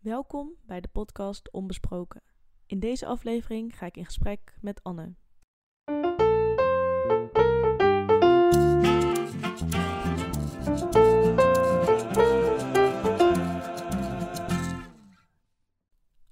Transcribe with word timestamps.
Welkom 0.00 0.56
bij 0.62 0.80
de 0.80 0.88
podcast 0.88 1.52
Onbesproken. 1.52 2.22
In 2.66 2.80
deze 2.80 3.06
aflevering 3.06 3.76
ga 3.76 3.86
ik 3.86 3.96
in 3.96 4.04
gesprek 4.04 4.54
met 4.60 4.82
Anne. 4.82 5.14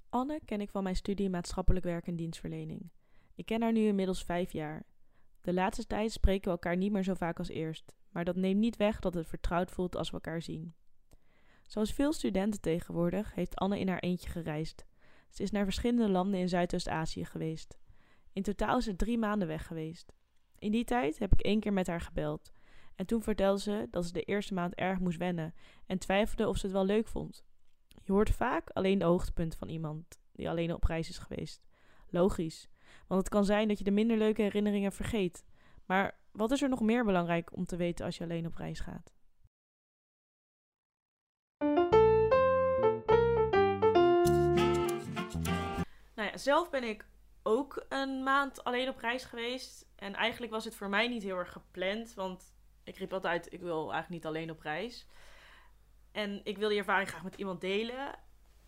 Anne 0.08 0.40
ken 0.44 0.60
ik 0.60 0.70
van 0.70 0.82
mijn 0.82 0.96
studie 0.96 1.30
maatschappelijk 1.30 1.84
werk 1.84 2.06
en 2.06 2.16
dienstverlening. 2.16 2.90
Ik 3.34 3.46
ken 3.46 3.62
haar 3.62 3.72
nu 3.72 3.86
inmiddels 3.86 4.24
vijf 4.24 4.52
jaar. 4.52 4.86
De 5.40 5.52
laatste 5.52 5.86
tijd 5.86 6.12
spreken 6.12 6.44
we 6.44 6.50
elkaar 6.50 6.76
niet 6.76 6.92
meer 6.92 7.04
zo 7.04 7.14
vaak 7.14 7.38
als 7.38 7.48
eerst, 7.48 7.94
maar 8.10 8.24
dat 8.24 8.36
neemt 8.36 8.60
niet 8.60 8.76
weg 8.76 8.98
dat 8.98 9.14
het 9.14 9.28
vertrouwd 9.28 9.70
voelt 9.70 9.96
als 9.96 10.08
we 10.08 10.14
elkaar 10.14 10.42
zien. 10.42 10.74
Zoals 11.68 11.92
veel 11.92 12.12
studenten 12.12 12.60
tegenwoordig 12.60 13.34
heeft 13.34 13.56
Anne 13.56 13.78
in 13.78 13.88
haar 13.88 13.98
eentje 13.98 14.28
gereisd. 14.28 14.86
Ze 15.30 15.42
is 15.42 15.50
naar 15.50 15.64
verschillende 15.64 16.08
landen 16.08 16.40
in 16.40 16.48
Zuidoost-Azië 16.48 17.24
geweest. 17.24 17.78
In 18.32 18.42
totaal 18.42 18.78
is 18.78 18.84
ze 18.84 18.96
drie 18.96 19.18
maanden 19.18 19.48
weg 19.48 19.66
geweest. 19.66 20.12
In 20.58 20.70
die 20.70 20.84
tijd 20.84 21.18
heb 21.18 21.32
ik 21.32 21.40
één 21.40 21.60
keer 21.60 21.72
met 21.72 21.86
haar 21.86 22.00
gebeld. 22.00 22.52
En 22.94 23.06
toen 23.06 23.22
vertelde 23.22 23.60
ze 23.60 23.86
dat 23.90 24.06
ze 24.06 24.12
de 24.12 24.22
eerste 24.22 24.54
maand 24.54 24.74
erg 24.74 24.98
moest 24.98 25.18
wennen 25.18 25.54
en 25.86 25.98
twijfelde 25.98 26.48
of 26.48 26.56
ze 26.56 26.66
het 26.66 26.74
wel 26.74 26.84
leuk 26.84 27.08
vond. 27.08 27.44
Je 28.02 28.12
hoort 28.12 28.30
vaak 28.30 28.70
alleen 28.70 28.98
de 28.98 29.04
hoogtepunten 29.04 29.58
van 29.58 29.68
iemand 29.68 30.20
die 30.32 30.48
alleen 30.48 30.74
op 30.74 30.84
reis 30.84 31.08
is 31.08 31.18
geweest. 31.18 31.66
Logisch, 32.10 32.68
want 33.06 33.20
het 33.20 33.30
kan 33.30 33.44
zijn 33.44 33.68
dat 33.68 33.78
je 33.78 33.84
de 33.84 33.90
minder 33.90 34.16
leuke 34.16 34.42
herinneringen 34.42 34.92
vergeet. 34.92 35.44
Maar 35.86 36.18
wat 36.32 36.50
is 36.50 36.62
er 36.62 36.68
nog 36.68 36.80
meer 36.80 37.04
belangrijk 37.04 37.56
om 37.56 37.64
te 37.64 37.76
weten 37.76 38.04
als 38.04 38.16
je 38.16 38.24
alleen 38.24 38.46
op 38.46 38.54
reis 38.54 38.80
gaat? 38.80 39.17
Zelf 46.38 46.70
ben 46.70 46.84
ik 46.84 47.06
ook 47.42 47.86
een 47.88 48.22
maand 48.22 48.64
alleen 48.64 48.88
op 48.88 48.98
reis 48.98 49.24
geweest. 49.24 49.86
En 49.96 50.14
eigenlijk 50.14 50.52
was 50.52 50.64
het 50.64 50.74
voor 50.74 50.88
mij 50.88 51.08
niet 51.08 51.22
heel 51.22 51.36
erg 51.36 51.52
gepland. 51.52 52.14
Want 52.14 52.54
ik 52.84 52.96
riep 52.96 53.12
altijd, 53.12 53.52
ik 53.52 53.60
wil 53.60 53.92
eigenlijk 53.92 54.08
niet 54.08 54.26
alleen 54.26 54.50
op 54.50 54.60
reis. 54.60 55.06
En 56.12 56.40
ik 56.44 56.58
wil 56.58 56.68
die 56.68 56.78
ervaring 56.78 57.08
graag 57.08 57.24
met 57.24 57.36
iemand 57.36 57.60
delen. 57.60 58.18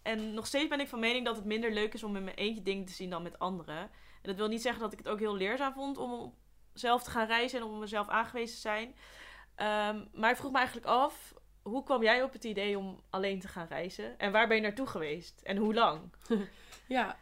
En 0.02 0.34
nog 0.34 0.46
steeds 0.46 0.68
ben 0.68 0.80
ik 0.80 0.88
van 0.88 1.00
mening 1.00 1.24
dat 1.24 1.36
het 1.36 1.44
minder 1.44 1.72
leuk 1.72 1.94
is 1.94 2.02
om 2.02 2.16
in 2.16 2.24
mijn 2.24 2.36
eentje 2.36 2.62
dingen 2.62 2.84
te 2.84 2.92
zien 2.92 3.10
dan 3.10 3.22
met 3.22 3.38
anderen. 3.38 3.78
En 4.22 4.28
dat 4.28 4.36
wil 4.36 4.48
niet 4.48 4.62
zeggen 4.62 4.82
dat 4.82 4.92
ik 4.92 4.98
het 4.98 5.08
ook 5.08 5.18
heel 5.18 5.36
leerzaam 5.36 5.72
vond 5.72 5.98
om 5.98 6.34
zelf 6.72 7.02
te 7.02 7.10
gaan 7.10 7.26
reizen 7.26 7.60
en 7.60 7.66
om 7.66 7.78
mezelf 7.78 8.08
aangewezen 8.08 8.54
te 8.54 8.60
zijn. 8.60 8.88
Um, 8.88 10.08
maar 10.12 10.30
ik 10.30 10.36
vroeg 10.36 10.52
me 10.52 10.58
eigenlijk 10.58 10.86
af, 10.86 11.34
hoe 11.62 11.82
kwam 11.82 12.02
jij 12.02 12.22
op 12.22 12.32
het 12.32 12.44
idee 12.44 12.78
om 12.78 13.00
alleen 13.10 13.40
te 13.40 13.48
gaan 13.48 13.66
reizen? 13.66 14.18
En 14.18 14.32
waar 14.32 14.48
ben 14.48 14.56
je 14.56 14.62
naartoe 14.62 14.86
geweest? 14.86 15.40
En 15.42 15.56
hoe 15.56 15.74
lang? 15.74 16.00
ja, 16.88 17.16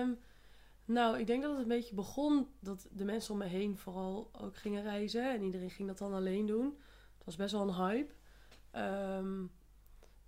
um, 0.00 0.18
nou, 0.84 1.18
ik 1.18 1.26
denk 1.26 1.42
dat 1.42 1.50
het 1.50 1.60
een 1.60 1.68
beetje 1.68 1.94
begon 1.94 2.48
dat 2.60 2.88
de 2.90 3.04
mensen 3.04 3.32
om 3.32 3.38
me 3.38 3.44
heen 3.44 3.78
vooral 3.78 4.30
ook 4.32 4.56
gingen 4.56 4.82
reizen. 4.82 5.32
En 5.32 5.42
iedereen 5.42 5.70
ging 5.70 5.88
dat 5.88 5.98
dan 5.98 6.14
alleen 6.14 6.46
doen. 6.46 6.78
Het 7.16 7.24
was 7.24 7.36
best 7.36 7.52
wel 7.52 7.68
een 7.68 7.74
hype. 7.74 8.12
Um, 9.18 9.50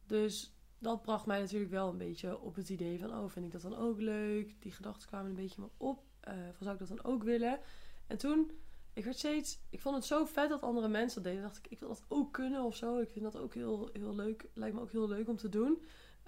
dus 0.06 0.54
dat 0.78 1.02
bracht 1.02 1.26
mij 1.26 1.40
natuurlijk 1.40 1.70
wel 1.70 1.88
een 1.88 1.98
beetje 1.98 2.40
op 2.40 2.54
het 2.54 2.68
idee 2.68 2.98
van... 2.98 3.10
oh, 3.10 3.28
vind 3.28 3.46
ik 3.46 3.52
dat 3.52 3.62
dan 3.62 3.76
ook 3.76 4.00
leuk? 4.00 4.62
Die 4.62 4.72
gedachten 4.72 5.08
kwamen 5.08 5.28
een 5.28 5.36
beetje 5.36 5.60
me 5.60 5.68
op. 5.76 6.04
Uh, 6.28 6.34
van, 6.34 6.64
zou 6.64 6.72
ik 6.72 6.78
dat 6.78 6.88
dan 6.88 7.04
ook 7.04 7.22
willen? 7.22 7.60
En 8.06 8.18
toen, 8.18 8.50
ik 8.96 9.04
werd 9.04 9.16
steeds... 9.16 9.60
Ik 9.70 9.80
vond 9.80 9.94
het 9.94 10.04
zo 10.04 10.24
vet 10.24 10.48
dat 10.48 10.62
andere 10.62 10.88
mensen 10.88 11.22
dat 11.22 11.32
deden. 11.32 11.46
dacht 11.46 11.56
ik, 11.56 11.66
ik 11.68 11.78
wil 11.78 11.88
dat 11.88 12.04
ook 12.08 12.32
kunnen 12.32 12.62
of 12.62 12.76
zo. 12.76 12.98
Ik 12.98 13.10
vind 13.10 13.24
dat 13.24 13.36
ook 13.36 13.54
heel, 13.54 13.90
heel 13.92 14.14
leuk. 14.14 14.48
Lijkt 14.54 14.74
me 14.74 14.80
ook 14.80 14.92
heel 14.92 15.08
leuk 15.08 15.28
om 15.28 15.36
te 15.36 15.48
doen. 15.48 15.82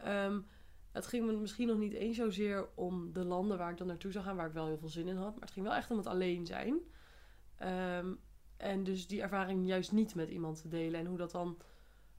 Um, 0.07 0.47
het 0.93 1.07
ging 1.07 1.27
me 1.27 1.33
misschien 1.33 1.67
nog 1.67 1.79
niet 1.79 1.93
eens 1.93 2.17
zozeer 2.17 2.69
om 2.75 3.13
de 3.13 3.25
landen 3.25 3.59
waar 3.59 3.71
ik 3.71 3.77
dan 3.77 3.87
naartoe 3.87 4.13
zou 4.13 4.25
gaan... 4.25 4.37
waar 4.37 4.47
ik 4.47 4.53
wel 4.53 4.67
heel 4.67 4.79
veel 4.79 4.89
zin 4.89 5.09
in 5.09 5.17
had. 5.17 5.33
Maar 5.33 5.41
het 5.41 5.51
ging 5.51 5.67
wel 5.67 5.75
echt 5.75 5.91
om 5.91 5.97
het 5.97 6.07
alleen 6.07 6.47
zijn. 6.47 6.79
Um, 7.63 8.21
en 8.57 8.85
dus 8.85 9.07
die 9.07 9.23
ervaring 9.23 9.67
juist 9.67 9.93
niet 9.93 10.15
met 10.15 10.29
iemand 10.29 10.61
te 10.61 10.69
delen. 10.69 11.01
En 11.01 11.07
hoe 11.07 11.19
dat 11.19 11.31
dan 11.31 11.59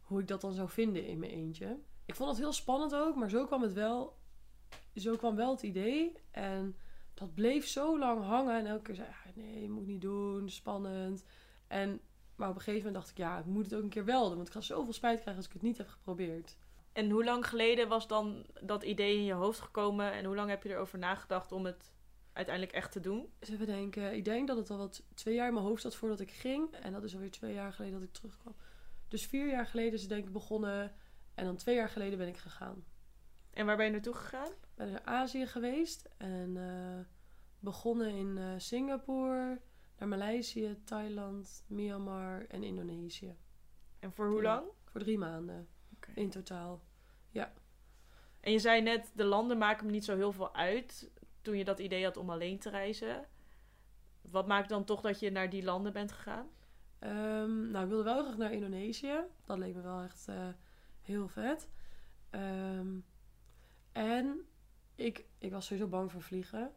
hoe 0.01 0.19
ik 0.19 0.27
dat 0.27 0.41
dan 0.41 0.53
zou 0.53 0.69
vinden 0.69 1.05
in 1.05 1.19
mijn 1.19 1.31
eentje. 1.31 1.79
Ik 2.05 2.15
vond 2.15 2.29
het 2.29 2.39
heel 2.39 2.53
spannend 2.53 2.95
ook, 2.95 3.15
maar 3.15 3.29
zo 3.29 3.45
kwam 3.45 3.61
het 3.61 3.73
wel. 3.73 4.17
Zo 4.95 5.15
kwam 5.15 5.35
wel 5.35 5.51
het 5.51 5.63
idee. 5.63 6.17
En 6.31 6.75
dat 7.19 7.33
bleef 7.33 7.67
zo 7.67 7.99
lang 7.99 8.23
hangen. 8.23 8.57
En 8.57 8.65
elke 8.65 8.81
keer 8.81 8.95
zei 8.95 9.07
ik, 9.25 9.35
nee, 9.35 9.69
moet 9.69 9.87
niet 9.87 10.01
doen, 10.01 10.49
spannend. 10.49 11.23
En, 11.67 12.01
maar 12.35 12.49
op 12.49 12.55
een 12.55 12.61
gegeven 12.61 12.85
moment 12.85 13.03
dacht 13.03 13.09
ik, 13.09 13.17
ja, 13.17 13.39
ik 13.39 13.45
moet 13.45 13.63
het 13.63 13.75
ook 13.75 13.83
een 13.83 13.89
keer 13.89 14.05
wel 14.05 14.27
doen. 14.27 14.35
Want 14.35 14.47
ik 14.47 14.53
ga 14.53 14.61
zoveel 14.61 14.93
spijt 14.93 15.19
krijgen 15.21 15.35
als 15.35 15.45
ik 15.45 15.53
het 15.53 15.61
niet 15.61 15.77
heb 15.77 15.87
geprobeerd. 15.87 16.57
En 16.93 17.09
hoe 17.09 17.23
lang 17.23 17.47
geleden 17.47 17.87
was 17.87 18.07
dan 18.07 18.45
dat 18.61 18.83
idee 18.83 19.15
in 19.15 19.23
je 19.23 19.33
hoofd 19.33 19.59
gekomen? 19.59 20.11
En 20.11 20.25
hoe 20.25 20.35
lang 20.35 20.49
heb 20.49 20.63
je 20.63 20.69
erover 20.69 20.99
nagedacht 20.99 21.51
om 21.51 21.65
het 21.65 21.91
uiteindelijk 22.33 22.75
echt 22.75 22.91
te 22.91 22.99
doen? 22.99 23.29
Dus 23.39 23.49
even 23.49 23.65
denken. 23.65 24.15
Ik 24.15 24.25
denk 24.25 24.47
dat 24.47 24.57
het 24.57 24.69
al 24.69 24.77
wat 24.77 25.03
twee 25.13 25.35
jaar 25.35 25.47
in 25.47 25.53
mijn 25.53 25.65
hoofd 25.65 25.81
zat 25.81 25.95
voordat 25.95 26.19
ik 26.19 26.31
ging. 26.31 26.73
En 26.73 26.91
dat 26.91 27.03
is 27.03 27.13
alweer 27.13 27.31
twee 27.31 27.53
jaar 27.53 27.73
geleden 27.73 27.99
dat 27.99 28.07
ik 28.07 28.13
terugkwam. 28.13 28.55
Dus 29.07 29.25
vier 29.25 29.47
jaar 29.47 29.65
geleden 29.67 29.93
is 29.93 30.01
het 30.01 30.09
denk 30.09 30.25
ik 30.25 30.33
begonnen. 30.33 30.93
En 31.33 31.45
dan 31.45 31.55
twee 31.55 31.75
jaar 31.75 31.89
geleden 31.89 32.17
ben 32.17 32.27
ik 32.27 32.37
gegaan. 32.37 32.83
En 33.53 33.65
waar 33.65 33.75
ben 33.77 33.85
je 33.85 33.91
naartoe 33.91 34.13
gegaan? 34.13 34.51
Ik 34.51 34.75
ben 34.75 34.91
naar 34.91 35.03
Azië 35.03 35.47
geweest. 35.47 36.09
En 36.17 36.55
uh, 36.55 36.99
begonnen 37.59 38.09
in 38.09 38.37
uh, 38.37 38.53
Singapore, 38.57 39.61
naar 39.97 40.07
Maleisië, 40.07 40.77
Thailand, 40.83 41.63
Myanmar 41.67 42.45
en 42.47 42.63
Indonesië. 42.63 43.37
En 43.99 44.11
voor 44.11 44.29
hoe 44.29 44.41
lang? 44.41 44.67
Voor 44.85 45.01
drie 45.01 45.17
maanden. 45.17 45.67
Okay. 45.95 46.15
In 46.15 46.29
totaal. 46.29 46.83
Ja. 47.29 47.53
En 48.39 48.51
je 48.51 48.59
zei 48.59 48.81
net, 48.81 49.11
de 49.15 49.23
landen 49.23 49.57
maken 49.57 49.85
me 49.85 49.91
niet 49.91 50.05
zo 50.05 50.15
heel 50.15 50.31
veel 50.31 50.55
uit. 50.55 51.11
Toen 51.41 51.57
je 51.57 51.63
dat 51.63 51.79
idee 51.79 52.03
had 52.03 52.17
om 52.17 52.29
alleen 52.29 52.59
te 52.59 52.69
reizen. 52.69 53.27
Wat 54.21 54.47
maakt 54.47 54.69
dan 54.69 54.83
toch 54.83 55.01
dat 55.01 55.19
je 55.19 55.31
naar 55.31 55.49
die 55.49 55.63
landen 55.63 55.93
bent 55.93 56.11
gegaan? 56.11 56.47
Um, 56.99 57.71
nou, 57.71 57.83
ik 57.83 57.89
wilde 57.89 58.03
wel 58.03 58.23
graag 58.23 58.37
naar 58.37 58.51
Indonesië. 58.51 59.23
Dat 59.45 59.57
leek 59.57 59.75
me 59.75 59.81
wel 59.81 60.01
echt 60.01 60.27
uh, 60.29 60.47
heel 61.01 61.27
vet. 61.27 61.69
Um, 62.31 63.05
en 63.99 64.45
ik, 64.95 65.25
ik 65.37 65.51
was 65.51 65.65
sowieso 65.65 65.89
bang 65.89 66.11
voor 66.11 66.21
vliegen. 66.21 66.71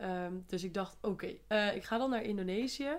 Um, 0.00 0.44
dus 0.46 0.64
ik 0.64 0.74
dacht, 0.74 0.96
oké, 1.00 1.08
okay, 1.08 1.68
uh, 1.68 1.76
ik 1.76 1.84
ga 1.84 1.98
dan 1.98 2.10
naar 2.10 2.22
Indonesië. 2.22 2.96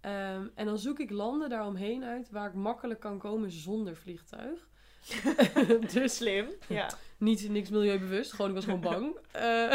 en 0.00 0.64
dan 0.64 0.78
zoek 0.78 0.98
ik 0.98 1.10
landen 1.10 1.48
daaromheen 1.48 2.04
uit 2.04 2.30
waar 2.30 2.48
ik 2.48 2.54
makkelijk 2.54 3.00
kan 3.00 3.18
komen 3.18 3.50
zonder 3.50 3.96
vliegtuig. 3.96 4.68
dus 5.92 6.16
slim, 6.16 6.46
ja. 6.68 6.90
Niet 7.18 7.48
niks 7.48 7.70
milieubewust, 7.70 8.32
gewoon 8.32 8.48
ik 8.48 8.54
was 8.56 8.64
gewoon 8.64 8.80
bang. 8.80 9.16
uh, 9.36 9.72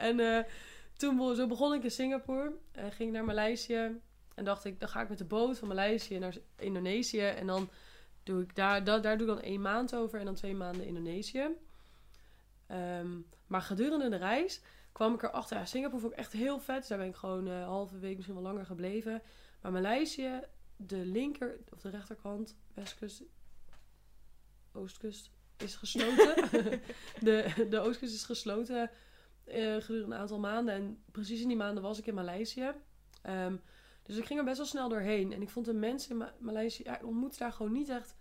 en 0.10 0.46
toen 0.96 1.36
zo 1.36 1.46
begon 1.46 1.74
ik 1.74 1.84
in 1.84 1.90
Singapore. 1.90 2.52
ging 2.90 3.12
naar 3.12 3.24
Maleisië. 3.24 4.00
En 4.34 4.44
dacht 4.44 4.64
ik, 4.64 4.80
dan 4.80 4.88
ga 4.88 5.00
ik 5.00 5.08
met 5.08 5.18
de 5.18 5.24
boot 5.24 5.58
van 5.58 5.68
Maleisië 5.68 6.18
naar 6.18 6.36
Indonesië. 6.56 7.26
En 7.26 7.46
dan 7.46 7.68
doe 8.22 8.42
ik 8.42 8.54
daar, 8.54 8.84
daar, 8.84 9.02
daar 9.02 9.18
doe 9.18 9.26
ik 9.26 9.34
dan 9.34 9.42
één 9.42 9.60
maand 9.60 9.94
over 9.94 10.18
en 10.18 10.24
dan 10.24 10.34
twee 10.34 10.54
maanden 10.54 10.86
Indonesië. 10.86 11.48
Um, 12.72 13.26
maar 13.46 13.62
gedurende 13.62 14.08
de 14.08 14.16
reis 14.16 14.60
kwam 14.92 15.14
ik 15.14 15.22
erachter, 15.22 15.56
ja, 15.56 15.64
Singapore 15.64 16.00
vond 16.00 16.12
ik 16.12 16.18
echt 16.18 16.32
heel 16.32 16.60
vet. 16.60 16.78
Dus 16.78 16.88
daar 16.88 16.98
ben 16.98 17.06
ik 17.06 17.16
gewoon 17.16 17.46
een 17.46 17.60
uh, 17.60 17.66
halve 17.66 17.98
week, 17.98 18.14
misschien 18.14 18.34
wel 18.34 18.44
langer 18.44 18.66
gebleven. 18.66 19.22
Maar 19.62 19.72
Maleisië, 19.72 20.40
de 20.76 21.06
linker 21.06 21.58
of 21.72 21.80
de 21.80 21.90
rechterkant, 21.90 22.56
westkust, 22.74 23.22
oostkust, 24.72 25.30
is 25.56 25.76
gesloten. 25.76 26.34
de, 27.20 27.66
de 27.70 27.78
oostkust 27.78 28.14
is 28.14 28.24
gesloten 28.24 28.90
uh, 29.46 29.76
gedurende 29.76 30.14
een 30.14 30.20
aantal 30.20 30.38
maanden. 30.38 30.74
En 30.74 31.02
precies 31.10 31.40
in 31.40 31.48
die 31.48 31.56
maanden 31.56 31.82
was 31.82 31.98
ik 31.98 32.06
in 32.06 32.14
Maleisië. 32.14 32.72
Um, 33.22 33.60
dus 34.02 34.16
ik 34.16 34.24
ging 34.24 34.38
er 34.38 34.44
best 34.44 34.56
wel 34.56 34.66
snel 34.66 34.88
doorheen. 34.88 35.32
En 35.32 35.42
ik 35.42 35.50
vond 35.50 35.66
de 35.66 35.74
mensen 35.74 36.10
in 36.10 36.16
Ma 36.16 36.34
Maleisië... 36.38 36.82
Ja, 36.82 36.96
ik 36.96 37.06
ontmoette 37.06 37.38
daar 37.38 37.52
gewoon 37.52 37.72
niet 37.72 37.88
echt 37.88 38.16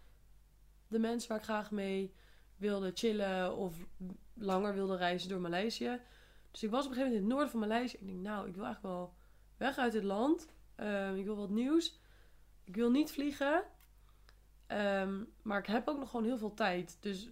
de 0.88 1.00
mensen 1.00 1.30
waar 1.30 1.38
ik 1.38 1.44
graag 1.44 1.72
mee 1.72 2.14
wilde 2.58 2.92
chillen... 2.94 3.56
of 3.56 3.76
langer 4.40 4.74
wilde 4.74 4.96
reizen 4.96 5.30
door 5.30 5.40
Maleisië. 5.40 6.00
Dus 6.52 6.64
ik 6.64 6.70
was 6.70 6.86
op 6.86 6.92
een 6.92 6.98
gegeven 6.98 7.14
moment 7.14 7.14
in 7.14 7.22
het 7.22 7.30
noorden 7.30 7.50
van 7.50 7.60
Maleisië. 7.60 7.98
Ik 7.98 8.08
denk, 8.08 8.20
nou, 8.20 8.48
ik 8.48 8.56
wil 8.56 8.64
eigenlijk 8.64 8.96
wel 8.96 9.14
weg 9.58 9.78
uit 9.78 9.92
dit 9.92 10.04
land. 10.04 10.48
Um, 10.76 11.16
ik 11.16 11.26
wil 11.26 11.36
wat 11.36 11.50
nieuws. 11.50 12.00
Ik 12.64 12.76
wil 12.76 12.92
niet 12.92 13.12
vliegen. 13.12 13.64
Um, 14.68 15.34
maar 15.42 15.60
ik 15.60 15.66
heb 15.66 15.88
ook 15.88 16.00
nog 16.00 16.10
gewoon 16.10 16.26
heel 16.26 16.38
veel 16.38 16.54
tijd. 16.54 16.98
Dus... 17.00 17.30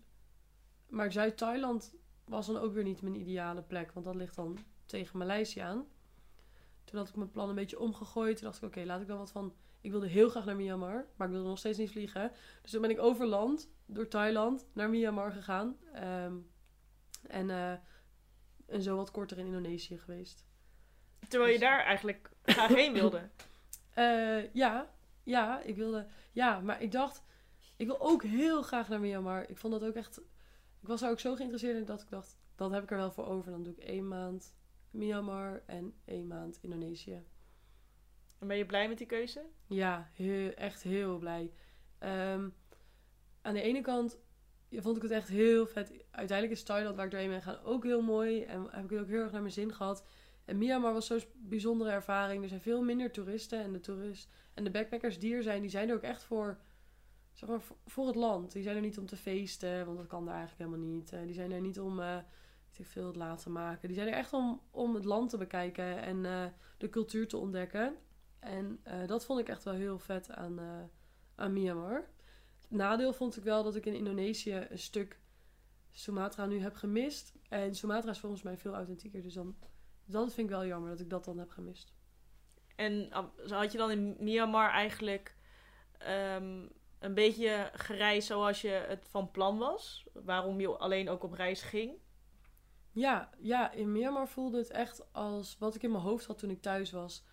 Maar 0.90 1.12
Zuid-Thailand 1.12 1.94
was 2.26 2.48
dan 2.48 2.58
ook 2.58 2.74
weer 2.74 2.84
niet 2.84 3.02
mijn 3.02 3.20
ideale 3.20 3.62
plek. 3.62 3.92
Want 3.92 4.06
dat 4.06 4.16
ligt 4.16 4.36
dan 4.36 4.58
tegen 4.86 5.18
Maleisië 5.18 5.60
aan. 5.60 5.86
Toen 6.84 7.00
had 7.00 7.10
ik 7.10 7.16
mijn 7.16 7.32
plan 7.32 7.50
een 7.50 7.56
beetje 7.56 7.80
omgegooid. 7.80 8.38
Toen 8.38 8.46
dacht 8.46 8.62
ik, 8.62 8.68
oké, 8.68 8.84
laat 8.84 9.02
ik 9.02 9.08
dan 9.08 9.18
wat 9.18 9.32
van... 9.32 9.54
Ik 9.82 9.92
wilde 9.92 10.08
heel 10.08 10.30
graag 10.30 10.46
naar 10.46 10.56
Myanmar, 10.56 11.06
maar 11.16 11.28
ik 11.28 11.34
wilde 11.34 11.50
nog 11.50 11.58
steeds 11.58 11.78
niet 11.78 11.92
vliegen. 11.92 12.32
Dus 12.62 12.72
toen 12.72 12.82
ben 12.82 12.90
ik 12.90 13.00
over 13.00 13.26
land, 13.26 13.70
door 13.86 14.08
Thailand, 14.08 14.66
naar 14.74 14.90
Myanmar 14.90 15.32
gegaan. 15.32 15.78
Um, 16.04 16.50
en, 17.28 17.50
uh, 17.50 17.72
en 18.66 18.82
zo 18.82 18.96
wat 18.96 19.12
korter 19.12 19.38
in 19.38 19.46
Indonesië 19.46 19.98
geweest. 19.98 20.46
Terwijl 21.28 21.52
je 21.52 21.60
dus- 21.60 21.68
daar 21.68 21.80
eigenlijk 21.80 22.30
graag 22.44 22.74
heen 22.74 22.94
wilde? 22.94 23.30
Uh, 23.98 24.54
ja, 24.64 24.94
ja, 25.24 25.62
ik 25.62 25.76
wilde... 25.76 26.08
Ja, 26.32 26.60
maar 26.60 26.82
ik 26.82 26.92
dacht... 26.92 27.24
Ik 27.78 27.88
wil 27.88 28.02
ook 28.02 28.24
heel 28.24 28.62
graag 28.62 28.90
naar 28.90 29.00
Myanmar. 29.00 29.50
Ik 29.50 29.58
vond 29.58 29.74
dat 29.74 29.84
ook 29.84 29.96
echt... 29.96 30.18
Ik 30.82 30.88
was 30.88 31.02
er 31.02 31.10
ook 31.10 31.20
zo 31.20 31.36
geïnteresseerd 31.36 31.78
in 31.78 31.86
dat 31.86 32.02
ik 32.02 32.10
dacht, 32.10 32.38
dat 32.56 32.72
heb 32.72 32.84
ik 32.84 32.92
er 32.92 32.98
wel 32.98 33.12
voor 33.12 33.26
over. 33.26 33.52
Dan 33.52 33.64
doe 33.64 33.74
ik 33.74 33.80
één 33.80 34.08
maand 34.08 34.56
Myanmar 34.92 35.64
en 35.66 35.94
één 36.06 36.28
maand 36.28 36.58
Indonesië. 36.62 37.24
En 38.40 38.48
ben 38.48 38.58
je 38.58 38.66
blij 38.66 38.88
met 38.88 38.98
die 38.98 39.08
keuze? 39.08 39.46
Ja, 39.68 40.10
heel, 40.14 40.52
echt 40.52 40.84
heel 40.84 41.18
blij. 41.18 41.52
Ehm, 41.98 42.50
aan 43.42 43.54
de 43.54 43.62
ene 43.62 43.82
kant 43.82 44.18
vond 44.70 44.96
ik 44.96 45.02
het 45.02 45.12
echt 45.12 45.28
heel 45.28 45.68
vet. 45.68 45.92
Uiteindelijk 46.12 46.60
is 46.60 46.64
Thailand, 46.64 46.96
waar 46.96 47.06
ik 47.06 47.12
doorheen 47.12 47.30
ben 47.30 47.42
gegaan, 47.42 47.64
ook 47.64 47.84
heel 47.84 48.02
mooi. 48.02 48.44
En 48.44 48.68
heb 48.70 48.84
ik 48.84 48.90
het 48.90 49.00
ook 49.00 49.08
heel 49.08 49.22
erg 49.22 49.32
naar 49.32 49.42
mijn 49.42 49.54
zin 49.54 49.74
gehad. 49.74 50.06
En 50.46 50.58
Myanmar 50.58 50.94
was 50.94 51.06
zo'n 51.06 51.22
bijzondere 51.34 51.92
ervaring. 51.92 52.44
Er 52.44 52.50
zijn 52.50 52.62
veel 52.62 52.82
minder 52.82 53.12
toeristen. 53.12 53.60
En 53.60 53.72
de, 53.72 53.80
toerist, 53.80 54.30
en 54.54 54.64
de 54.64 54.72
backpackers 54.72 55.20
die 55.20 55.36
er 55.36 55.44
zijn, 55.44 55.62
die 55.62 55.70
zijn 55.70 55.90
er 55.90 55.96
ook 55.96 56.02
echt 56.02 56.24
voor, 56.24 56.58
zeg 57.34 57.50
maar, 57.50 57.62
voor 57.86 58.08
het 58.08 58.16
land. 58.16 58.52
Die 58.52 58.64
zijn 58.64 58.76
er 58.76 58.82
niet 58.82 58.98
om 58.98 59.06
te 59.06 59.18
feesten, 59.18 59.86
want 59.86 59.98
dat 59.98 60.08
kan 60.08 60.26
daar 60.26 60.36
eigenlijk 60.36 60.70
helemaal 60.70 60.94
niet. 60.94 61.12
Uh, 61.12 61.20
die 61.22 61.34
zijn 61.34 61.52
er 61.52 61.62
niet 61.62 61.80
om... 61.80 62.00
Uh, 62.00 62.18
veel, 62.82 63.08
het 63.08 63.16
laten 63.16 63.52
maken. 63.52 63.88
Die 63.88 63.98
zijn 63.98 64.08
er 64.08 64.14
echt 64.14 64.34
om, 64.34 64.62
om 64.72 64.96
het 64.96 65.06
land 65.06 65.30
te 65.30 65.38
bekijken 65.38 66.02
en 66.02 66.18
uh, 66.18 66.46
de 66.78 66.90
cultuur 66.90 67.28
te 67.28 67.38
ontdekken. 67.38 67.96
En 68.40 68.80
dat 69.06 69.26
vond 69.26 69.40
ik 69.40 69.50
echt 69.50 69.64
wel 69.64 69.74
heel 69.74 70.00
vet 70.00 70.32
aan, 70.32 70.60
aan 71.36 71.54
Myanmar 71.54 72.10
nadeel 72.70 73.14
vond 73.14 73.38
ik 73.38 73.44
wel 73.44 73.64
dat 73.64 73.76
ik 73.76 73.86
in 73.86 73.94
Indonesië 73.94 74.68
een 74.70 74.80
stuk 74.80 75.20
Sumatra 75.92 76.46
nu 76.46 76.60
heb 76.60 76.76
gemist. 76.76 77.34
En 77.50 77.76
Sumatra 77.76 78.12
is 78.12 78.20
volgens 78.20 78.44
mij 78.44 78.58
veel 78.58 78.74
authentieker. 78.74 79.22
Dus 79.22 79.34
dan, 79.34 79.56
dat 80.06 80.34
vind 80.34 80.50
ik 80.50 80.56
wel 80.56 80.66
jammer 80.66 80.90
dat 80.90 81.00
ik 81.00 81.10
dat 81.10 81.26
dan 81.26 81.38
heb 81.38 81.50
gemist. 81.50 81.94
En 82.76 83.10
had 83.50 83.72
je 83.72 83.78
dan 83.78 83.92
in 83.92 84.16
Myanmar 84.20 84.70
eigenlijk 84.70 85.36
um, 86.38 86.70
een 87.00 87.14
beetje 87.14 87.72
gereisd 87.74 88.28
zoals 88.28 88.62
je 88.62 88.86
het 88.88 89.08
van 89.10 89.32
plan 89.32 89.58
was? 89.58 90.08
Waarom 90.14 90.60
je 90.60 90.78
alleen 90.78 91.10
ook 91.10 91.24
op 91.24 91.34
reis 91.34 91.62
ging? 91.62 91.98
Ja, 92.92 93.30
ja, 93.40 93.72
in 93.72 93.92
Myanmar 93.92 94.28
voelde 94.28 94.58
het 94.58 94.70
echt 94.70 95.14
als 95.14 95.58
wat 95.58 95.76
ik 95.76 95.84
in 95.84 95.92
mijn 95.92 96.04
hoofd 96.04 96.26
had 96.26 96.38
toen 96.38 96.50
ik 96.50 96.62
thuis 96.62 96.92
was. 96.92 97.26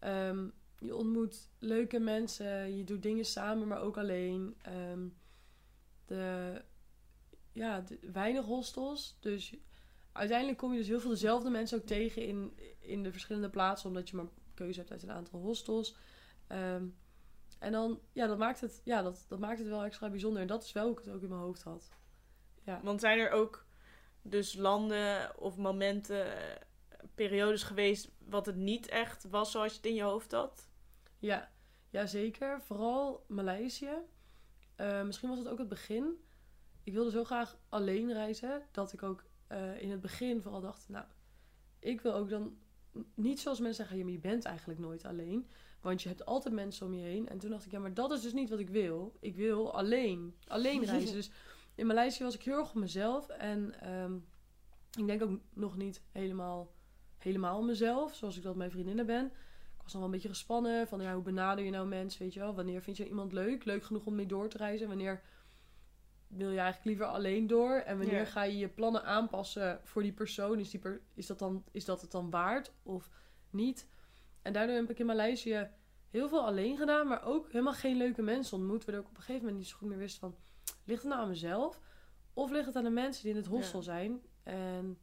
Um, 0.00 0.54
je 0.78 0.96
ontmoet 0.96 1.50
leuke 1.58 1.98
mensen, 1.98 2.76
je 2.76 2.84
doet 2.84 3.02
dingen 3.02 3.24
samen, 3.24 3.68
maar 3.68 3.80
ook 3.80 3.96
alleen. 3.96 4.56
Um, 4.92 5.16
de, 6.06 6.62
ja, 7.52 7.84
weinig 8.12 8.44
hostels. 8.44 9.16
Dus 9.20 9.54
uiteindelijk 10.12 10.58
kom 10.58 10.72
je 10.72 10.78
dus 10.78 10.88
heel 10.88 11.00
veel 11.00 11.10
dezelfde 11.10 11.50
mensen 11.50 11.78
ook 11.78 11.86
tegen 11.86 12.22
in, 12.22 12.58
in 12.80 13.02
de 13.02 13.12
verschillende 13.12 13.50
plaatsen, 13.50 13.88
omdat 13.88 14.08
je 14.08 14.16
maar 14.16 14.26
keuze 14.54 14.78
hebt 14.78 14.90
uit 14.90 15.02
een 15.02 15.10
aantal 15.10 15.40
hostels. 15.40 15.96
Um, 16.48 16.96
en 17.58 17.72
dan, 17.72 18.00
ja, 18.12 18.26
dat 18.26 18.38
maakt, 18.38 18.60
het, 18.60 18.80
ja 18.84 19.02
dat, 19.02 19.24
dat 19.28 19.38
maakt 19.38 19.58
het 19.58 19.68
wel 19.68 19.84
extra 19.84 20.10
bijzonder. 20.10 20.42
En 20.42 20.48
dat 20.48 20.64
is 20.64 20.72
wel 20.72 20.84
hoe 20.84 20.98
ik 20.98 21.04
het 21.04 21.14
ook 21.14 21.22
in 21.22 21.28
mijn 21.28 21.40
hoofd 21.40 21.62
had. 21.62 21.88
Ja. 22.64 22.80
Want 22.82 23.00
zijn 23.00 23.18
er 23.18 23.30
ook 23.30 23.66
dus 24.22 24.54
landen 24.54 25.38
of 25.38 25.56
momenten, 25.56 26.26
periodes 27.16 27.62
geweest 27.62 28.10
wat 28.18 28.46
het 28.46 28.56
niet 28.56 28.88
echt 28.88 29.26
was 29.30 29.50
zoals 29.50 29.70
je 29.70 29.76
het 29.76 29.86
in 29.86 29.94
je 29.94 30.02
hoofd 30.02 30.32
had? 30.32 30.68
Ja, 31.18 31.50
ja 31.90 32.06
zeker. 32.06 32.60
Vooral 32.60 33.24
Maleisië. 33.28 33.96
Uh, 34.76 35.02
misschien 35.02 35.28
was 35.28 35.38
het 35.38 35.48
ook 35.48 35.58
het 35.58 35.68
begin. 35.68 36.24
Ik 36.84 36.92
wilde 36.92 37.10
zo 37.10 37.24
graag 37.24 37.56
alleen 37.68 38.12
reizen. 38.12 38.62
Dat 38.72 38.92
ik 38.92 39.02
ook 39.02 39.24
uh, 39.52 39.82
in 39.82 39.90
het 39.90 40.00
begin 40.00 40.42
vooral 40.42 40.60
dacht... 40.60 40.88
Nou, 40.88 41.04
ik 41.78 42.00
wil 42.00 42.14
ook 42.14 42.28
dan... 42.28 42.56
Niet 43.14 43.40
zoals 43.40 43.60
mensen 43.60 43.86
zeggen... 43.86 44.12
je 44.12 44.18
bent 44.18 44.44
eigenlijk 44.44 44.78
nooit 44.78 45.04
alleen. 45.04 45.48
Want 45.80 46.02
je 46.02 46.08
hebt 46.08 46.26
altijd 46.26 46.54
mensen 46.54 46.86
om 46.86 46.94
je 46.94 47.02
heen. 47.02 47.28
En 47.28 47.38
toen 47.38 47.50
dacht 47.50 47.64
ik... 47.64 47.70
Ja, 47.70 47.78
maar 47.78 47.94
dat 47.94 48.10
is 48.10 48.20
dus 48.22 48.32
niet 48.32 48.50
wat 48.50 48.58
ik 48.58 48.68
wil. 48.68 49.16
Ik 49.20 49.36
wil 49.36 49.74
alleen. 49.74 50.34
Alleen 50.46 50.84
reizen. 50.90 51.14
dus 51.14 51.30
in 51.74 51.86
Maleisië 51.86 52.24
was 52.24 52.34
ik 52.34 52.42
heel 52.42 52.58
erg 52.58 52.68
op 52.68 52.74
mezelf. 52.74 53.28
En 53.28 53.90
um, 53.92 54.26
ik 54.98 55.06
denk 55.06 55.22
ook 55.22 55.40
nog 55.52 55.76
niet 55.76 56.02
helemaal, 56.12 56.70
helemaal 57.26 57.62
mezelf. 57.62 58.14
Zoals 58.14 58.36
ik 58.36 58.42
dat 58.42 58.50
met 58.50 58.58
mijn 58.58 58.70
vriendinnen 58.70 59.06
ben 59.06 59.32
was 59.86 59.94
nog 59.94 60.04
wel 60.04 60.14
een 60.14 60.22
beetje 60.22 60.36
gespannen. 60.36 60.88
Van 60.88 61.00
ja, 61.00 61.14
hoe 61.14 61.22
benader 61.22 61.64
je 61.64 61.70
nou 61.70 61.86
mensen, 61.86 62.22
weet 62.22 62.34
je 62.34 62.40
wel? 62.40 62.54
Wanneer 62.54 62.82
vind 62.82 62.96
je 62.96 63.08
iemand 63.08 63.32
leuk? 63.32 63.64
Leuk 63.64 63.84
genoeg 63.84 64.06
om 64.06 64.14
mee 64.14 64.26
door 64.26 64.48
te 64.48 64.56
reizen? 64.56 64.88
Wanneer 64.88 65.22
wil 66.26 66.50
je 66.50 66.58
eigenlijk 66.58 66.84
liever 66.84 67.06
alleen 67.06 67.46
door? 67.46 67.74
En 67.74 67.98
wanneer 67.98 68.26
ga 68.26 68.42
je 68.42 68.58
je 68.58 68.68
plannen 68.68 69.04
aanpassen 69.04 69.80
voor 69.84 70.02
die 70.02 70.12
persoon? 70.12 70.58
Is, 70.58 70.70
die 70.70 70.80
per 70.80 71.00
is, 71.14 71.26
dat 71.26 71.38
dan, 71.38 71.64
is 71.70 71.84
dat 71.84 72.00
het 72.00 72.10
dan 72.10 72.30
waard 72.30 72.72
of 72.82 73.10
niet? 73.50 73.88
En 74.42 74.52
daardoor 74.52 74.76
heb 74.76 74.90
ik 74.90 74.98
in 74.98 75.06
Maleisië 75.06 75.68
heel 76.10 76.28
veel 76.28 76.46
alleen 76.46 76.76
gedaan, 76.76 77.06
maar 77.06 77.24
ook 77.24 77.52
helemaal 77.52 77.72
geen 77.72 77.96
leuke 77.96 78.22
mensen 78.22 78.56
ontmoet. 78.56 78.84
Waardoor 78.84 79.04
ik 79.04 79.10
op 79.10 79.16
een 79.16 79.22
gegeven 79.22 79.42
moment 79.42 79.58
niet 79.58 79.68
zo 79.68 79.76
goed 79.76 79.88
meer 79.88 79.98
wist 79.98 80.18
van... 80.18 80.36
Ligt 80.84 81.02
het 81.02 81.10
nou 81.10 81.22
aan 81.22 81.28
mezelf? 81.28 81.80
Of 82.34 82.50
ligt 82.50 82.66
het 82.66 82.76
aan 82.76 82.84
de 82.84 82.90
mensen 82.90 83.22
die 83.22 83.30
in 83.32 83.36
het 83.36 83.46
hostel 83.46 83.82
zijn? 83.82 84.20
En 84.42 84.98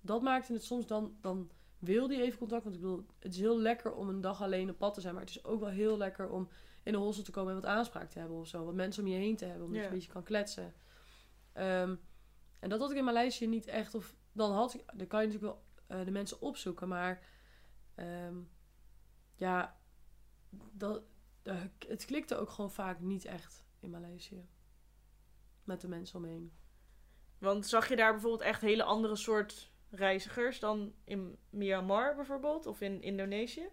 dat 0.00 0.22
maakte 0.22 0.52
het 0.52 0.64
soms 0.64 0.86
dan... 0.86 1.16
dan 1.20 1.50
wil 1.78 2.08
die 2.08 2.22
even 2.22 2.38
contact. 2.38 2.64
Want 2.64 2.74
ik 2.74 2.80
bedoel, 2.80 3.06
het 3.18 3.32
is 3.32 3.40
heel 3.40 3.58
lekker 3.58 3.92
om 3.92 4.08
een 4.08 4.20
dag 4.20 4.42
alleen 4.42 4.70
op 4.70 4.78
pad 4.78 4.94
te 4.94 5.00
zijn. 5.00 5.14
Maar 5.14 5.22
het 5.22 5.30
is 5.30 5.44
ook 5.44 5.60
wel 5.60 5.68
heel 5.68 5.96
lekker 5.96 6.30
om 6.30 6.48
in 6.82 6.92
de 6.92 6.98
hostel 6.98 7.24
te 7.24 7.30
komen 7.30 7.54
en 7.54 7.60
wat 7.60 7.70
aanspraak 7.70 8.10
te 8.10 8.18
hebben 8.18 8.36
of 8.36 8.46
zo. 8.48 8.64
Wat 8.64 8.74
mensen 8.74 9.02
om 9.02 9.08
je 9.08 9.16
heen 9.16 9.36
te 9.36 9.44
hebben, 9.44 9.64
omdat 9.64 9.80
je 9.80 9.86
een 9.86 9.92
beetje 9.92 10.12
kan 10.12 10.22
kletsen. 10.22 10.74
Ehm, 11.52 11.96
en 12.58 12.68
dat 12.68 12.80
had 12.80 12.90
ik 12.90 12.96
in 12.96 13.04
Maleisië 13.04 13.46
niet 13.46 13.66
echt. 13.66 13.94
Of 13.94 14.14
dan 14.32 14.52
had 14.52 14.74
ik, 14.74 14.84
dan 14.94 15.06
kan 15.06 15.20
je 15.20 15.26
natuurlijk 15.26 15.54
wel 15.88 15.98
uh, 15.98 16.04
de 16.04 16.10
mensen 16.10 16.40
opzoeken. 16.40 16.88
Maar 16.88 17.26
um, 17.96 18.50
ja, 19.34 19.80
dat, 20.72 21.02
uh, 21.44 21.62
het 21.86 22.04
klikte 22.04 22.36
ook 22.36 22.50
gewoon 22.50 22.70
vaak 22.70 23.00
niet 23.00 23.24
echt 23.24 23.64
in 23.80 23.90
Maleisië. 23.90 24.48
Met 25.64 25.80
de 25.80 25.88
mensen 25.88 26.18
omheen. 26.18 26.52
Want 27.38 27.66
zag 27.66 27.88
je 27.88 27.96
daar 27.96 28.12
bijvoorbeeld 28.12 28.42
echt 28.42 28.60
hele 28.60 28.82
andere 28.82 29.16
soort 29.16 29.72
reizigers 29.90 30.60
dan 30.60 30.92
in 31.04 31.38
Myanmar 31.50 32.16
bijvoorbeeld 32.16 32.66
of 32.66 32.80
in 32.80 33.02
Indonesië? 33.02 33.68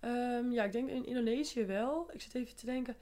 Um, 0.00 0.52
ja, 0.52 0.64
ik 0.64 0.72
denk 0.72 0.88
in 0.88 1.06
Indonesië 1.06 1.64
wel. 1.64 2.10
Ik 2.12 2.20
zit 2.20 2.34
even 2.34 2.56
te 2.56 2.66
denken 2.66 2.96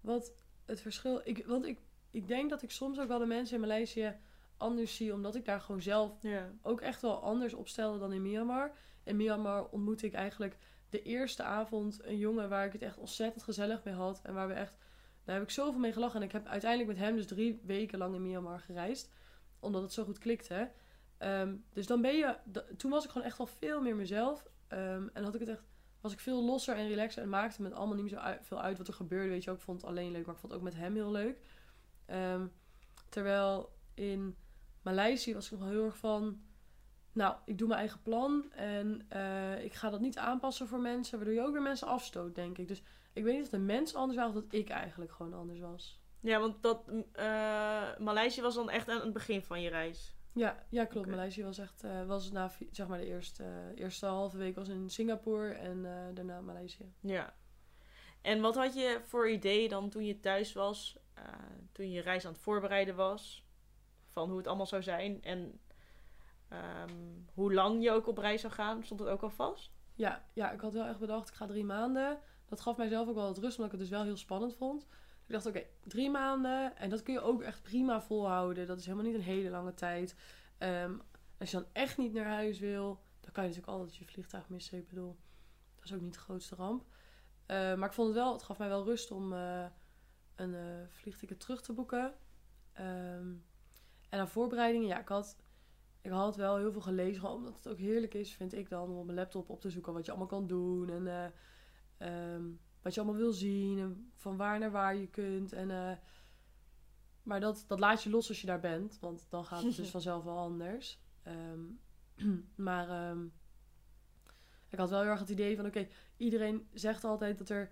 wat 0.00 0.32
het 0.64 0.80
verschil. 0.80 1.20
Ik, 1.24 1.46
want 1.46 1.66
ik, 1.66 1.78
ik 2.10 2.28
denk 2.28 2.50
dat 2.50 2.62
ik 2.62 2.70
soms 2.70 2.98
ook 2.98 3.08
wel 3.08 3.18
de 3.18 3.26
mensen 3.26 3.54
in 3.54 3.60
Maleisië 3.60 4.16
anders 4.56 4.96
zie, 4.96 5.12
omdat 5.12 5.34
ik 5.34 5.44
daar 5.44 5.60
gewoon 5.60 5.82
zelf 5.82 6.12
ook 6.62 6.80
echt 6.80 7.02
wel 7.02 7.22
anders 7.22 7.54
opstelde 7.54 7.98
dan 7.98 8.12
in 8.12 8.22
Myanmar. 8.22 8.72
In 9.04 9.16
Myanmar 9.16 9.68
ontmoette 9.70 10.06
ik 10.06 10.14
eigenlijk 10.14 10.56
de 10.90 11.02
eerste 11.02 11.42
avond 11.42 11.98
een 12.02 12.18
jongen 12.18 12.48
waar 12.48 12.66
ik 12.66 12.72
het 12.72 12.82
echt 12.82 12.98
ontzettend 12.98 13.42
gezellig 13.42 13.84
mee 13.84 13.94
had. 13.94 14.20
En 14.22 14.34
waar 14.34 14.48
we 14.48 14.54
echt, 14.54 14.76
daar 15.24 15.34
heb 15.34 15.44
ik 15.44 15.50
zoveel 15.50 15.80
mee 15.80 15.92
gelachen. 15.92 16.20
En 16.20 16.26
ik 16.26 16.32
heb 16.32 16.46
uiteindelijk 16.46 16.90
met 16.90 17.06
hem 17.06 17.16
dus 17.16 17.26
drie 17.26 17.60
weken 17.64 17.98
lang 17.98 18.14
in 18.14 18.22
Myanmar 18.22 18.60
gereisd. 18.60 19.10
Omdat 19.60 19.82
het 19.82 19.92
zo 19.92 20.04
goed 20.04 20.18
klikte. 20.18 20.70
Ehm, 21.24 21.54
dus 21.72 21.86
dan 21.86 22.00
ben 22.00 22.16
je... 22.16 22.36
Toen 22.76 22.90
was 22.90 23.04
ik 23.04 23.10
gewoon 23.10 23.26
echt 23.26 23.38
wel 23.38 23.46
veel 23.46 23.80
meer 23.80 23.96
mezelf. 23.96 24.46
Um, 24.68 25.10
en 25.12 25.24
had 25.24 25.34
ik 25.34 25.40
het 25.40 25.48
echt... 25.48 25.62
Was 26.00 26.12
ik 26.12 26.20
veel 26.20 26.44
losser 26.44 26.76
en 26.76 26.88
relaxer. 26.88 27.22
En 27.22 27.28
maakte 27.28 27.62
me 27.62 27.74
allemaal 27.74 27.94
niet 27.96 28.10
meer 28.10 28.20
zo 28.20 28.36
veel 28.40 28.60
uit 28.60 28.78
wat 28.78 28.88
er 28.88 28.94
gebeurde. 28.94 29.28
Weet 29.28 29.44
je 29.44 29.50
ook. 29.50 29.56
Ik 29.56 29.62
vond 29.62 29.80
het 29.80 29.90
alleen 29.90 30.10
leuk. 30.10 30.26
Maar 30.26 30.34
ik 30.34 30.40
vond 30.40 30.52
het 30.52 30.60
ook 30.60 30.66
met 30.66 30.76
hem 30.76 30.94
heel 30.94 31.10
leuk. 31.10 31.38
Um, 32.10 32.52
terwijl 33.08 33.72
in 33.94 34.36
Maleisië 34.82 35.34
was 35.34 35.52
ik 35.52 35.58
nog 35.58 35.68
heel 35.68 35.84
erg 35.84 35.96
van... 35.96 36.42
Nou, 37.12 37.36
ik 37.44 37.58
doe 37.58 37.68
mijn 37.68 37.80
eigen 37.80 38.02
plan. 38.02 38.52
En 38.52 39.06
uh, 39.12 39.64
ik 39.64 39.74
ga 39.74 39.90
dat 39.90 40.00
niet 40.00 40.18
aanpassen 40.18 40.68
voor 40.68 40.80
mensen. 40.80 41.16
Waardoor 41.16 41.34
je 41.34 41.46
ook 41.46 41.52
weer 41.52 41.62
mensen 41.62 41.86
afstoot, 41.86 42.34
denk 42.34 42.58
ik. 42.58 42.68
Dus 42.68 42.82
ik 43.12 43.24
weet 43.24 43.34
niet 43.34 43.44
of 43.44 43.50
de 43.50 43.58
mens 43.58 43.94
anders 43.94 44.18
was. 44.18 44.28
Of 44.28 44.34
dat 44.34 44.52
ik 44.52 44.68
eigenlijk 44.68 45.12
gewoon 45.12 45.34
anders 45.34 45.60
was. 45.60 46.00
Ja, 46.20 46.40
want 46.40 46.62
dat... 46.62 46.88
Uh, 46.88 47.98
Maleisië 47.98 48.42
was 48.42 48.54
dan 48.54 48.70
echt 48.70 48.88
aan 48.88 49.00
het 49.00 49.12
begin 49.12 49.42
van 49.42 49.60
je 49.60 49.68
reis. 49.68 50.14
Ja, 50.34 50.64
ja 50.68 50.84
klopt. 50.84 51.06
Okay. 51.06 51.18
Maleisië 51.18 51.44
was 51.44 51.58
echt, 51.58 51.84
uh, 51.84 52.06
was 52.06 52.30
na 52.30 52.50
zeg 52.70 52.88
maar 52.88 52.98
de 52.98 53.06
eerste, 53.06 53.42
uh, 53.42 53.80
eerste 53.80 54.06
halve 54.06 54.36
week 54.36 54.54
was 54.54 54.68
in 54.68 54.90
Singapore 54.90 55.52
en 55.52 55.76
uh, 55.76 55.90
daarna 56.14 56.40
Maleisië. 56.40 56.92
Ja. 57.00 57.34
En 58.22 58.40
wat 58.40 58.54
had 58.54 58.74
je 58.74 59.00
voor 59.04 59.30
idee 59.30 59.68
dan 59.68 59.88
toen 59.88 60.04
je 60.04 60.20
thuis 60.20 60.52
was, 60.52 60.98
toen 61.72 61.86
je 61.86 61.92
je 61.92 62.00
reis 62.00 62.26
aan 62.26 62.32
het 62.32 62.40
voorbereiden 62.40 62.96
was, 62.96 63.44
van 64.08 64.28
hoe 64.28 64.38
het 64.38 64.46
allemaal 64.46 64.66
zou 64.66 64.82
zijn 64.82 65.22
en 65.22 65.60
um, 66.50 67.26
hoe 67.34 67.54
lang 67.54 67.82
je 67.82 67.90
ook 67.90 68.06
op 68.06 68.18
reis 68.18 68.40
zou 68.40 68.52
gaan? 68.52 68.84
Stond 68.84 69.00
het 69.00 69.08
ook 69.08 69.22
al 69.22 69.30
vast? 69.30 69.72
Ja, 69.94 70.24
ja, 70.32 70.50
ik 70.50 70.60
had 70.60 70.72
wel 70.72 70.86
echt 70.86 70.98
bedacht, 70.98 71.28
ik 71.28 71.34
ga 71.34 71.46
drie 71.46 71.64
maanden. 71.64 72.18
Dat 72.48 72.60
gaf 72.60 72.76
mijzelf 72.76 73.08
ook 73.08 73.14
wel 73.14 73.26
wat 73.26 73.38
rust, 73.38 73.58
omdat 73.58 73.72
ik 73.72 73.78
het 73.78 73.88
dus 73.88 73.98
wel 73.98 74.04
heel 74.04 74.16
spannend 74.16 74.54
vond. 74.56 74.86
Ik 75.26 75.32
dacht, 75.32 75.46
oké, 75.46 75.62
drie 75.84 76.10
maanden. 76.10 76.76
En 76.76 76.90
dat 76.90 77.02
kun 77.02 77.12
je 77.12 77.20
ook 77.20 77.42
echt 77.42 77.62
prima 77.62 78.02
volhouden. 78.02 78.66
Dat 78.66 78.78
is 78.78 78.84
helemaal 78.84 79.06
niet 79.06 79.14
een 79.14 79.20
hele 79.20 79.50
lange 79.50 79.74
tijd. 79.74 80.16
Um, 80.58 81.02
als 81.38 81.50
je 81.50 81.56
dan 81.56 81.66
echt 81.72 81.98
niet 81.98 82.12
naar 82.12 82.26
huis 82.26 82.58
wil, 82.58 83.02
dan 83.20 83.32
kan 83.32 83.42
je 83.42 83.48
natuurlijk 83.48 83.78
altijd 83.78 83.96
je 83.96 84.04
vliegtuig 84.04 84.48
missen. 84.48 84.78
Ik 84.78 84.88
bedoel, 84.88 85.16
dat 85.74 85.84
is 85.84 85.94
ook 85.94 86.00
niet 86.00 86.14
de 86.14 86.18
grootste 86.18 86.54
ramp. 86.54 86.82
Uh, 86.82 87.74
maar 87.74 87.88
ik 87.88 87.92
vond 87.92 88.08
het 88.08 88.16
wel, 88.16 88.32
het 88.32 88.42
gaf 88.42 88.58
mij 88.58 88.68
wel 88.68 88.84
rust 88.84 89.10
om 89.10 89.32
uh, 89.32 89.66
een 90.34 90.52
uh, 90.52 90.88
vliegticket 90.88 91.40
terug 91.40 91.62
te 91.62 91.72
boeken. 91.72 92.14
Um, 92.80 93.44
en 94.08 94.20
aan 94.20 94.28
voorbereidingen, 94.28 94.88
ja, 94.88 95.00
ik 95.00 95.08
had, 95.08 95.36
ik 96.00 96.10
had 96.10 96.36
wel 96.36 96.56
heel 96.56 96.72
veel 96.72 96.80
gelezen. 96.80 97.30
Omdat 97.30 97.56
het 97.56 97.68
ook 97.68 97.78
heerlijk 97.78 98.14
is, 98.14 98.34
vind 98.34 98.54
ik 98.54 98.68
dan, 98.68 98.90
om 98.90 98.96
op 98.96 99.04
mijn 99.04 99.18
laptop 99.18 99.50
op 99.50 99.60
te 99.60 99.70
zoeken 99.70 99.92
wat 99.92 100.04
je 100.04 100.10
allemaal 100.10 100.28
kan 100.28 100.46
doen. 100.46 100.90
En 100.90 101.32
um, 102.08 102.60
wat 102.84 102.94
je 102.94 103.00
allemaal 103.00 103.20
wil 103.20 103.32
zien 103.32 103.78
en 103.78 104.12
van 104.14 104.36
waar 104.36 104.58
naar 104.58 104.70
waar 104.70 104.96
je 104.96 105.06
kunt. 105.06 105.52
En 105.52 105.70
uh, 105.70 105.92
maar 107.22 107.40
dat, 107.40 107.64
dat 107.66 107.80
laat 107.80 108.02
je 108.02 108.10
los 108.10 108.28
als 108.28 108.40
je 108.40 108.46
daar 108.46 108.60
bent. 108.60 108.98
Want 109.00 109.26
dan 109.28 109.44
gaat 109.44 109.62
het 109.62 109.76
dus 109.76 109.90
vanzelf 109.98 110.24
wel 110.24 110.38
anders. 110.38 111.00
Ehm, 111.22 111.60
maar 112.68 112.88
ehm, 112.88 113.24
ik 114.68 114.78
had 114.78 114.90
wel 114.90 115.00
heel 115.00 115.10
erg 115.10 115.20
het 115.20 115.28
idee 115.28 115.56
van... 115.56 115.66
Oké, 115.66 115.88
iedereen 116.16 116.68
zegt 116.72 117.04
altijd 117.04 117.38
dat 117.38 117.48
er 117.48 117.70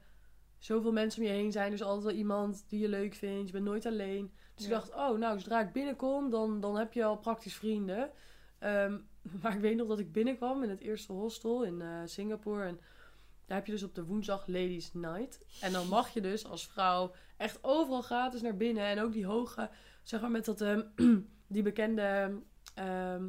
zoveel 0.59 0.93
mensen 0.93 1.23
om 1.23 1.29
je 1.29 1.35
heen 1.35 1.53
zijn. 1.53 1.71
Dus 1.71 1.83
altijd 1.83 2.05
wel 2.05 2.15
iemand 2.15 2.65
die 2.69 2.81
je 2.81 2.89
leuk 2.89 3.15
vindt. 3.15 3.47
Je 3.47 3.53
bent 3.53 3.65
nooit 3.65 3.87
alleen. 3.87 4.33
Dus 4.55 4.65
ik 4.65 4.71
dacht, 4.71 4.95
oh, 4.95 5.19
nou, 5.19 5.39
zodra 5.39 5.61
ik 5.61 5.73
binnenkom, 5.73 6.31
dan, 6.31 6.61
dan 6.61 6.77
heb 6.77 6.93
je 6.93 7.05
al 7.05 7.19
praktisch 7.19 7.57
vrienden. 7.57 8.11
Ehm, 8.59 8.99
maar 9.43 9.55
ik 9.55 9.61
weet 9.61 9.77
nog 9.77 9.89
dat 9.89 9.99
ik 9.99 10.13
binnenkwam 10.13 10.63
in 10.63 10.71
het 10.71 10.81
eerste 10.81 11.13
hostel 11.13 11.65
in 11.65 11.81
eh, 11.81 12.01
Singapore. 12.05 12.65
En 12.65 12.81
daar 13.47 13.57
heb 13.57 13.67
je 13.67 13.73
dus 13.73 13.83
op 13.83 13.95
de 13.95 14.05
woensdag 14.05 14.47
Ladies 14.47 14.93
Night. 14.93 15.41
En 15.61 15.73
dan 15.73 15.89
mag 15.89 16.15
je 16.15 16.21
dus 16.21 16.47
als 16.47 16.67
vrouw 16.67 17.13
echt 17.37 17.59
overal 17.63 18.03
gratis 18.03 18.43
naar 18.43 18.57
binnen. 18.57 18.85
En 18.85 19.01
ook 19.01 19.13
die 19.13 19.27
hoge, 19.27 19.71
zeg 20.03 20.21
maar 20.21 20.31
met 20.31 20.45
dat, 20.45 20.61
ehm, 20.61 20.83
die 21.47 21.63
bekende 21.63 22.39
ehm, 22.75 23.29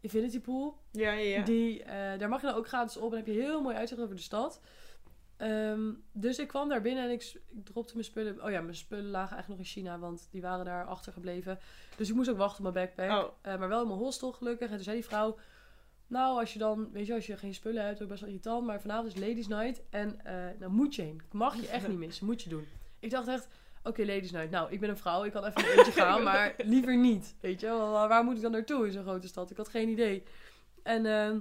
Infinity 0.00 0.40
Pool. 0.40 0.82
Ja, 0.92 1.12
ja, 1.12 1.38
ja. 1.38 1.44
Die, 1.44 1.82
eh, 1.82 2.18
daar 2.18 2.28
mag 2.28 2.40
je 2.40 2.46
dan 2.46 2.56
ook 2.56 2.68
gratis 2.68 2.96
op 2.96 3.10
en 3.10 3.16
heb 3.16 3.26
je 3.26 3.32
heel 3.32 3.62
mooi 3.62 3.76
uitzicht 3.76 4.00
over 4.00 4.14
de 4.14 4.22
stad. 4.22 4.60
Ehm, 5.36 5.92
dus 6.12 6.38
ik 6.38 6.48
kwam 6.48 6.68
daar 6.68 6.80
binnen 6.80 7.04
en 7.04 7.10
ik, 7.10 7.40
ik 7.48 7.64
dropte 7.64 7.92
mijn 7.92 8.04
spullen. 8.04 8.44
Oh 8.44 8.50
ja, 8.50 8.60
mijn 8.60 8.74
spullen 8.74 9.10
lagen 9.10 9.36
eigenlijk 9.36 9.48
nog 9.48 9.58
in 9.58 9.82
China, 9.82 9.98
want 9.98 10.28
die 10.30 10.42
waren 10.42 10.64
daar 10.64 10.84
achtergebleven. 10.84 11.58
Dus 11.96 12.08
ik 12.08 12.14
moest 12.14 12.30
ook 12.30 12.36
wachten 12.36 12.66
op 12.66 12.72
mijn 12.72 12.86
backpack. 12.86 13.24
Oh. 13.24 13.32
Eh, 13.42 13.58
maar 13.58 13.68
wel 13.68 13.82
in 13.82 13.88
mijn 13.88 13.98
hostel 13.98 14.32
gelukkig. 14.32 14.68
En 14.68 14.74
toen 14.74 14.84
zei 14.84 14.96
die 14.96 15.04
vrouw... 15.04 15.38
Nou, 16.08 16.38
als 16.38 16.52
je 16.52 16.58
dan, 16.58 16.92
weet 16.92 17.06
je, 17.06 17.14
als 17.14 17.26
je 17.26 17.36
geen 17.36 17.54
spullen 17.54 17.84
hebt, 17.84 18.02
ook 18.02 18.08
best 18.08 18.20
wel 18.20 18.28
irritant. 18.28 18.66
Maar 18.66 18.80
vanavond 18.80 19.14
is 19.14 19.20
Ladies 19.20 19.48
Night. 19.48 19.82
En 19.90 20.24
eh 20.24 20.34
nou 20.58 20.72
moet 20.72 20.94
je 20.94 21.02
heen. 21.02 21.22
Mag 21.32 21.56
je 21.56 21.68
echt 21.68 21.88
niet 21.88 21.98
missen. 21.98 22.26
Moet 22.26 22.42
je 22.42 22.48
doen. 22.48 22.66
Ik 22.98 23.10
dacht 23.10 23.28
echt, 23.28 23.48
oké, 23.82 24.04
Ladies 24.04 24.30
Night. 24.30 24.50
Nou, 24.50 24.72
ik 24.72 24.80
ben 24.80 24.88
een 24.88 24.96
vrouw. 24.96 25.24
Ik 25.24 25.32
kan 25.32 25.44
even 25.44 25.60
een 25.64 25.78
eentje 25.78 25.92
gaan, 26.02 26.22
maar 26.22 26.54
liever 26.58 26.96
niet. 26.96 27.34
Weet 27.40 27.60
je 27.60 27.68
waar 27.68 28.08
waar 28.08 28.24
moet 28.24 28.36
ik 28.36 28.42
dan 28.42 28.50
naartoe 28.52 28.86
in 28.86 28.92
zo'n 28.92 29.02
grote 29.02 29.26
stad? 29.28 29.50
Ik 29.50 29.56
had 29.56 29.68
geen 29.68 29.88
idee. 29.88 30.22
En 30.82 31.06
ehm, 31.06 31.38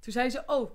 toen 0.00 0.12
zei 0.12 0.30
ze, 0.30 0.42
oh, 0.46 0.70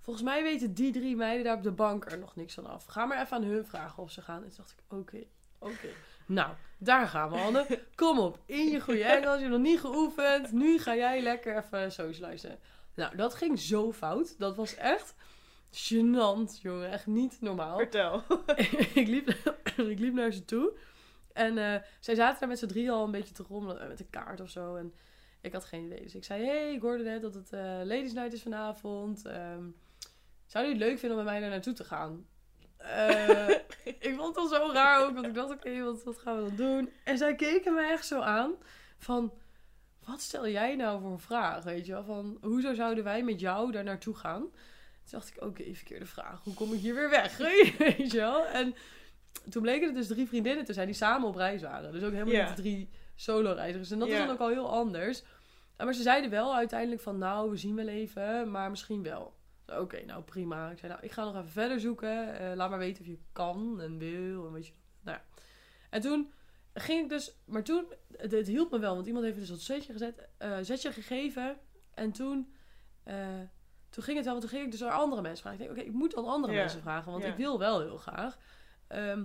volgens 0.00 0.24
mij 0.24 0.42
weten 0.42 0.74
die 0.74 0.92
drie 0.92 1.16
meiden 1.16 1.44
daar 1.44 1.56
op 1.56 1.62
de 1.62 1.70
bank 1.70 2.10
er 2.10 2.18
nog 2.18 2.36
niks 2.36 2.54
van 2.54 2.66
af. 2.66 2.84
Ga 2.84 3.04
maar 3.04 3.20
even 3.22 3.36
aan 3.36 3.42
hun 3.42 3.66
vragen 3.66 4.02
of 4.02 4.10
ze 4.10 4.22
gaan. 4.22 4.42
En 4.42 4.48
toen 4.48 4.56
dacht 4.56 4.70
ik, 4.70 4.98
oké, 4.98 5.24
oké. 5.58 5.88
Nou, 6.26 6.52
daar 6.78 7.06
gaan 7.06 7.30
we, 7.30 7.36
Anne. 7.36 7.80
Kom 7.94 8.18
op, 8.18 8.38
in 8.46 8.68
je 8.68 8.80
goede 8.80 9.04
Engels. 9.16 9.34
Je 9.34 9.40
hebt 9.40 9.50
nog 9.50 9.60
niet 9.60 9.80
geoefend. 9.80 10.52
Nu 10.52 10.78
ga 10.78 10.96
jij 10.96 11.22
lekker 11.22 11.56
even 11.56 11.92
socializen. 11.92 12.58
Nou, 12.94 13.16
dat 13.16 13.34
ging 13.34 13.58
zo 13.60 13.92
fout. 13.92 14.38
Dat 14.38 14.56
was 14.56 14.74
echt 14.74 15.14
gênant, 15.70 16.60
jongen. 16.62 16.90
Echt 16.90 17.06
niet 17.06 17.40
normaal. 17.40 17.76
Vertel. 17.78 18.22
ik, 18.94 19.06
liep, 19.08 19.28
ik 19.92 19.98
liep 19.98 20.14
naar 20.14 20.32
ze 20.32 20.44
toe. 20.44 20.78
En 21.32 21.58
eh, 21.58 21.80
zij 22.00 22.14
zaten 22.14 22.40
daar 22.40 22.48
met 22.48 22.58
z'n 22.58 22.66
drie 22.66 22.90
al 22.90 23.04
een 23.04 23.10
beetje 23.10 23.34
te 23.34 23.42
rommelen. 23.48 23.80
eh, 23.80 23.88
Met 23.88 24.00
een 24.00 24.10
kaart 24.10 24.40
of 24.40 24.50
zo. 24.50 24.76
En 24.76 24.94
ik 25.40 25.52
had 25.52 25.64
geen 25.64 25.84
idee. 25.84 26.02
Dus 26.02 26.14
ik 26.14 26.24
zei, 26.24 26.44
hey, 26.44 26.72
ik 26.74 26.80
hoorde 26.80 27.02
net 27.04 27.22
dat 27.22 27.34
het 27.34 27.52
eh 27.52 27.60
Ladies 27.60 28.12
Night 28.12 28.32
is 28.32 28.42
vanavond. 28.42 29.24
Ehm, 29.26 29.64
zou 30.46 30.64
je 30.64 30.70
het 30.70 30.80
leuk 30.80 30.98
vinden 30.98 31.18
om 31.18 31.24
met 31.24 31.32
mij 31.32 31.40
daar 31.42 31.50
naartoe 31.50 31.72
te 31.72 31.84
gaan? 31.84 32.26
Ik 33.84 34.14
vond 34.16 34.26
het 34.26 34.36
al 34.36 34.46
zo 34.46 34.70
raar 34.72 35.04
ook. 35.04 35.14
Want 35.14 35.26
ik 35.26 35.34
dacht, 35.34 35.50
oké, 35.50 35.82
wat, 35.82 36.02
wat 36.04 36.18
gaan 36.18 36.36
we 36.36 36.42
dan 36.48 36.56
doen? 36.56 36.90
En 37.04 37.18
zij 37.18 37.34
keken 37.34 37.74
me 37.74 37.82
echt 37.82 38.06
zo 38.06 38.20
aan. 38.20 38.52
Van, 38.98 39.32
wat 40.04 40.20
stel 40.20 40.48
jij 40.48 40.76
nou 40.76 41.00
voor 41.00 41.10
een 41.10 41.18
vraag? 41.18 41.64
Weet 41.64 41.86
je 41.86 41.92
wel? 41.92 42.04
Van, 42.04 42.38
hoezo 42.40 42.74
zouden 42.74 43.04
wij 43.04 43.22
met 43.22 43.40
jou 43.40 43.72
daar 43.72 43.84
naartoe 43.84 44.14
gaan? 44.14 44.40
Toen 44.40 44.50
dacht 45.10 45.28
ik, 45.28 45.42
oké, 45.42 45.74
verkeerde 45.74 46.06
vraag. 46.06 46.40
Hoe 46.44 46.54
kom 46.54 46.72
ik 46.72 46.80
hier 46.80 46.94
weer 46.94 47.10
weg? 47.10 47.36
Weet 47.78 48.10
je 48.10 48.18
wel? 48.18 48.46
En 48.46 48.74
toen 49.50 49.62
bleken 49.62 49.86
het 49.86 49.96
dus 49.96 50.06
drie 50.06 50.28
vriendinnen 50.28 50.64
te 50.64 50.72
zijn 50.72 50.86
die 50.86 50.96
samen 50.96 51.28
op 51.28 51.34
reis 51.34 51.62
waren. 51.62 51.92
Dus 51.92 52.02
ook 52.02 52.12
helemaal 52.12 52.46
niet 52.46 52.56
drie 52.56 52.88
solo-reizigers. 53.14 53.90
En 53.90 53.98
dat 53.98 54.08
is 54.08 54.18
dan 54.18 54.30
ook 54.30 54.38
al 54.38 54.48
heel 54.48 54.70
anders. 54.70 55.22
Maar 55.76 55.94
ze 55.94 56.02
zeiden 56.02 56.30
wel 56.30 56.54
uiteindelijk 56.54 57.00
van, 57.00 57.18
nou, 57.18 57.50
we 57.50 57.56
zien 57.56 57.74
wel 57.74 57.88
even, 57.88 58.50
maar 58.50 58.70
misschien 58.70 59.02
wel. 59.02 59.34
Oké, 59.66 60.04
nou 60.04 60.22
prima. 60.22 60.70
Ik 60.70 60.78
zei, 60.78 60.92
nou, 60.92 61.04
ik 61.04 61.12
ga 61.12 61.24
nog 61.24 61.36
even 61.36 61.50
verder 61.50 61.80
zoeken. 61.80 62.38
Eh, 62.38 62.56
laat 62.56 62.70
maar 62.70 62.78
weten 62.78 63.02
of 63.02 63.08
je 63.08 63.18
kan 63.32 63.80
en 63.80 63.98
wil. 63.98 64.46
En 64.46 64.52
weet 64.52 64.66
je. 64.66 64.72
Nou 65.02 65.16
ja. 65.16 65.40
En 65.90 66.00
toen 66.00 66.32
ging 66.74 67.02
ik 67.02 67.08
dus, 67.08 67.34
maar 67.44 67.62
toen, 67.62 67.86
het, 68.16 68.32
het 68.32 68.46
hielp 68.46 68.70
me 68.70 68.78
wel, 68.78 68.94
want 68.94 69.06
iemand 69.06 69.24
heeft 69.24 69.38
dus 69.38 69.48
dat 69.48 69.60
zetje 69.60 69.92
gezet, 69.92 70.28
eh, 70.38 70.58
zetje 70.62 70.92
gegeven. 70.92 71.58
En 71.94 72.12
toen, 72.12 72.54
eh, 73.02 73.16
toen 73.90 74.04
ging 74.04 74.16
het 74.16 74.24
wel, 74.24 74.34
want 74.34 74.40
toen 74.40 74.50
ging 74.50 74.64
ik 74.64 74.70
dus 74.70 74.80
naar 74.80 74.90
andere 74.90 75.22
mensen 75.22 75.42
vragen. 75.42 75.60
Ik 75.60 75.66
denk, 75.66 75.78
oké, 75.78 75.88
ik 75.88 75.94
moet 75.94 76.14
dan 76.14 76.26
andere 76.26 76.52
mensen 76.52 76.80
vragen, 76.80 77.12
want 77.12 77.24
ik 77.24 77.36
wil 77.36 77.58
wel 77.58 77.80
heel 77.80 77.96
graag. 77.96 78.38
Ehm, 78.86 79.24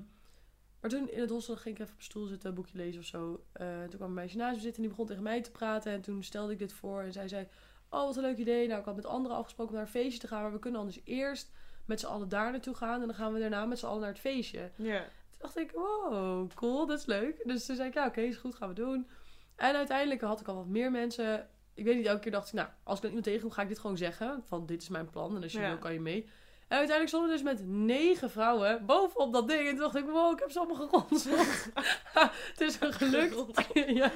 maar 0.82 0.90
toen 0.90 1.10
in 1.10 1.20
het 1.20 1.30
hostel 1.30 1.56
ging 1.56 1.76
ik 1.76 1.82
even 1.82 1.94
op 1.94 2.00
een 2.00 2.06
stoel 2.06 2.26
zitten, 2.26 2.50
een 2.50 2.56
boekje 2.56 2.78
lezen 2.78 3.00
of 3.02 3.06
zo. 3.08 3.44
Eh, 3.52 3.82
toen 3.82 3.98
kwam 3.98 4.08
een 4.08 4.14
meisje 4.14 4.38
naast 4.38 4.56
me 4.56 4.62
zitten 4.62 4.76
en 4.76 4.82
die 4.82 4.90
begon 4.90 5.06
tegen 5.08 5.24
mij 5.24 5.42
te 5.42 5.52
praten. 5.52 5.92
En 5.92 6.02
toen 6.02 6.24
stelde 6.24 6.52
ik 6.52 6.60
dit 6.60 6.74
voor 6.74 7.02
en 7.02 7.12
zij 7.12 7.28
zei, 7.28 7.48
oh 7.90 8.06
wat 8.06 8.16
een 8.16 8.22
leuk 8.22 8.38
idee. 8.38 8.68
Nou, 8.68 8.80
ik 8.80 8.86
had 8.86 8.96
met 8.96 9.06
anderen 9.06 9.38
afgesproken 9.38 9.74
om 9.74 9.78
naar 9.80 9.88
een 9.88 10.02
feestje 10.02 10.20
te 10.20 10.28
gaan, 10.28 10.42
maar 10.42 10.52
we 10.52 10.60
kunnen 10.60 10.80
anders 10.80 11.02
eerst 11.04 11.52
met 11.86 12.00
z'n 12.00 12.06
allen 12.06 12.30
daar 12.30 12.52
naartoe 12.52 12.76
gaan. 12.76 13.02
En 13.02 13.08
dan 13.08 13.16
gaan 13.16 13.34
we 13.34 13.40
daarna 13.40 13.66
met 13.66 13.80
z'n 13.80 13.86
allen 13.86 14.00
naar 14.00 14.10
het 14.10 14.20
feestje. 14.20 14.72
Ja. 14.76 15.06
Toen 15.38 15.50
dacht 15.54 15.58
ik, 15.58 15.72
wow, 15.72 16.50
cool, 16.54 16.86
dat 16.86 17.00
is 17.00 17.06
leuk. 17.06 17.42
Dus 17.44 17.66
toen 17.66 17.76
zei 17.76 17.88
ik, 17.88 17.94
ja, 17.94 18.06
oké, 18.06 18.22
is 18.22 18.38
goed, 18.38 18.56
gaan 18.56 18.70
we 18.70 18.76
doen. 18.76 19.08
En 19.56 19.76
uiteindelijk 19.76 20.22
had 20.22 20.40
ik 20.40 20.48
al 20.48 20.56
wat 20.56 20.68
meer 20.68 20.92
mensen. 20.92 21.50
Ik 21.74 21.84
weet 21.84 21.96
niet, 21.96 22.06
elke 22.06 22.20
keer 22.20 22.32
dacht 22.32 22.48
ik, 22.48 22.54
nou, 22.54 22.68
als 22.84 22.96
ik 22.96 23.02
dan 23.02 23.10
iemand 23.10 23.28
tegenkom, 23.28 23.52
ga 23.52 23.62
ik 23.62 23.68
dit 23.68 23.80
gewoon 23.80 23.98
zeggen. 23.98 24.44
Van, 24.46 24.66
dit 24.66 24.82
is 24.82 24.90
mijn 24.90 25.10
plan 25.10 25.36
en 25.36 25.44
als 25.44 25.52
je 25.52 25.60
Ja. 25.60 25.68
wil, 25.68 25.78
kan 25.78 25.94
je 25.94 26.00
mee. 26.00 26.30
En 26.68 26.78
uiteindelijk 26.78 27.08
stonden 27.08 27.30
we 27.30 27.44
dus 27.44 27.54
met 27.54 27.68
negen 27.68 28.30
vrouwen 28.30 28.86
bovenop 28.86 29.34
dat 29.34 29.48
ding. 29.48 29.60
En 29.60 29.70
toen 29.70 29.78
dacht 29.78 29.96
ik, 29.96 30.06
wow, 30.06 30.34
ik 30.34 30.40
heb 30.40 30.52
ze 30.52 30.60
allemaal 30.60 30.88
geronseld. 30.88 31.70
het 32.52 32.62
is 32.62 32.80
me 32.80 32.92
gelukt. 32.92 33.68
ja, 34.02 34.12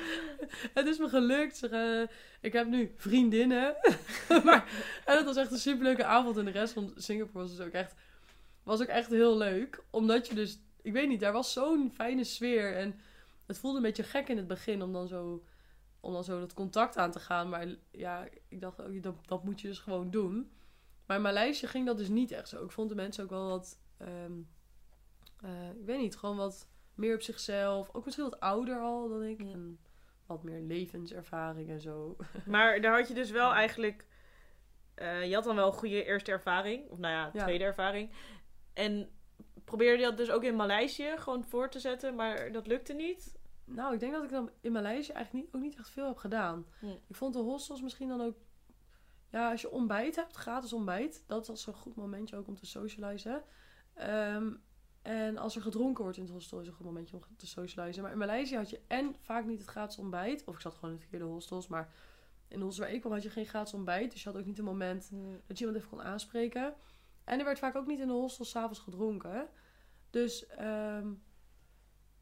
het 0.73 0.87
is 0.87 0.97
me 0.97 1.09
gelukt. 1.09 1.63
Eh, 1.63 2.01
ik 2.41 2.53
heb 2.53 2.67
nu 2.67 2.93
vriendinnen. 2.95 3.75
maar, 4.43 4.71
en 5.05 5.17
het 5.17 5.25
was 5.25 5.35
echt 5.35 5.51
een 5.51 5.57
superleuke 5.57 6.05
avond. 6.05 6.37
En 6.37 6.45
de 6.45 6.51
rest 6.51 6.73
van 6.73 6.93
Singapore 6.95 7.37
was 7.39 7.55
dus 7.57 7.65
ook 7.65 7.73
echt, 7.73 7.93
was 8.63 8.81
ook 8.81 8.87
echt 8.87 9.09
heel 9.09 9.37
leuk. 9.37 9.83
Omdat 9.89 10.27
je 10.27 10.35
dus, 10.35 10.59
ik 10.81 10.93
weet 10.93 11.07
niet, 11.07 11.19
daar 11.19 11.31
was 11.33 11.53
zo'n 11.53 11.91
fijne 11.93 12.23
sfeer. 12.23 12.75
En 12.75 12.99
het 13.45 13.57
voelde 13.57 13.77
een 13.77 13.83
beetje 13.83 14.03
gek 14.03 14.27
in 14.29 14.37
het 14.37 14.47
begin 14.47 14.81
om 14.81 14.93
dan 14.93 15.07
zo, 15.07 15.43
om 15.99 16.13
dan 16.13 16.23
zo 16.23 16.39
dat 16.39 16.53
contact 16.53 16.97
aan 16.97 17.11
te 17.11 17.19
gaan. 17.19 17.49
Maar 17.49 17.67
ja, 17.91 18.27
ik 18.47 18.61
dacht 18.61 18.81
ook, 18.81 19.03
dat, 19.03 19.15
dat 19.27 19.43
moet 19.43 19.61
je 19.61 19.67
dus 19.67 19.79
gewoon 19.79 20.11
doen. 20.11 20.51
Maar 21.05 21.17
in 21.17 21.23
Maleisië 21.23 21.67
ging 21.67 21.85
dat 21.85 21.97
dus 21.97 22.07
niet 22.09 22.31
echt 22.31 22.47
zo. 22.49 22.63
Ik 22.63 22.71
vond 22.71 22.89
de 22.89 22.95
mensen 22.95 23.23
ook 23.23 23.29
wel 23.29 23.47
wat, 23.49 23.79
ehm, 23.97 24.31
eh, 25.41 25.69
ik 25.79 25.85
weet 25.85 25.99
niet, 25.99 26.15
gewoon 26.17 26.37
wat 26.37 26.67
meer 26.95 27.15
op 27.15 27.21
zichzelf. 27.21 27.89
Ook 27.93 28.05
misschien 28.05 28.29
wat 28.29 28.39
ouder 28.39 28.79
al 28.79 29.09
dan 29.09 29.23
ik. 29.23 29.39
En 29.39 29.79
wat 30.25 30.43
meer 30.43 30.61
levenservaring 30.61 31.69
en 31.69 31.81
zo. 31.81 32.15
Maar 32.45 32.81
daar 32.81 32.97
had 32.97 33.07
je 33.07 33.13
dus 33.13 33.31
wel 33.31 33.51
eigenlijk... 33.53 34.05
eh, 34.93 35.27
je 35.27 35.33
had 35.33 35.43
dan 35.43 35.55
wel 35.55 35.67
een 35.67 35.73
goede 35.73 36.03
eerste 36.03 36.31
ervaring. 36.31 36.89
Of 36.89 36.97
nou 36.97 37.13
ja, 37.13 37.29
Ja. 37.33 37.43
tweede 37.43 37.63
ervaring. 37.63 38.11
En 38.73 39.09
probeerde 39.63 39.97
je 39.97 40.09
dat 40.09 40.17
dus 40.17 40.31
ook 40.31 40.43
in 40.43 40.55
Maleisië 40.55 41.13
gewoon 41.17 41.43
voor 41.43 41.69
te 41.69 41.79
zetten. 41.79 42.15
Maar 42.15 42.51
dat 42.51 42.67
lukte 42.67 42.93
niet. 42.93 43.39
Nou, 43.65 43.93
ik 43.93 43.99
denk 43.99 44.13
dat 44.13 44.23
ik 44.23 44.29
dan 44.29 44.49
in 44.61 44.71
Maleisië 44.71 45.11
eigenlijk 45.11 45.45
niet, 45.45 45.55
ook 45.55 45.61
niet 45.61 45.77
echt 45.77 45.89
veel 45.89 46.07
heb 46.07 46.17
gedaan. 46.17 46.65
Ik 47.07 47.15
vond 47.15 47.33
de 47.33 47.39
hostels 47.39 47.81
misschien 47.81 48.07
dan 48.07 48.21
ook... 48.21 48.35
Ja, 49.29 49.51
als 49.51 49.61
je 49.61 49.71
ontbijt 49.71 50.15
hebt, 50.15 50.35
gratis 50.35 50.73
ontbijt. 50.73 51.23
Dat 51.27 51.47
was 51.47 51.61
zo'n 51.61 51.73
goed 51.73 51.95
momentje 51.95 52.35
ook 52.35 52.47
om 52.47 52.55
te 52.55 52.65
socializen. 52.65 53.43
Ehm, 53.93 54.53
en 55.01 55.37
als 55.37 55.55
er 55.55 55.61
gedronken 55.61 56.03
wordt 56.03 56.17
in 56.17 56.23
het 56.23 56.33
hostel, 56.33 56.59
is 56.59 56.67
een 56.67 56.73
goed 56.73 56.85
momentje 56.85 57.15
om 57.15 57.23
te 57.37 57.47
socializen. 57.47 58.03
Maar 58.03 58.11
in 58.11 58.17
Maleisië 58.17 58.55
had 58.55 58.69
je 58.69 58.81
en 58.87 59.15
vaak 59.21 59.45
niet 59.45 59.59
het 59.59 59.69
gratis 59.69 59.97
ontbijt. 59.97 60.43
Of 60.45 60.55
ik 60.55 60.61
zat 60.61 60.73
gewoon 60.73 60.89
in 60.89 60.95
de 60.95 61.01
verkeerde 61.01 61.25
hostels. 61.25 61.67
Maar 61.67 61.93
in 62.47 62.59
de 62.59 62.65
hostel 62.65 62.85
waar 62.85 62.93
ik 62.93 62.99
kwam 62.99 63.13
had 63.13 63.23
je 63.23 63.29
geen 63.29 63.45
gratis 63.45 63.73
ontbijt. 63.73 64.11
Dus 64.11 64.23
je 64.23 64.29
had 64.29 64.37
ook 64.37 64.45
niet 64.45 64.57
een 64.57 64.63
moment 64.63 65.09
dat 65.47 65.57
je 65.57 65.65
iemand 65.65 65.77
even 65.77 65.89
kon 65.89 66.01
aanspreken. 66.01 66.73
En 67.23 67.39
er 67.39 67.45
werd 67.45 67.59
vaak 67.59 67.75
ook 67.75 67.87
niet 67.87 67.99
in 67.99 68.07
de 68.07 68.13
hostel 68.13 68.45
s'avonds 68.45 68.79
gedronken. 68.79 69.49
Dus 70.09 70.45
ehm, 70.47 71.13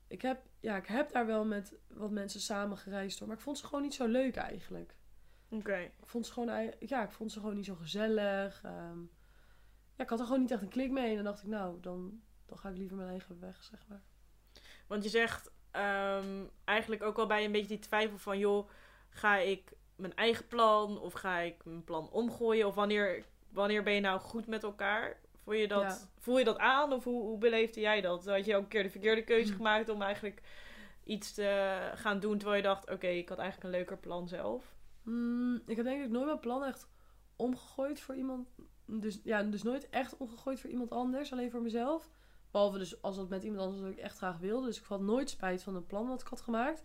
ik, 0.07 0.21
heb, 0.21 0.45
ja, 0.59 0.75
ik 0.77 0.87
heb 0.87 1.11
daar 1.11 1.25
wel 1.25 1.45
met 1.45 1.79
wat 1.87 2.11
mensen 2.11 2.39
samen 2.39 2.77
gereisd 2.77 3.19
hoor. 3.19 3.27
Maar 3.27 3.37
ik 3.37 3.43
vond 3.43 3.57
ze 3.57 3.65
gewoon 3.65 3.83
niet 3.83 3.93
zo 3.93 4.07
leuk 4.07 4.35
eigenlijk. 4.35 4.95
Oké. 5.49 5.77
Ik 5.77 6.07
vond 6.07 6.25
ze 6.25 6.33
gewoon, 6.33 6.73
ja, 6.79 7.03
ik 7.03 7.11
vond 7.11 7.31
ze 7.31 7.39
gewoon 7.39 7.55
niet 7.55 7.65
zo 7.65 7.75
gezellig. 7.75 8.63
ehm. 8.63 8.99
ja, 9.95 10.03
ik 10.03 10.09
had 10.09 10.19
er 10.19 10.25
gewoon 10.25 10.41
niet 10.41 10.51
echt 10.51 10.61
een 10.61 10.69
klik 10.69 10.91
mee. 10.91 11.09
En 11.09 11.15
dan 11.15 11.23
dacht 11.23 11.41
ik, 11.41 11.47
nou, 11.47 11.79
dan, 11.79 12.21
dan 12.45 12.57
ga 12.57 12.69
ik 12.69 12.77
liever 12.77 12.97
mijn 12.97 13.09
eigen 13.09 13.39
weg, 13.39 13.63
zeg 13.63 13.87
maar. 13.87 14.01
Want 14.87 15.03
je 15.03 15.09
zegt 15.09 15.51
ehm, 15.71 16.45
eigenlijk 16.63 17.03
ook 17.03 17.15
wel 17.15 17.27
bij 17.27 17.45
een 17.45 17.51
beetje 17.51 17.67
die 17.67 17.79
twijfel 17.79 18.17
van... 18.17 18.37
joh, 18.37 18.69
ga 19.09 19.37
ik 19.37 19.73
mijn 19.95 20.15
eigen 20.15 20.47
plan 20.47 20.99
of 20.99 21.13
ga 21.13 21.39
ik 21.39 21.65
mijn 21.65 21.83
plan 21.83 22.09
omgooien? 22.09 22.67
Of 22.67 22.75
wanneer, 22.75 23.25
wanneer 23.51 23.83
ben 23.83 23.93
je 23.93 23.99
nou 24.01 24.19
goed 24.19 24.47
met 24.47 24.63
elkaar? 24.63 25.17
Voel 25.43 25.53
je 25.53 25.67
dat, 25.67 25.81
Ja. 25.81 25.97
voel 26.19 26.37
je 26.37 26.43
dat 26.43 26.57
aan 26.57 26.93
of 26.93 27.03
hoe, 27.03 27.21
hoe 27.21 27.37
beleefde 27.37 27.79
jij 27.79 28.01
dat? 28.01 28.25
Had 28.25 28.45
je 28.45 28.55
ook 28.55 28.61
een 28.61 28.67
keer 28.67 28.83
de 28.83 28.89
verkeerde 28.89 29.23
keuze 29.23 29.51
Hm. 29.51 29.57
gemaakt 29.57 29.89
om 29.89 30.01
eigenlijk 30.01 30.41
iets 31.03 31.33
te 31.33 31.79
gaan 31.95 32.19
doen... 32.19 32.37
terwijl 32.37 32.61
je 32.61 32.67
dacht, 32.67 32.89
oké, 32.91 33.07
ik 33.07 33.29
had 33.29 33.37
eigenlijk 33.37 33.67
een 33.73 33.79
leuker 33.79 33.97
plan 33.97 34.27
zelf? 34.27 34.75
Hmm, 35.03 35.61
ik 35.65 35.75
heb 35.75 35.85
denk 35.85 36.03
ik 36.03 36.09
nooit 36.09 36.25
mijn 36.25 36.39
plan 36.39 36.63
echt 36.63 36.87
omgegooid 37.35 37.99
voor 37.99 38.15
iemand. 38.15 38.47
Dus 38.85 39.19
ja, 39.23 39.43
dus 39.43 39.63
nooit 39.63 39.89
echt 39.89 40.17
omgegooid 40.17 40.59
voor 40.59 40.69
iemand 40.69 40.89
anders, 40.89 41.31
alleen 41.31 41.51
voor 41.51 41.61
mezelf. 41.61 42.09
Behalve 42.51 42.77
dus 42.77 43.01
als 43.01 43.15
dat 43.15 43.29
met 43.29 43.43
iemand 43.43 43.61
anders 43.61 43.81
dat 43.81 43.91
ik 43.91 43.97
echt 43.97 44.17
graag 44.17 44.37
wilde. 44.37 44.65
Dus 44.67 44.79
ik 44.79 44.85
had 44.85 45.01
nooit 45.01 45.29
spijt 45.29 45.63
van 45.63 45.75
een 45.75 45.85
plan 45.85 46.07
wat 46.07 46.21
ik 46.21 46.27
had 46.27 46.41
gemaakt. 46.41 46.83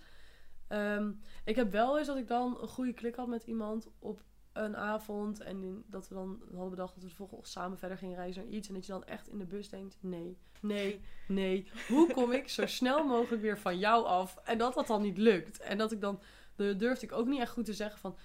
Ehm, 0.68 1.12
ik 1.44 1.56
heb 1.56 1.70
wel 1.72 1.98
eens 1.98 2.06
dat 2.06 2.16
ik 2.16 2.28
dan 2.28 2.58
een 2.60 2.68
goede 2.68 2.92
klik 2.92 3.14
had 3.16 3.28
met 3.28 3.42
iemand 3.42 3.90
op 3.98 4.22
een 4.54 4.76
avond. 4.76 5.40
En 5.40 5.84
dat 5.86 6.08
we 6.08 6.14
dan 6.14 6.42
hadden 6.50 6.70
bedacht 6.70 6.94
dat 6.94 7.02
we 7.02 7.08
de 7.08 7.14
volgende 7.14 7.46
samen 7.46 7.78
verder 7.78 7.98
gingen 7.98 8.16
reizen 8.16 8.44
naar 8.44 8.52
iets. 8.52 8.68
En 8.68 8.74
dat 8.74 8.86
je 8.86 8.92
dan 8.92 9.04
echt 9.04 9.28
in 9.28 9.38
de 9.38 9.44
bus 9.44 9.68
denkt, 9.68 9.96
nee, 10.00 10.38
nee, 10.60 11.00
nee. 11.28 11.68
Hoe 11.88 12.12
kom 12.12 12.32
ik 12.32 12.48
zo 12.48 12.66
snel 12.66 13.04
mogelijk 13.04 13.42
weer 13.42 13.58
van 13.58 13.78
jou 13.78 14.04
af? 14.04 14.36
En 14.44 14.58
dat 14.58 14.74
dat 14.74 14.86
dan 14.86 15.02
niet 15.02 15.18
lukt. 15.18 15.60
En 15.60 15.78
dat 15.78 15.92
ik 15.92 16.00
dan, 16.00 16.20
durfde 16.56 17.06
ik 17.06 17.12
ook 17.12 17.26
niet 17.26 17.40
echt 17.40 17.52
goed 17.52 17.64
te 17.64 17.72
zeggen 17.72 18.00
van... 18.00 18.16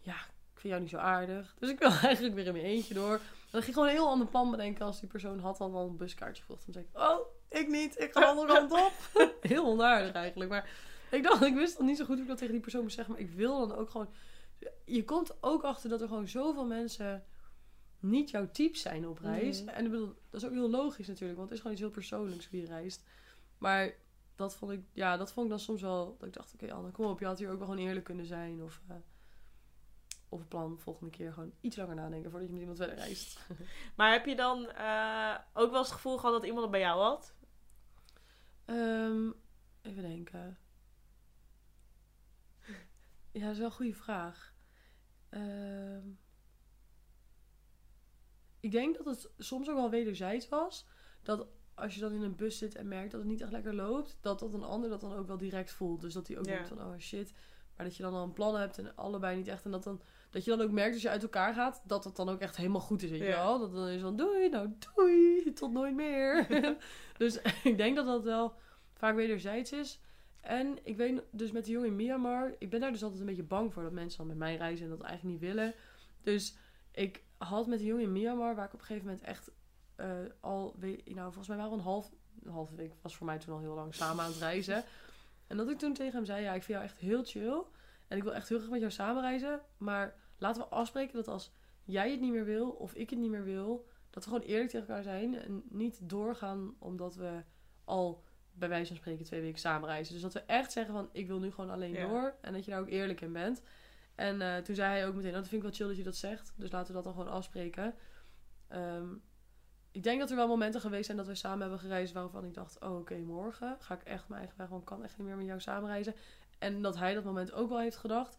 Ja, 0.00 0.16
ik 0.54 0.60
vind 0.60 0.72
jou 0.72 0.80
niet 0.80 0.90
zo 0.90 0.96
aardig. 0.96 1.54
Dus 1.58 1.70
ik 1.70 1.78
wil 1.78 1.90
eigenlijk 2.02 2.34
weer 2.34 2.46
in 2.46 2.52
mijn 2.52 2.64
eentje 2.64 2.94
door. 2.94 3.14
En 3.14 3.20
dan 3.50 3.62
ging 3.62 3.66
ik 3.66 3.72
gewoon 3.72 3.88
een 3.88 3.94
heel 3.94 4.08
ander 4.08 4.26
plan 4.26 4.50
bedenken 4.50 4.86
als 4.86 5.00
die 5.00 5.08
persoon 5.08 5.38
had 5.38 5.58
dan 5.58 5.74
al 5.74 5.88
een 5.88 5.96
buskaartje 5.96 6.42
gekocht. 6.42 6.64
Dan 6.64 6.74
zei 6.74 6.86
ik, 6.92 7.00
oh, 7.00 7.26
ik 7.48 7.68
niet, 7.68 8.00
ik 8.00 8.12
ga 8.12 8.20
de 8.20 8.26
andere 8.26 8.54
kant 8.54 8.72
op. 8.72 8.92
heel 9.40 9.66
onaardig 9.66 10.12
eigenlijk. 10.12 10.50
Maar 10.50 10.70
ik 11.10 11.22
dacht, 11.22 11.42
ik 11.42 11.54
wist 11.54 11.76
dan 11.76 11.86
niet 11.86 11.96
zo 11.96 12.04
goed 12.04 12.14
hoe 12.14 12.22
ik 12.22 12.28
dat 12.28 12.38
tegen 12.38 12.52
die 12.52 12.62
persoon 12.62 12.82
moest 12.82 12.94
zeggen. 12.94 13.14
Maar 13.14 13.22
ik 13.22 13.30
wil 13.30 13.68
dan 13.68 13.76
ook 13.76 13.90
gewoon... 13.90 14.08
Je 14.84 15.04
komt 15.04 15.42
ook 15.42 15.62
achter 15.62 15.90
dat 15.90 16.00
er 16.00 16.08
gewoon 16.08 16.28
zoveel 16.28 16.66
mensen 16.66 17.24
niet 18.00 18.30
jouw 18.30 18.50
type 18.50 18.78
zijn 18.78 19.08
op 19.08 19.18
reis. 19.18 19.62
Mhm. 19.62 19.68
En 19.68 19.84
ik 19.84 19.90
bedoel, 19.90 20.14
dat 20.30 20.40
is 20.40 20.46
ook 20.46 20.54
heel 20.54 20.70
logisch 20.70 21.06
natuurlijk. 21.06 21.38
Want 21.38 21.48
het 21.48 21.58
is 21.58 21.62
gewoon 21.62 21.72
iets 21.72 21.86
heel 21.86 21.94
persoonlijks 21.94 22.50
wie 22.50 22.60
je 22.60 22.66
reist. 22.66 23.04
Maar 23.58 23.94
dat 24.36 24.56
vond 24.56 24.72
ik, 24.72 24.80
ja, 24.92 25.16
dat 25.16 25.32
vond 25.32 25.46
ik 25.46 25.52
dan 25.52 25.60
soms 25.60 25.82
wel... 25.82 26.16
Dat 26.18 26.28
ik 26.28 26.34
dacht, 26.34 26.54
oké 26.54 26.72
Anne, 26.72 26.90
kom 26.90 27.04
op. 27.04 27.20
Je 27.20 27.26
had 27.26 27.38
hier 27.38 27.50
ook 27.50 27.58
wel 27.58 27.68
gewoon 27.68 27.86
eerlijk 27.86 28.04
kunnen 28.04 28.26
zijn. 28.26 28.62
Of, 28.62 28.82
eh, 28.88 28.96
of 30.28 30.40
een 30.40 30.48
plan 30.48 30.78
volgende 30.78 31.10
keer 31.10 31.32
gewoon 31.32 31.52
iets 31.60 31.76
langer 31.76 31.94
nadenken 31.94 32.30
voordat 32.30 32.48
je 32.48 32.52
met 32.52 32.62
iemand 32.62 32.78
verder 32.78 32.96
reist. 32.96 33.38
Maar 33.96 34.12
heb 34.12 34.26
je 34.26 34.36
dan 34.36 34.70
eh, 34.70 35.34
ook 35.52 35.70
wel 35.70 35.78
eens 35.78 35.88
het 35.88 35.96
gevoel 35.96 36.18
gehad 36.18 36.34
dat 36.34 36.44
iemand 36.44 36.62
het 36.62 36.70
bij 36.70 36.80
jou 36.80 37.00
had? 37.00 37.34
Ehm, 38.64 39.30
even 39.82 40.02
denken. 40.02 40.58
Ja, 43.32 43.40
dat 43.44 43.52
is 43.52 43.58
wel 43.58 43.66
een 43.66 43.72
goede 43.72 43.94
vraag. 43.94 44.54
Ehm, 45.28 46.06
ik 48.60 48.70
denk 48.70 48.96
dat 48.96 49.06
het 49.06 49.30
soms 49.38 49.68
ook 49.68 49.76
wel 49.76 49.90
wederzijds 49.90 50.48
was. 50.48 50.86
Dat 51.22 51.46
als 51.74 51.94
je 51.94 52.00
dan 52.00 52.12
in 52.12 52.22
een 52.22 52.36
bus 52.36 52.58
zit 52.58 52.74
en 52.74 52.88
merkt 52.88 53.10
dat 53.10 53.20
het 53.20 53.28
niet 53.28 53.40
echt 53.40 53.52
lekker 53.52 53.74
loopt, 53.74 54.18
dat 54.20 54.38
dat 54.38 54.54
een 54.54 54.62
ander 54.62 54.90
dat 54.90 55.00
dan 55.00 55.12
ook 55.14 55.26
wel 55.26 55.36
direct 55.38 55.70
voelt. 55.72 56.00
Dus 56.00 56.12
dat 56.14 56.28
hij 56.28 56.38
ook 56.38 56.44
Ja. 56.46 56.52
denkt 56.52 56.68
van, 56.68 56.80
oh 56.82 56.98
shit. 56.98 57.32
Maar 57.76 57.86
dat 57.86 57.96
je 57.96 58.02
dan 58.02 58.14
al 58.14 58.22
een 58.22 58.32
plan 58.32 58.56
hebt 58.56 58.78
en 58.78 58.96
allebei 58.96 59.36
niet 59.36 59.48
echt. 59.48 59.64
En 59.64 59.70
dat, 59.70 59.82
dan, 59.84 60.02
dat 60.30 60.44
je 60.44 60.50
dan 60.50 60.60
ook 60.60 60.70
merkt 60.70 60.92
als 60.92 61.02
je 61.02 61.08
uit 61.08 61.22
elkaar 61.22 61.54
gaat, 61.54 61.82
dat 61.84 62.04
het 62.04 62.16
dan 62.16 62.28
ook 62.28 62.40
echt 62.40 62.56
helemaal 62.56 62.80
goed 62.80 63.02
is. 63.02 63.10
Weet 63.10 63.18
je 63.18 63.24
Ja. 63.24 63.44
wel? 63.44 63.58
Dat 63.58 63.72
dan 63.72 63.88
is 63.88 64.00
van, 64.00 64.16
doei, 64.16 64.48
nou 64.48 64.74
doei, 64.94 65.52
tot 65.52 65.72
nooit 65.72 65.94
meer. 65.94 66.46
dus 67.18 67.38
ik 67.64 67.76
denk 67.76 67.96
dat 67.96 68.06
dat 68.06 68.24
wel 68.24 68.54
vaak 68.94 69.14
wederzijds 69.14 69.72
is. 69.72 70.00
En 70.40 70.78
ik 70.82 70.96
weet 70.96 71.22
dus 71.30 71.52
met 71.52 71.64
de 71.64 71.70
jongen 71.70 71.88
in 71.88 71.96
Myanmar, 71.96 72.54
ik 72.58 72.70
ben 72.70 72.80
daar 72.80 72.92
dus 72.92 73.02
altijd 73.02 73.20
een 73.20 73.26
beetje 73.26 73.42
bang 73.42 73.72
voor 73.72 73.82
dat 73.82 73.92
mensen 73.92 74.18
dan 74.18 74.26
met 74.26 74.36
mij 74.36 74.56
reizen 74.56 74.84
en 74.84 74.90
dat 74.90 75.02
eigenlijk 75.02 75.40
niet 75.40 75.50
willen. 75.50 75.74
Dus 76.22 76.56
ik 76.92 77.22
had 77.38 77.66
met 77.66 77.78
de 77.78 77.84
jongen 77.84 78.02
in 78.02 78.12
Myanmar, 78.12 78.54
waar 78.54 78.66
ik 78.66 78.72
op 78.72 78.80
een 78.80 78.86
gegeven 78.86 79.06
moment 79.08 79.24
echt 79.26 79.50
eh, 79.96 80.08
al, 80.40 80.74
nou 81.04 81.22
volgens 81.22 81.48
mij 81.48 81.56
waren 81.56 81.72
we 81.72 81.78
een 81.78 81.84
half, 81.84 82.10
halve 82.48 82.74
week, 82.74 82.92
was 83.02 83.16
voor 83.16 83.26
mij 83.26 83.38
toen 83.38 83.54
al 83.54 83.60
heel 83.60 83.74
lang 83.74 83.94
samen 83.94 84.24
aan 84.24 84.30
het 84.30 84.40
reizen. 84.40 84.84
En 85.46 85.56
dat 85.56 85.68
ik 85.68 85.78
toen 85.78 85.94
tegen 85.94 86.14
hem 86.14 86.24
zei, 86.24 86.42
ja, 86.42 86.52
ik 86.52 86.62
vind 86.62 86.78
jou 86.78 86.90
echt 86.90 86.98
heel 86.98 87.24
chill. 87.24 87.62
En 88.08 88.16
ik 88.16 88.22
wil 88.22 88.34
echt 88.34 88.48
heel 88.48 88.58
graag 88.58 88.70
met 88.70 88.80
jou 88.80 88.92
samen 88.92 89.22
reizen. 89.22 89.60
Maar 89.76 90.14
laten 90.38 90.62
we 90.62 90.68
afspreken 90.68 91.14
dat 91.14 91.28
als 91.28 91.52
jij 91.84 92.10
het 92.10 92.20
niet 92.20 92.32
meer 92.32 92.44
wil 92.44 92.70
of 92.70 92.94
ik 92.94 93.10
het 93.10 93.18
niet 93.18 93.30
meer 93.30 93.44
wil, 93.44 93.86
dat 94.10 94.24
we 94.24 94.30
gewoon 94.30 94.46
eerlijk 94.46 94.70
tegen 94.70 94.88
elkaar 94.88 95.02
zijn. 95.02 95.34
En 95.34 95.62
niet 95.68 96.08
doorgaan 96.08 96.74
omdat 96.78 97.14
we 97.14 97.42
al 97.84 98.24
bij 98.58 98.68
wijze 98.68 98.86
van 98.86 98.96
spreken 98.96 99.24
twee 99.24 99.40
weken 99.40 99.58
samen 99.58 99.88
reizen. 99.88 100.12
Dus 100.12 100.22
dat 100.22 100.32
we 100.32 100.40
echt 100.40 100.72
zeggen 100.72 100.94
van 100.94 101.08
ik 101.12 101.26
wil 101.26 101.38
nu 101.38 101.50
gewoon 101.50 101.70
alleen 101.70 101.92
Ja. 101.92 102.06
door. 102.08 102.34
En 102.40 102.52
dat 102.52 102.64
je 102.64 102.70
daar 102.70 102.80
ook 102.80 102.88
eerlijk 102.88 103.20
in 103.20 103.32
bent. 103.32 103.62
En 104.14 104.40
eh, 104.42 104.56
toen 104.56 104.74
zei 104.74 104.90
hij 104.90 105.06
ook 105.06 105.14
meteen, 105.14 105.30
nou, 105.30 105.42
dat 105.42 105.50
vind 105.50 105.62
ik 105.64 105.68
wel 105.68 105.76
chill 105.76 105.86
dat 105.88 105.96
je 105.96 106.02
dat 106.02 106.16
zegt. 106.16 106.52
Dus 106.56 106.70
laten 106.70 106.86
we 106.88 106.92
dat 106.92 107.04
dan 107.04 107.12
gewoon 107.12 107.28
afspreken. 107.32 107.94
Ehm, 108.68 109.08
ik 109.90 110.02
denk 110.02 110.20
dat 110.20 110.30
er 110.30 110.36
wel 110.36 110.48
momenten 110.48 110.80
geweest 110.80 111.04
zijn 111.04 111.16
dat 111.16 111.26
we 111.26 111.34
samen 111.34 111.60
hebben 111.60 111.78
gereisd 111.78 112.12
waarvan 112.12 112.44
ik 112.44 112.54
dacht, 112.54 112.80
oh 112.80 112.96
oké, 112.98 113.16
morgen 113.16 113.76
ga 113.80 113.94
ik 113.94 114.02
echt 114.02 114.28
mijn 114.28 114.40
eigen 114.40 114.58
weg, 114.58 114.68
want 114.68 114.80
ik 114.80 114.86
kan 114.86 115.04
echt 115.04 115.18
niet 115.18 115.26
meer 115.26 115.36
met 115.36 115.46
jou 115.46 115.60
samen 115.60 115.88
reizen. 115.90 116.14
En 116.58 116.82
dat 116.82 116.96
hij 116.96 117.14
dat 117.14 117.24
moment 117.24 117.52
ook 117.52 117.68
wel 117.68 117.78
heeft 117.80 117.96
gedacht. 117.96 118.36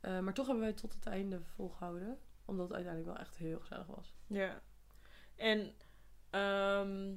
Eh, 0.00 0.18
maar 0.18 0.34
toch 0.34 0.46
hebben 0.46 0.62
wij 0.64 0.72
het 0.72 0.80
tot 0.80 0.94
het 0.94 1.06
einde 1.06 1.40
volgehouden. 1.44 2.18
Omdat 2.44 2.66
het 2.66 2.74
uiteindelijk 2.74 3.14
wel 3.14 3.22
echt 3.24 3.36
heel 3.36 3.60
gezellig 3.60 3.86
was. 3.86 4.14
Ja. 4.26 4.60
En, 5.36 5.74
ehm, 6.30 7.14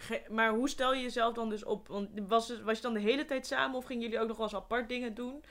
ge- 0.00 0.26
maar 0.30 0.50
hoe 0.54 0.68
stel 0.68 0.94
je 0.94 1.02
jezelf 1.02 1.34
dan 1.34 1.48
dus 1.48 1.64
op? 1.64 1.88
Want 1.88 2.08
was, 2.28 2.48
het- 2.48 2.62
was 2.62 2.76
je 2.76 2.82
dan 2.82 2.94
de 2.94 3.00
hele 3.00 3.24
tijd 3.24 3.46
samen 3.46 3.76
of 3.76 3.84
gingen 3.84 4.02
jullie 4.02 4.20
ook 4.20 4.28
nog 4.28 4.36
wel 4.36 4.46
eens 4.46 4.54
apart 4.54 4.88
dingen 4.88 5.14
doen? 5.14 5.44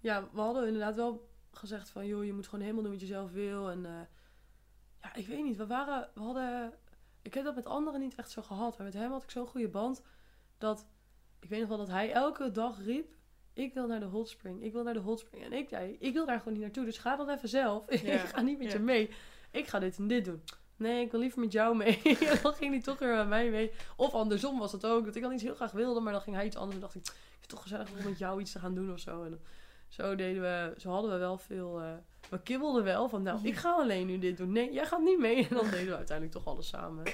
Ja, 0.00 0.28
we 0.32 0.40
hadden 0.40 0.66
inderdaad 0.66 0.96
wel 0.96 1.28
gezegd 1.50 1.90
van... 1.90 2.06
joh, 2.06 2.24
je 2.24 2.32
moet 2.32 2.44
gewoon 2.44 2.60
helemaal 2.60 2.82
doen 2.82 2.92
wat 2.92 3.00
je 3.00 3.06
zelf 3.06 3.30
wil. 3.30 3.70
En 3.70 3.86
eh, 3.86 4.00
ja, 5.02 5.14
ik 5.14 5.26
weet 5.26 5.44
niet. 5.44 5.56
We 5.56 5.66
waren... 5.66 6.08
We 6.14 6.20
hadden... 6.20 6.72
Ik 7.22 7.34
heb 7.34 7.44
dat 7.44 7.54
met 7.54 7.66
anderen 7.66 8.00
niet 8.00 8.14
echt 8.14 8.30
zo 8.30 8.42
gehad. 8.42 8.76
Maar 8.76 8.86
met 8.86 8.94
hem 8.94 9.10
had 9.10 9.22
ik 9.22 9.30
zo'n 9.30 9.46
goede 9.46 9.68
band... 9.68 10.02
dat... 10.58 10.86
Ik 11.40 11.48
weet 11.48 11.60
nog 11.60 11.68
wel 11.68 11.78
dat 11.78 11.88
hij 11.88 12.12
elke 12.12 12.50
dag 12.50 12.84
riep... 12.84 13.14
Ik 13.52 13.74
wil 13.74 13.86
naar 13.86 14.00
de 14.00 14.06
hot 14.06 14.28
spring. 14.28 14.62
Ik 14.62 14.72
wil 14.72 14.82
naar 14.82 14.94
de 14.94 15.00
hot 15.00 15.18
spring. 15.20 15.44
En 15.44 15.52
ik 15.52 15.68
zei... 15.68 15.96
Ik 15.98 16.12
wil 16.12 16.26
daar 16.26 16.38
gewoon 16.38 16.52
niet 16.52 16.62
naartoe. 16.62 16.84
Dus 16.84 16.98
ga 16.98 17.16
dan 17.16 17.28
even 17.28 17.48
zelf. 17.48 17.84
Ja, 18.02 18.12
ik 18.12 18.28
ga 18.28 18.40
niet 18.40 18.58
met 18.58 18.66
ja. 18.66 18.72
je 18.72 18.78
mee. 18.78 19.10
Ik 19.50 19.66
ga 19.66 19.78
dit 19.78 19.98
en 19.98 20.06
dit 20.06 20.24
doen. 20.24 20.42
Nee, 20.80 21.04
ik 21.04 21.10
wil 21.10 21.20
liever 21.20 21.40
met 21.40 21.52
jou 21.52 21.76
mee. 21.76 22.00
dan 22.42 22.54
ging 22.54 22.70
hij 22.72 22.80
toch 22.82 22.98
weer 22.98 23.16
met 23.16 23.28
mij 23.28 23.50
mee. 23.50 23.70
Of 23.96 24.12
andersom 24.14 24.58
was 24.58 24.72
het 24.72 24.86
ook. 24.86 25.04
Dat 25.04 25.14
ik 25.16 25.22
dan 25.22 25.32
iets 25.32 25.42
heel 25.42 25.54
graag 25.54 25.72
wilde. 25.72 26.00
Maar 26.00 26.12
dan 26.12 26.22
ging 26.22 26.36
hij 26.36 26.46
iets 26.46 26.56
anders. 26.56 26.74
En 26.74 26.80
dacht 26.80 26.94
ik... 26.94 27.06
Ik 27.06 27.12
vind 27.38 27.48
toch 27.48 27.62
gezellig 27.62 27.88
om 27.90 28.04
met 28.04 28.18
jou 28.18 28.40
iets 28.40 28.52
te 28.52 28.58
gaan 28.58 28.74
doen 28.74 28.92
of 28.92 28.98
zo. 28.98 29.22
En 29.22 29.40
zo 29.88 30.14
deden 30.14 30.42
we, 30.42 30.74
zo 30.80 30.90
hadden 30.90 31.10
we 31.10 31.16
wel 31.18 31.38
veel. 31.38 31.80
eh, 31.80 31.92
we 32.30 32.42
kibbelden 32.42 32.84
wel 32.84 33.08
van, 33.08 33.22
nou, 33.22 33.38
ik 33.42 33.56
ga 33.56 33.72
alleen 33.72 34.06
nu 34.06 34.18
dit 34.18 34.36
doen. 34.36 34.52
Nee, 34.52 34.72
jij 34.72 34.86
gaat 34.86 35.00
niet 35.02 35.18
mee. 35.18 35.36
En 35.48 35.56
dan 35.56 35.70
deden 35.70 35.86
we 35.88 35.96
uiteindelijk 35.96 36.36
toch 36.36 36.46
alles 36.54 36.68
samen. 36.68 37.04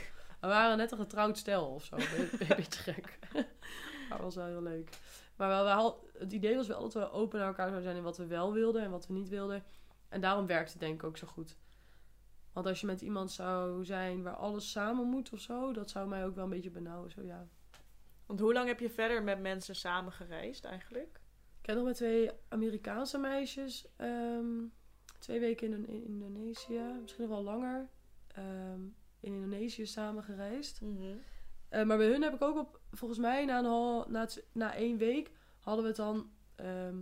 We 0.40 0.46
waren 0.46 0.76
net 0.76 0.92
een 0.92 0.98
getrouwd 0.98 1.38
stel 1.38 1.66
of 1.66 1.84
zo. 1.84 1.96
Een 1.96 2.28
beetje- 2.56 2.82
gek. 2.82 3.18
Maar 4.08 4.22
was 4.22 4.34
wel 4.34 4.46
heel 4.46 4.62
leuk. 4.62 4.88
Maar 5.36 5.48
wel, 5.64 6.08
het 6.18 6.32
idee 6.32 6.56
was 6.56 6.66
wel 6.66 6.80
dat 6.80 6.92
we 6.94 7.10
open 7.10 7.38
naar 7.38 7.48
elkaar 7.48 7.64
zouden 7.66 7.84
zijn 7.84 7.96
in 7.96 8.02
wat 8.02 8.16
we 8.16 8.26
wel 8.26 8.52
wilden 8.52 8.82
en 8.82 8.90
wat 8.90 9.06
we 9.06 9.12
niet 9.12 9.28
wilden. 9.28 9.64
En 10.08 10.20
daarom 10.20 10.46
werkte 10.46 10.70
het 10.72 10.80
denk 10.80 10.94
ik 10.94 11.04
ook 11.04 11.16
zo 11.16 11.26
goed. 11.26 11.56
Want 12.56 12.68
als 12.68 12.80
je 12.80 12.86
met 12.86 13.00
iemand 13.00 13.30
zou 13.32 13.84
zijn 13.84 14.22
waar 14.22 14.34
alles 14.36 14.70
samen 14.70 15.06
moet 15.06 15.32
of 15.32 15.40
zo, 15.40 15.72
dat 15.72 15.90
zou 15.90 16.08
mij 16.08 16.24
ook 16.26 16.34
wel 16.34 16.44
een 16.44 16.50
beetje 16.50 16.70
benauwen. 16.70 17.10
Zo, 17.10 17.22
ja. 17.22 17.48
Want 18.26 18.40
hoe 18.40 18.52
lang 18.52 18.66
heb 18.68 18.80
je 18.80 18.90
verder 18.90 19.22
met 19.22 19.40
mensen 19.40 19.76
samen 19.76 20.12
gereisd 20.12 20.64
eigenlijk? 20.64 21.20
Ik 21.60 21.66
heb 21.66 21.76
nog 21.76 21.84
met 21.84 21.94
twee 21.94 22.30
Amerikaanse 22.48 23.18
meisjes 23.18 23.86
ehm, 23.96 24.64
twee 25.18 25.40
weken 25.40 25.72
in, 25.72 25.86
in 25.88 26.04
Indonesië, 26.04 26.80
misschien 27.00 27.22
nog 27.28 27.32
wel 27.34 27.42
langer, 27.44 27.88
ehm, 28.26 28.80
in 29.20 29.32
Indonesië 29.34 29.86
samen 29.86 30.22
gereisd. 30.24 30.80
Eh, 31.68 31.84
maar 31.84 31.96
bij 31.96 32.06
hun 32.08 32.22
heb 32.22 32.34
ik 32.34 32.42
ook 32.42 32.58
op, 32.58 32.80
volgens 32.90 33.20
mij 33.20 33.44
na, 33.44 33.58
een 33.58 33.64
hal, 33.64 34.06
na, 34.08 34.20
het- 34.20 34.46
na 34.52 34.74
één 34.74 34.96
week 34.96 35.30
hadden 35.60 35.82
we 35.82 35.88
het 35.88 35.98
dan, 35.98 36.30
ehm, 36.54 36.96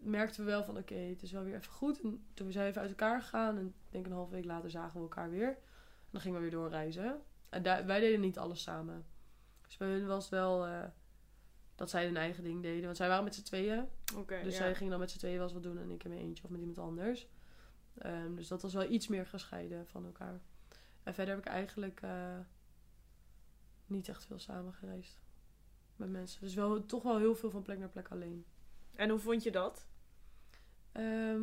merkten 0.00 0.44
we 0.44 0.50
wel 0.50 0.64
van 0.64 0.76
oké, 0.76 0.94
het 0.94 1.22
is 1.22 1.32
wel 1.32 1.42
weer 1.42 1.54
even 1.54 1.72
goed. 1.72 2.00
En 2.00 2.24
toen 2.34 2.52
zijn 2.52 2.64
we 2.64 2.70
even 2.70 2.82
uit 2.82 2.90
elkaar 2.90 3.22
gegaan 3.22 3.56
en 3.56 3.66
ik 3.66 3.92
denk 3.92 4.06
een 4.06 4.12
half 4.12 4.30
week 4.30 4.44
later 4.44 4.70
zagen 4.70 4.94
we 4.94 5.00
elkaar 5.00 5.30
weer. 5.30 5.48
En 5.48 6.14
dan 6.14 6.20
gingen 6.20 6.36
we 6.36 6.42
weer 6.42 6.58
doorreizen. 6.58 7.22
En 7.48 7.62
daar, 7.62 7.86
wij 7.86 8.00
deden 8.00 8.20
niet 8.20 8.38
alles 8.38 8.62
samen. 8.62 9.06
Dus 9.66 9.76
bij 9.76 9.88
hun 9.88 10.06
was 10.06 10.22
het 10.22 10.32
wel 10.32 10.66
eh, 10.66 10.84
dat 11.74 11.90
zij 11.90 12.04
hun 12.04 12.16
eigen 12.16 12.44
ding 12.44 12.62
deden. 12.62 12.84
Want 12.84 12.96
zij 12.96 13.08
waren 13.08 13.24
met 13.24 13.34
z'n 13.34 13.42
tweeën. 13.42 13.88
Dus 14.26 14.52
ja. 14.52 14.58
zij 14.58 14.74
gingen 14.74 14.90
dan 14.90 15.00
met 15.00 15.10
z'n 15.10 15.18
tweeën 15.18 15.36
wel 15.36 15.44
eens 15.44 15.52
wat 15.52 15.62
doen 15.62 15.78
en 15.78 15.90
ik 15.90 16.04
in 16.04 16.10
mijn 16.10 16.22
eentje 16.22 16.44
of 16.44 16.50
met 16.50 16.60
iemand 16.60 16.78
anders. 16.78 17.28
Ehm, 17.98 18.34
dus 18.34 18.48
dat 18.48 18.62
was 18.62 18.74
wel 18.74 18.90
iets 18.90 19.08
meer 19.08 19.26
gescheiden 19.26 19.86
van 19.86 20.04
elkaar. 20.04 20.40
En 21.02 21.14
verder 21.14 21.34
heb 21.34 21.44
ik 21.44 21.50
eigenlijk 21.50 22.00
eh, 22.02 22.38
niet 23.86 24.08
echt 24.08 24.24
veel 24.24 24.38
samen 24.38 24.72
gereisd 24.72 25.20
met 25.96 26.10
mensen. 26.10 26.40
Dus 26.40 26.54
wel, 26.54 26.86
toch 26.86 27.02
wel 27.02 27.18
heel 27.18 27.34
veel 27.34 27.50
van 27.50 27.62
plek 27.62 27.78
naar 27.78 27.88
plek 27.88 28.08
alleen. 28.08 28.44
En 28.94 29.10
hoe 29.10 29.18
vond 29.18 29.42
je 29.42 29.50
dat? 29.50 29.87
Ehm, 30.98 31.42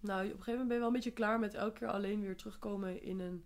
nou, 0.00 0.24
op 0.24 0.30
een 0.30 0.42
gegeven 0.42 0.52
moment 0.52 0.66
ben 0.66 0.76
je 0.76 0.78
wel 0.78 0.86
een 0.86 0.92
beetje 0.92 1.10
klaar 1.10 1.38
met 1.38 1.54
elke 1.54 1.78
keer 1.78 1.88
alleen 1.88 2.20
weer 2.20 2.36
terugkomen 2.36 3.02
in 3.02 3.20
een 3.20 3.44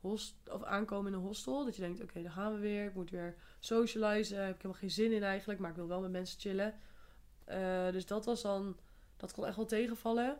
host 0.00 0.36
of 0.50 0.62
aankomen 0.62 1.12
in 1.12 1.18
een 1.18 1.24
hostel. 1.24 1.64
Dat 1.64 1.76
je 1.76 1.82
denkt, 1.82 2.02
oké, 2.02 2.22
daar 2.22 2.32
gaan 2.32 2.52
we 2.52 2.58
weer. 2.58 2.84
Ik 2.86 2.94
moet 2.94 3.10
weer 3.10 3.36
socializen. 3.58 4.38
Heb 4.38 4.54
ik 4.54 4.56
helemaal 4.56 4.80
geen 4.80 4.90
zin 4.90 5.12
in 5.12 5.22
eigenlijk, 5.22 5.60
maar 5.60 5.70
ik 5.70 5.76
wil 5.76 5.88
wel 5.88 6.00
met 6.00 6.10
mensen 6.10 6.40
chillen. 6.40 6.74
Eh, 7.44 7.90
dus 7.90 8.06
dat 8.06 8.24
was 8.24 8.42
dan, 8.42 8.76
dat 9.16 9.32
kon 9.32 9.46
echt 9.46 9.56
wel 9.56 9.66
tegenvallen. 9.66 10.38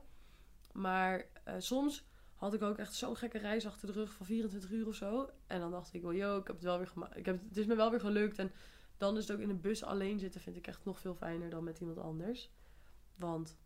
Maar 0.73 1.27
eh, 1.45 1.55
soms 1.59 2.07
had 2.35 2.55
ik 2.55 2.62
ook 2.62 2.79
echt 2.79 2.95
zo'n 2.95 3.16
gekke 3.16 3.38
reis 3.38 3.66
achter 3.66 3.87
de 3.87 3.92
rug 3.92 4.12
van 4.12 4.27
24 4.27 4.71
uur 4.71 4.87
of 4.87 4.95
zo. 4.95 5.31
En 5.47 5.61
dan 5.61 5.71
dacht 5.71 5.95
ik, 5.95 6.03
wel, 6.03 6.12
yo, 6.12 6.38
ik 6.38 6.47
heb 6.47 6.57
het 6.57 6.64
wel 6.64 6.79
weer 6.79 6.87
gemaakt. 6.87 7.16
Ik 7.16 7.27
heb, 7.27 7.42
het 7.49 7.57
is 7.57 7.66
me 7.66 7.75
wel 7.75 7.90
weer 7.90 8.01
gelukt. 8.01 8.38
En 8.38 8.53
dan 8.97 9.16
is 9.16 9.29
het 9.29 9.37
ook 9.37 9.42
in 9.42 9.51
een 9.51 9.61
bus 9.61 9.85
alleen 9.85 10.19
zitten, 10.19 10.40
vind 10.40 10.57
ik 10.57 10.66
echt 10.66 10.85
nog 10.85 11.01
veel 11.01 11.14
fijner 11.14 11.51
dan 11.51 11.64
met 11.64 11.81
iemand 11.81 11.99
anders. 11.99 12.51
Want 13.16 13.57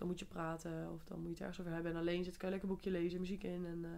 dan 0.00 0.08
moet 0.08 0.18
je 0.18 0.24
praten 0.24 0.90
of 0.92 1.04
dan 1.04 1.18
moet 1.18 1.26
je 1.26 1.32
het 1.32 1.40
ergens 1.40 1.60
over 1.60 1.72
hebben. 1.72 1.92
En 1.92 1.98
alleen 1.98 2.22
zitten 2.22 2.40
kan 2.40 2.48
je 2.48 2.54
lekker 2.54 2.68
boekje 2.68 2.90
lezen, 2.90 3.20
muziek 3.20 3.42
in. 3.42 3.66
En 3.66 3.84
eh, 3.84 3.90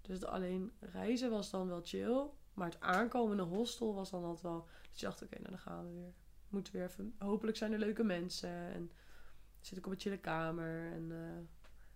Dus 0.00 0.14
het 0.14 0.24
alleen 0.24 0.72
reizen 0.80 1.30
was 1.30 1.50
dan 1.50 1.68
wel 1.68 1.80
chill. 1.82 2.26
Maar 2.54 2.66
het 2.70 2.80
aankomende 2.80 3.42
hostel 3.42 3.94
was 3.94 4.10
dan 4.10 4.24
altijd 4.24 4.42
wel... 4.42 4.68
Dat 4.90 5.00
je 5.00 5.06
dacht, 5.06 5.22
oké, 5.22 5.34
nou 5.34 5.50
dan 5.50 5.58
gaan 5.58 5.86
we 5.86 5.92
weer. 5.92 6.12
Moeten 6.48 6.72
weer. 6.72 6.90
Hopelijk 7.18 7.56
zijn 7.56 7.72
er 7.72 7.78
leuke 7.78 8.02
mensen. 8.02 8.50
En 8.50 8.90
zit 9.60 9.78
ik 9.78 9.86
op 9.86 9.92
een 9.92 10.00
chille 10.00 10.18
kamer. 10.18 10.92
En 10.92 11.12
eh, 11.12 11.44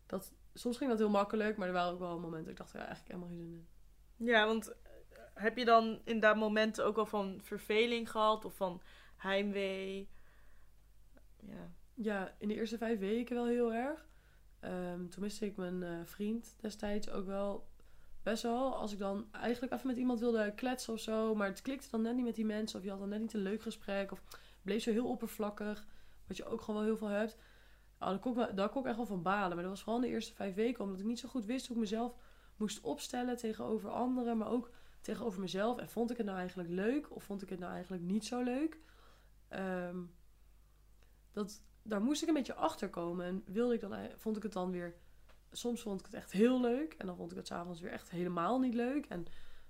dat, 0.07 0.33
soms 0.55 0.77
ging 0.77 0.91
dat 0.91 0.99
heel 0.99 1.11
makkelijk. 1.11 1.57
Maar 1.57 1.67
er 1.67 1.75
waren 1.75 1.93
ook 1.93 1.99
wel 1.99 2.19
momenten 2.19 2.51
ik 2.51 2.57
dacht, 2.57 2.73
ja, 2.73 2.87
eigenlijk 2.87 3.09
helemaal 3.09 3.29
geen 3.29 3.39
zin 3.39 3.67
in. 4.17 4.27
Ja, 4.27 4.47
want 4.47 4.69
eh, 4.69 4.77
heb 5.35 5.57
je 5.57 5.65
dan 5.65 6.01
in 6.05 6.21
dat 6.21 6.37
moment 6.37 6.81
ook 6.81 6.97
wel 6.97 7.07
van 7.07 7.41
verveling 7.43 8.11
gehad? 8.11 8.45
Of 8.45 8.57
van 8.57 8.83
heimwee? 9.17 10.09
Ja. 11.41 11.75
Ja, 11.99 12.35
in 12.39 12.49
de 12.49 12.55
eerste 12.55 12.79
vijf 12.79 12.99
weken 12.99 13.35
wel 13.35 13.47
heel 13.47 13.73
erg. 13.73 14.07
Ehm, 14.61 15.09
toen 15.09 15.23
miste 15.23 15.47
ik 15.47 15.57
mijn 15.57 15.83
eh, 15.83 16.05
vriend 16.05 16.57
destijds 16.61 17.11
ook 17.11 17.27
wel 17.27 17.69
best 18.23 18.43
wel. 18.43 18.77
Als 18.77 18.93
ik 18.93 18.99
dan 18.99 19.29
eigenlijk 19.33 19.73
even 19.73 19.87
met 19.87 19.97
iemand 19.97 20.21
wilde 20.21 20.55
kletsen 20.55 20.93
of 20.93 21.01
zo. 21.01 21.35
Maar 21.35 21.49
het 21.49 21.63
klikte 21.63 21.91
dan 21.91 22.03
net 22.03 22.15
niet 22.15 22.25
met 22.25 22.35
die 22.35 22.45
mensen. 22.45 22.79
Of 22.79 22.85
je 22.85 22.91
had 22.91 22.99
dan 22.99 23.09
net 23.09 23.21
niet 23.21 23.33
een 23.33 23.41
leuk 23.41 23.63
gesprek. 23.63 24.13
Of 24.13 24.23
bleef 24.63 24.83
zo 24.83 24.91
heel 24.91 25.09
oppervlakkig. 25.09 25.87
Wat 26.27 26.37
je 26.37 26.45
ook 26.45 26.61
gewoon 26.61 26.81
wel 26.81 26.89
heel 26.89 26.97
veel 26.97 27.09
hebt. 27.09 27.37
Oh, 28.01 28.09
daar, 28.09 28.19
kon 28.19 28.41
ik, 28.41 28.71
kon 28.71 28.83
ik 28.83 28.89
echt 28.89 28.97
wel 28.97 29.07
van 29.07 29.23
balen. 29.23 29.55
Maar 29.55 29.65
dat 29.65 29.73
was 29.73 29.83
vooral 29.83 30.03
in 30.03 30.09
de 30.09 30.15
eerste 30.15 30.35
vijf 30.35 30.55
weken. 30.55 30.85
Omdat 30.85 31.01
ik 31.01 31.07
niet 31.07 31.19
zo 31.19 31.29
goed 31.29 31.45
wist 31.45 31.67
hoe 31.67 31.77
ik 31.77 31.83
mezelf 31.83 32.15
moest 32.57 32.81
opstellen 32.81 33.37
tegenover 33.37 33.91
anderen. 33.91 34.37
Maar 34.37 34.51
ook 34.51 34.71
tegenover 35.01 35.41
mezelf. 35.41 35.79
En 35.79 35.89
vond 35.89 36.11
ik 36.11 36.17
het 36.17 36.27
nou 36.27 36.39
eigenlijk 36.39 36.69
leuk? 36.69 37.15
Of 37.15 37.25
vond 37.25 37.43
ik 37.43 37.49
het 37.49 37.59
nou 37.59 37.73
eigenlijk 37.73 38.03
niet 38.03 38.25
zo 38.25 38.43
leuk? 38.43 38.81
Ehm, 39.49 40.03
dat, 41.33 41.63
daar 41.89 42.03
moest 42.03 42.23
ik 42.23 42.29
een 42.29 42.35
beetje 42.35 42.55
achter 42.55 42.89
komen. 42.91 43.27
En 43.27 43.43
wilde 43.47 43.75
ik 43.75 43.81
dan, 43.81 43.95
ei- 43.95 44.13
vond 44.17 44.37
ik 44.37 44.43
het 44.43 44.53
dan 44.53 44.71
weer... 44.71 44.95
Soms 45.51 45.83
vond 45.83 46.01
ik 46.01 46.07
het 46.07 46.15
echt 46.15 46.33
heel 46.33 46.61
leuk. 46.61 46.95
En 46.95 47.07
dan 47.07 47.17
vond 47.17 47.31
ik 47.31 47.37
het 47.37 47.47
s'avonds 47.47 47.81
weer 47.81 47.91
echt 47.91 48.11
helemaal 48.11 48.59
niet 48.59 48.75
leuk. 48.75 49.07
En 49.07 49.27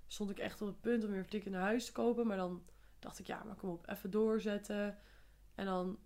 stond 0.07 0.29
ik 0.29 0.39
echt 0.39 0.61
op 0.61 0.67
het 0.67 0.81
punt 0.81 1.03
om 1.03 1.11
weer 1.11 1.27
tikken 1.27 1.51
naar 1.51 1.61
huis 1.61 1.85
te 1.85 1.91
kopen. 1.91 2.27
Maar 2.27 2.37
dan 2.37 2.63
dacht 2.99 3.19
ik, 3.19 3.27
ja, 3.27 3.43
maar 3.43 3.55
kom 3.55 3.69
op, 3.69 3.89
even 3.89 4.11
doorzetten. 4.11 4.97
En 5.55 5.65
dan... 5.65 5.99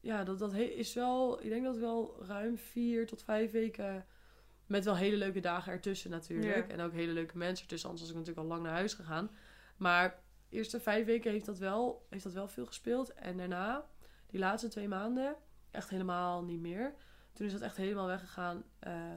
Ja, 0.00 0.24
dat, 0.24 0.38
dat 0.38 0.52
is 0.54 0.94
wel... 0.94 1.42
Ik 1.42 1.48
denk 1.48 1.64
dat 1.64 1.76
wel 1.76 2.24
ruim 2.24 2.58
vier 2.58 3.06
tot 3.06 3.22
vijf 3.22 3.50
weken... 3.50 4.06
Met 4.66 4.84
wel 4.84 4.96
hele 4.96 5.16
leuke 5.16 5.40
dagen 5.40 5.72
ertussen 5.72 6.10
natuurlijk. 6.10 6.66
Ja. 6.68 6.74
En 6.74 6.80
ook 6.80 6.92
hele 6.92 7.12
leuke 7.12 7.36
mensen 7.36 7.62
ertussen. 7.62 7.88
Anders 7.88 8.06
was 8.06 8.16
ik 8.16 8.20
natuurlijk 8.20 8.46
al 8.48 8.54
lang 8.54 8.66
naar 8.66 8.76
huis 8.76 8.94
gegaan. 8.94 9.30
Maar 9.76 10.22
de 10.48 10.56
eerste 10.56 10.80
vijf 10.80 11.06
weken 11.06 11.30
heeft 11.30 11.46
dat 11.46 11.58
wel, 11.58 12.06
heeft 12.10 12.24
dat 12.24 12.32
wel 12.32 12.48
veel 12.48 12.66
gespeeld. 12.66 13.12
En 13.14 13.36
daarna, 13.36 13.88
die 14.26 14.40
laatste 14.40 14.68
twee 14.68 14.88
maanden, 14.88 15.36
echt 15.70 15.90
helemaal 15.90 16.44
niet 16.44 16.60
meer. 16.60 16.94
Toen 17.32 17.46
is 17.46 17.52
dat 17.52 17.60
echt 17.60 17.76
helemaal 17.76 18.06
weggegaan. 18.06 18.64
Eh, 18.78 19.16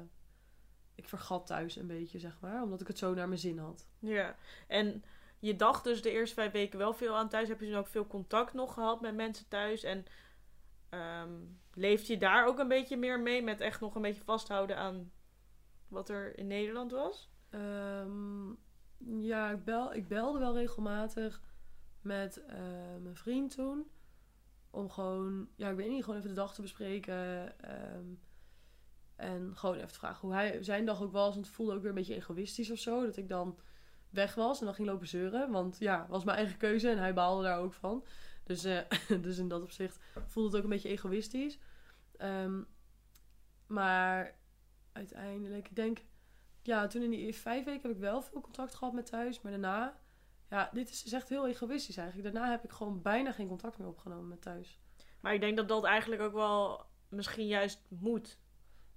ik 0.95 1.09
vergat 1.09 1.45
thuis 1.45 1.75
een 1.75 1.87
beetje, 1.87 2.19
zeg 2.19 2.37
maar. 2.39 2.63
Omdat 2.63 2.81
ik 2.81 2.87
het 2.87 2.97
zo 2.97 3.13
naar 3.13 3.27
mijn 3.27 3.39
zin 3.39 3.57
had. 3.57 3.87
Ja, 3.99 4.35
en 4.67 5.03
je 5.39 5.55
dacht 5.55 5.83
dus 5.83 6.01
de 6.01 6.11
eerste 6.11 6.35
vijf 6.35 6.51
weken 6.51 6.79
wel 6.79 6.93
veel 6.93 7.15
aan 7.15 7.29
thuis. 7.29 7.47
Heb 7.47 7.59
je 7.59 7.65
toen 7.65 7.75
ook 7.75 7.87
veel 7.87 8.07
contact 8.07 8.53
nog 8.53 8.73
gehad 8.73 9.01
met 9.01 9.15
mensen 9.15 9.47
thuis? 9.47 9.83
En 9.83 10.05
ehm 10.89 11.31
leeft 11.79 12.07
je 12.07 12.17
daar 12.17 12.47
ook 12.47 12.59
een 12.59 12.67
beetje 12.67 12.97
meer 12.97 13.19
mee 13.19 13.43
met 13.43 13.61
echt 13.61 13.81
nog 13.81 13.95
een 13.95 14.01
beetje 14.01 14.23
vasthouden 14.23 14.77
aan 14.77 15.11
wat 15.87 16.09
er 16.09 16.37
in 16.37 16.47
Nederland 16.47 16.91
was? 16.91 17.29
Ehm, 17.49 18.49
ja, 18.97 19.51
ik, 19.51 19.63
bel, 19.63 19.93
ik 19.93 20.07
belde 20.07 20.39
wel 20.39 20.53
regelmatig 20.57 21.41
met 22.01 22.45
eh, 22.45 22.59
mijn 23.01 23.15
vriend 23.15 23.55
toen. 23.55 23.89
Om 24.71 24.89
gewoon, 24.89 25.49
ja, 25.55 25.69
ik 25.69 25.75
weet 25.75 25.89
niet, 25.89 26.03
gewoon 26.03 26.19
even 26.19 26.29
de 26.29 26.35
dag 26.35 26.53
te 26.53 26.61
bespreken. 26.61 27.59
ehm, 27.61 28.05
en 29.15 29.51
gewoon 29.55 29.75
even 29.75 29.87
te 29.87 29.93
vragen 29.93 30.27
hoe 30.27 30.33
hij 30.37 30.63
zijn 30.63 30.85
dag 30.85 31.01
ook 31.01 31.11
was. 31.11 31.33
Want 31.33 31.45
het 31.45 31.55
voelde 31.55 31.73
ook 31.73 31.81
weer 31.81 31.89
een 31.89 31.95
beetje 31.95 32.15
egoïstisch 32.15 32.71
of 32.71 32.79
zo. 32.79 33.05
Dat 33.05 33.17
ik 33.17 33.29
dan 33.29 33.59
weg 34.09 34.35
was 34.35 34.59
en 34.59 34.65
dan 34.65 34.75
ging 34.75 34.87
lopen 34.87 35.07
zeuren. 35.07 35.51
Want 35.51 35.79
ja, 35.79 36.05
was 36.09 36.23
mijn 36.23 36.37
eigen 36.37 36.57
keuze 36.57 36.89
en 36.89 36.97
hij 36.97 37.13
baalde 37.13 37.43
daar 37.43 37.59
ook 37.59 37.73
van. 37.73 38.05
Dus, 38.43 38.63
eh, 38.63 38.79
dus 39.21 39.37
in 39.37 39.47
dat 39.47 39.61
opzicht 39.61 39.99
voelde 40.25 40.49
het 40.49 40.57
ook 40.57 40.63
een 40.63 40.75
beetje 40.75 40.89
egoïstisch. 40.89 41.59
Ehm, 42.17 42.61
maar 43.67 44.37
uiteindelijk, 44.91 45.69
ik 45.69 45.75
denk 45.75 45.99
ja, 46.61 46.87
toen 46.87 47.01
in 47.01 47.09
die 47.09 47.35
vijf 47.35 47.65
weken 47.65 47.81
heb 47.81 47.91
ik 47.91 47.97
wel 47.97 48.21
veel 48.21 48.41
contact 48.41 48.75
gehad 48.75 48.93
met 48.93 49.05
thuis. 49.05 49.41
Maar 49.41 49.51
daarna, 49.51 49.99
ja, 50.49 50.69
dit 50.73 50.89
is, 50.89 51.13
echt 51.13 51.29
heel 51.29 51.47
egoïstisch 51.47 51.97
eigenlijk. 51.97 52.33
Daarna 52.33 52.51
heb 52.51 52.63
ik 52.63 52.71
gewoon 52.71 53.01
bijna 53.01 53.31
geen 53.31 53.47
contact 53.47 53.77
meer 53.77 53.87
opgenomen 53.87 54.27
met 54.27 54.41
thuis. 54.41 54.79
Maar 55.19 55.33
ik 55.33 55.41
denk 55.41 55.57
dat 55.57 55.67
dat 55.67 55.83
eigenlijk 55.83 56.21
ook 56.21 56.33
wel 56.33 56.85
misschien 57.09 57.47
juist 57.47 57.81
moet. 57.87 58.39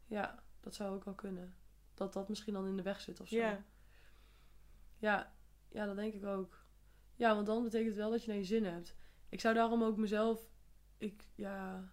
Ja, 0.07 0.43
dat 0.61 0.75
zou 0.75 0.95
ook 0.95 1.05
wel 1.05 1.15
kunnen. 1.15 1.55
Dat 1.95 2.13
dat 2.13 2.29
misschien 2.29 2.53
dan 2.55 2.67
in 2.67 2.77
de 2.77 2.83
weg 2.83 3.01
zit 3.01 3.21
of 3.21 3.29
zo. 3.29 3.37
Ja. 3.37 3.65
Ja, 4.99 5.33
ja, 5.69 5.87
dat 5.87 5.97
denk 5.97 6.15
ik 6.15 6.25
ook. 6.25 6.65
Ja, 7.17 7.35
want 7.35 7.47
dan 7.47 7.63
betekent 7.63 7.89
het 7.89 7.99
wel 7.99 8.11
dat 8.11 8.23
je 8.23 8.29
naar 8.29 8.39
je 8.39 8.45
zin 8.45 8.65
hebt. 8.65 8.97
Ik 9.29 9.41
zou 9.41 9.55
daarom 9.55 9.83
ook 9.83 9.97
mezelf, 9.97 10.49
ik, 10.99 11.29
ja, 11.35 11.93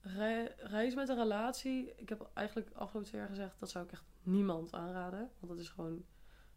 rei- 0.00 0.52
reizen 0.56 0.98
met 0.98 1.08
een 1.08 1.16
relatie. 1.16 1.94
Ik 1.94 2.08
heb 2.08 2.30
eigenlijk 2.34 2.70
afgelopen 2.70 3.08
twee 3.08 3.20
jaar 3.20 3.30
gezegd, 3.30 3.58
dat 3.60 3.70
zou 3.70 3.84
ik 3.84 3.92
echt 3.92 4.04
niemand 4.22 4.72
aanraden. 4.72 5.30
Want 5.38 5.52
dat 5.52 5.58
is 5.58 5.68
gewoon, 5.68 6.04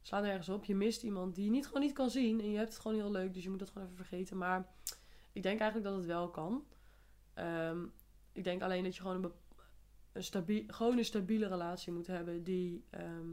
slaat 0.08 0.24
nergens 0.24 0.50
op. 0.50 0.66
Je 0.66 0.76
mist 0.76 1.04
iemand 1.04 1.36
die 1.36 1.46
je 1.46 1.52
niet, 1.52 1.66
gewoon 1.68 1.82
niet 1.82 1.94
kan 1.94 2.10
zien. 2.10 2.40
En 2.40 2.52
je 2.52 2.58
hebt 2.58 2.74
het 2.74 2.82
gewoon 2.82 2.98
heel 2.98 3.12
leuk, 3.12 3.34
dus 3.34 3.44
je 3.44 3.50
moet 3.50 3.60
dat 3.60 3.70
gewoon 3.70 3.84
even 3.84 4.06
vergeten. 4.06 4.38
Maar 4.38 4.74
ik 5.32 5.44
denk 5.44 5.60
eigenlijk 5.60 5.90
dat 5.90 5.98
het 5.98 6.06
wel 6.06 6.30
kan. 6.30 6.66
Ehm, 7.34 7.86
ik 8.32 8.44
denk 8.44 8.62
alleen 8.62 8.84
dat 8.84 8.96
je 8.96 9.02
gewoon 9.02 9.24
een, 9.24 9.32
een, 10.12 10.24
stabie, 10.24 10.74
gewoon 10.74 10.98
een 10.98 11.06
stabiele 11.06 11.48
relatie 11.48 11.94
moet 11.94 12.08
hebben 12.08 12.44
die, 12.44 12.86
ehm, 12.90 13.30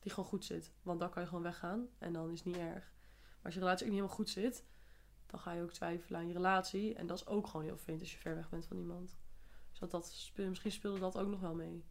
die 0.00 0.12
gewoon 0.12 0.28
goed 0.28 0.44
zit. 0.44 0.72
Want 0.82 1.00
dan 1.00 1.10
kan 1.10 1.22
je 1.22 1.28
gewoon 1.28 1.42
weggaan 1.42 1.88
en 1.98 2.12
dan 2.12 2.30
is 2.30 2.38
het 2.38 2.46
niet 2.46 2.56
erg. 2.56 2.92
Maar 3.20 3.44
als 3.44 3.54
je 3.54 3.60
relatie 3.60 3.86
ook 3.86 3.92
niet 3.92 4.00
helemaal 4.00 4.16
goed 4.16 4.30
zit, 4.30 4.64
dan 5.26 5.40
ga 5.40 5.52
je 5.52 5.62
ook 5.62 5.72
twijfelen 5.72 6.20
aan 6.20 6.26
je 6.26 6.32
relatie. 6.32 6.94
En 6.94 7.06
dat 7.06 7.16
is 7.16 7.26
ook 7.26 7.46
gewoon 7.46 7.66
heel 7.66 7.78
vreemd 7.78 8.00
als 8.00 8.12
je 8.12 8.18
ver 8.18 8.34
weg 8.34 8.48
bent 8.48 8.66
van 8.66 8.78
iemand. 8.78 9.16
Dus 9.70 9.78
dat, 9.78 9.90
dat, 9.90 10.32
misschien 10.48 10.72
speelde 10.72 11.00
dat 11.00 11.18
ook 11.18 11.28
nog 11.28 11.40
wel 11.40 11.54
mee. 11.54 11.84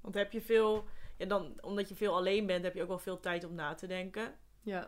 Want 0.00 0.14
heb 0.14 0.32
je 0.32 0.40
veel, 0.40 0.84
ja, 1.22 1.28
dan, 1.28 1.54
omdat 1.60 1.88
je 1.88 1.94
veel 1.94 2.14
alleen 2.14 2.46
bent, 2.46 2.64
heb 2.64 2.74
je 2.74 2.82
ook 2.82 2.88
wel 2.88 2.98
veel 2.98 3.20
tijd 3.20 3.44
om 3.44 3.54
na 3.54 3.74
te 3.74 3.86
denken. 3.86 4.34
Ja. 4.60 4.86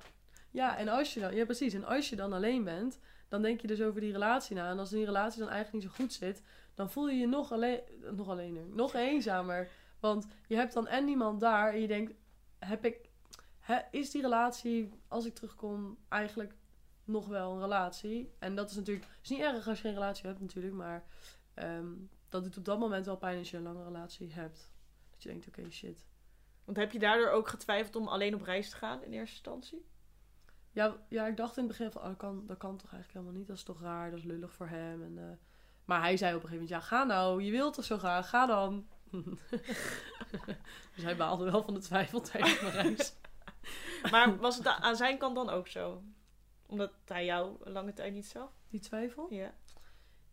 Ja, 0.50 0.76
en 0.76 0.88
als 0.88 1.14
je 1.14 1.20
dan, 1.20 1.34
ja 1.34 1.44
precies, 1.44 1.74
en 1.74 1.84
als 1.84 2.08
je 2.08 2.16
dan 2.16 2.32
alleen 2.32 2.64
bent, 2.64 2.98
dan 3.28 3.42
denk 3.42 3.60
je 3.60 3.66
dus 3.66 3.82
over 3.82 4.00
die 4.00 4.12
relatie 4.12 4.56
na. 4.56 4.70
En 4.70 4.78
als 4.78 4.90
die 4.90 5.04
relatie 5.04 5.40
dan 5.40 5.48
eigenlijk 5.48 5.84
niet 5.84 5.92
zo 5.92 6.02
goed 6.02 6.12
zit, 6.12 6.42
dan 6.74 6.90
voel 6.90 7.08
je 7.08 7.16
je 7.16 7.26
nog, 7.26 7.52
alleen, 7.52 7.80
nog 8.12 8.28
alleener, 8.28 8.66
nog 8.68 8.94
eenzamer. 8.94 9.68
Want 10.00 10.26
je 10.46 10.56
hebt 10.56 10.72
dan 10.72 10.86
en 10.86 11.04
niemand 11.04 11.40
daar 11.40 11.72
en 11.72 11.80
je 11.80 11.86
denkt, 11.86 12.12
heb 12.58 12.84
ik, 12.84 13.08
is 13.90 14.10
die 14.10 14.22
relatie, 14.22 14.90
als 15.08 15.26
ik 15.26 15.34
terugkom, 15.34 15.98
eigenlijk 16.08 16.54
nog 17.04 17.26
wel 17.26 17.52
een 17.52 17.60
relatie? 17.60 18.34
En 18.38 18.54
dat 18.54 18.70
is 18.70 18.76
natuurlijk, 18.76 19.06
is 19.22 19.28
niet 19.28 19.40
erg 19.40 19.68
als 19.68 19.76
je 19.76 19.84
geen 19.84 19.94
relatie 19.94 20.26
hebt 20.26 20.40
natuurlijk, 20.40 20.74
maar 20.74 21.04
ehm, 21.54 21.92
dat 22.28 22.44
doet 22.44 22.56
op 22.56 22.64
dat 22.64 22.78
moment 22.78 23.06
wel 23.06 23.16
pijn 23.16 23.38
als 23.38 23.50
je 23.50 23.56
een 23.56 23.62
lange 23.62 23.84
relatie 23.84 24.32
hebt. 24.32 24.72
Dat 25.10 25.22
je 25.22 25.28
denkt, 25.28 25.48
oké, 25.48 25.70
shit. 25.70 26.04
Want 26.64 26.76
heb 26.76 26.92
je 26.92 26.98
daardoor 26.98 27.30
ook 27.30 27.48
getwijfeld 27.48 27.96
om 27.96 28.08
alleen 28.08 28.34
op 28.34 28.42
reis 28.42 28.70
te 28.70 28.76
gaan 28.76 29.02
in 29.02 29.12
eerste 29.12 29.34
instantie? 29.34 29.86
Ja, 30.70 30.96
ja, 31.08 31.26
ik 31.26 31.36
dacht 31.36 31.56
in 31.56 31.62
het 31.62 31.72
begin 31.72 31.90
van, 31.90 32.02
oh, 32.02 32.08
dat, 32.08 32.16
kan, 32.16 32.46
dat 32.46 32.56
kan 32.56 32.76
toch 32.76 32.92
eigenlijk 32.92 33.12
helemaal 33.12 33.38
niet. 33.38 33.46
Dat 33.48 33.56
is 33.56 33.62
toch 33.62 33.80
raar, 33.80 34.10
dat 34.10 34.18
is 34.18 34.24
lullig 34.24 34.52
voor 34.52 34.68
hem. 34.68 35.02
En, 35.02 35.18
eh, 35.18 35.36
maar 35.84 36.00
hij 36.00 36.16
zei 36.16 36.34
op 36.34 36.42
een 36.42 36.48
gegeven 36.48 36.66
moment, 36.68 36.90
ja, 36.90 36.96
ga 36.96 37.04
nou, 37.04 37.42
je 37.42 37.50
wilt 37.50 37.74
toch 37.74 37.84
zo 37.84 37.98
graag, 37.98 38.28
ga 38.28 38.46
dan. 38.46 38.86
dus 40.94 41.02
hij 41.02 41.16
baalde 41.16 41.50
wel 41.50 41.62
van 41.62 41.74
de 41.74 41.80
twijfel 41.80 42.20
tijdens 42.20 42.60
mijn 42.60 42.72
reis. 42.72 43.14
Maar 44.10 44.36
was 44.36 44.56
het 44.56 44.66
aan 44.66 44.96
zijn 44.96 45.18
kant 45.18 45.34
dan 45.34 45.50
ook 45.50 45.68
zo? 45.68 46.02
Omdat 46.66 46.92
hij 47.04 47.24
jou 47.24 47.56
een 47.60 47.72
lange 47.72 47.92
tijd 47.92 48.12
niet 48.12 48.26
zag? 48.26 48.50
Die 48.68 48.80
twijfel? 48.80 49.26
Ja. 49.32 49.54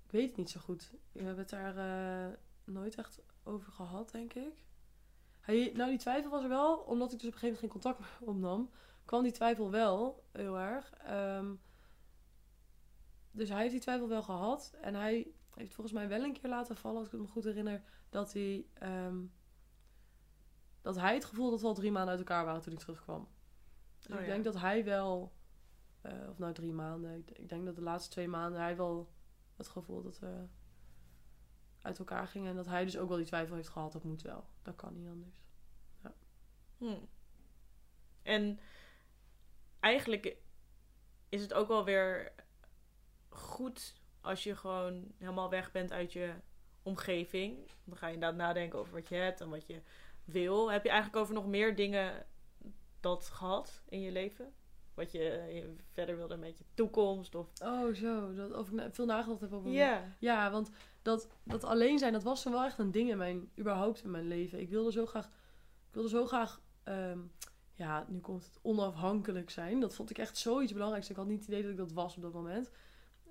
Ik 0.06 0.12
weet 0.12 0.28
het 0.28 0.38
niet 0.38 0.50
zo 0.50 0.60
goed. 0.60 0.92
We 1.12 1.24
hebben 1.24 1.38
het 1.38 1.50
daar 1.50 1.78
eh, 1.78 2.34
nooit 2.64 2.96
echt 2.96 3.22
over 3.44 3.72
gehad, 3.72 4.12
denk 4.12 4.34
ik. 4.34 4.54
Hij, 5.42 5.72
nou, 5.74 5.90
die 5.90 6.00
twijfel 6.00 6.30
was 6.30 6.44
er 6.44 6.50
wel, 6.50 6.78
omdat 6.78 7.12
ik 7.12 7.20
dus 7.20 7.28
op 7.28 7.34
een 7.34 7.40
gegeven 7.40 7.62
moment 7.62 7.84
geen 7.84 7.94
contact 7.94 8.00
meer 8.20 8.30
opnam. 8.30 8.70
Kwam 9.06 9.24
die 9.24 9.32
twijfel 9.32 9.72
wel 9.72 10.24
heel 10.32 10.60
erg. 10.60 10.94
Ehm, 10.94 11.54
dus 13.32 13.50
hij 13.50 13.60
heeft 13.60 13.72
die 13.72 13.82
twijfel 13.82 14.08
wel 14.08 14.24
gehad. 14.24 14.74
En 14.82 14.96
hij 14.96 15.28
heeft 15.56 15.74
volgens 15.74 15.96
mij 15.96 16.08
wel 16.08 16.24
een 16.24 16.34
keer 16.34 16.50
laten 16.50 16.76
vallen, 16.78 16.98
als 16.98 17.06
ik 17.06 17.12
het 17.12 17.22
me 17.22 17.28
goed 17.28 17.44
herinner, 17.44 17.84
dat 18.10 18.34
hij, 18.34 18.66
ehm, 18.74 19.18
dat 20.82 20.96
hij 20.96 21.14
het 21.14 21.26
gevoel 21.26 21.50
dat 21.50 21.62
we 21.62 21.68
al 21.68 21.74
drie 21.74 21.92
maanden 21.92 22.10
uit 22.10 22.20
elkaar 22.20 22.46
waren 22.46 22.62
toen 22.62 22.74
ik 22.74 22.80
terugkwam. 22.80 23.28
Dus 23.98 24.08
Oh, 24.08 24.20
ik 24.20 24.26
ja. 24.26 24.32
denk 24.32 24.44
dat 24.44 24.60
hij 24.60 24.84
wel, 24.84 25.34
eh, 26.02 26.30
of 26.30 26.38
nou 26.38 26.54
drie 26.54 26.74
maanden, 26.74 27.18
ik, 27.18 27.32
ik 27.32 27.50
denk 27.50 27.66
dat 27.66 27.76
de 27.76 27.82
laatste 27.82 28.12
twee 28.12 28.28
maanden 28.28 28.62
hij 28.62 28.76
wel 28.76 29.12
het 29.56 29.68
gevoel 29.68 30.02
dat 30.02 30.20
we 30.20 30.48
uit 31.82 32.00
elkaar 32.00 32.28
gingen. 32.28 32.50
En 32.50 32.56
dat 32.56 32.66
hij 32.66 32.84
dus 32.86 32.98
ook 32.98 33.08
wel 33.08 33.18
die 33.18 33.26
twijfel 33.26 33.56
heeft 33.56 33.70
gehad, 33.70 33.92
dat 33.92 34.04
moet 34.04 34.22
wel. 34.22 34.46
Dat 34.62 34.76
kan 34.76 34.94
niet 34.94 35.08
anders. 35.08 35.42
Hm. 36.78 36.98
En 38.24 38.60
eigenlijk 39.80 40.36
is 41.30 41.42
het 41.42 41.54
ook 41.54 41.68
wel 41.68 41.86
weer 41.86 42.32
goed 43.30 44.02
als 44.22 44.44
je 44.44 44.56
gewoon 44.56 45.12
helemaal 45.18 45.50
weg 45.50 45.72
bent 45.72 45.92
uit 45.92 46.14
je 46.14 46.34
omgeving. 46.84 47.72
Dan 47.84 47.98
ga 47.98 48.08
je 48.08 48.14
inderdaad 48.14 48.38
nadenken 48.38 48.80
over 48.80 48.94
wat 48.94 49.08
je 49.08 49.16
hebt 49.16 49.42
en 49.42 49.50
wat 49.50 49.68
je 49.68 49.82
wil. 50.24 50.72
Heb 50.72 50.84
je 50.84 50.90
eigenlijk 50.90 51.22
over 51.22 51.34
nog 51.34 51.48
meer 51.48 51.76
dingen 51.76 52.26
dat 53.00 53.30
gehad 53.30 53.82
in 53.90 54.02
je 54.02 54.12
leven? 54.12 54.54
Wat 55.02 55.12
je, 55.12 55.20
je 55.54 55.76
verder 55.92 56.18
wilde 56.18 56.38
met 56.38 56.58
je 56.58 56.64
toekomst? 56.74 57.36
Of... 57.36 57.48
Oh, 57.64 57.94
zo. 57.94 58.34
Dat, 58.34 58.54
of 58.54 58.72
ik 58.72 58.94
veel 58.96 59.06
nagedacht 59.06 59.42
heb 59.42 59.54
over... 59.54 59.72
Ja. 59.72 60.16
Ja, 60.20 60.52
want 60.52 60.70
dat, 61.02 61.28
dat 61.44 61.64
alleen 61.64 62.00
zijn, 62.00 62.14
dat 62.14 62.24
was 62.24 62.44
wel 62.44 62.64
echt 62.64 62.80
een 62.80 62.92
ding 62.92 63.10
in 63.10 63.18
mijn, 63.18 63.52
überhaupt 63.60 64.04
in 64.04 64.12
mijn 64.12 64.28
leven. 64.28 64.60
Ik 64.60 64.70
wilde 64.70 64.92
zo 64.92 65.06
graag, 65.06 65.26
ik 65.88 65.94
wilde 65.94 66.10
zo 66.10 66.26
graag, 66.26 66.62
ehm, 66.84 67.20
ja, 67.74 68.06
nu 68.08 68.20
komt 68.20 68.46
het 68.46 68.60
onafhankelijk 68.62 69.50
zijn. 69.50 69.80
Dat 69.80 69.96
vond 69.96 70.10
ik 70.10 70.18
echt 70.18 70.38
zoiets 70.38 70.74
belangrijks. 70.74 71.10
Ik 71.10 71.16
had 71.16 71.28
niet 71.28 71.40
het 71.40 71.48
idee 71.48 71.62
dat 71.62 71.72
ik 71.72 71.78
dat 71.78 71.92
was 71.92 72.16
op 72.16 72.22
dat 72.22 72.34
moment. 72.34 72.72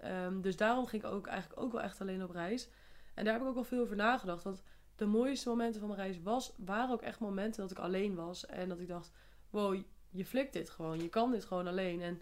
Ehm, 0.01 0.41
dus 0.41 0.57
daarom 0.57 0.87
ging 0.87 1.05
ik 1.05 1.11
ook 1.11 1.27
eigenlijk 1.27 1.61
ook 1.61 1.73
wel 1.73 1.83
echt 1.83 2.01
alleen 2.01 2.23
op 2.23 2.31
reis. 2.31 2.69
En 3.15 3.25
daar 3.25 3.33
heb 3.33 3.43
ik 3.43 3.49
ook 3.49 3.55
wel 3.55 3.65
veel 3.65 3.83
over 3.83 3.97
nagedacht. 3.97 4.43
Want 4.43 4.63
de 4.97 5.07
mooiste 5.07 5.49
momenten 5.49 5.81
van 5.81 5.89
mijn 5.89 6.01
reis 6.01 6.23
was, 6.23 6.53
waren 6.57 6.93
ook 6.93 7.03
echt 7.03 7.21
momenten 7.21 7.61
dat 7.61 7.71
ik 7.71 7.79
alleen 7.79 8.15
was. 8.15 8.47
En 8.47 8.69
dat 8.69 8.81
ik 8.81 8.89
dacht, 8.89 9.11
wow, 9.51 9.83
je 10.11 10.25
flikt 10.25 10.53
dit 10.53 10.71
gewoon. 10.71 11.01
Je 11.03 11.09
kan 11.09 11.31
dit 11.31 11.45
gewoon 11.45 11.67
alleen. 11.67 12.01
En 12.01 12.21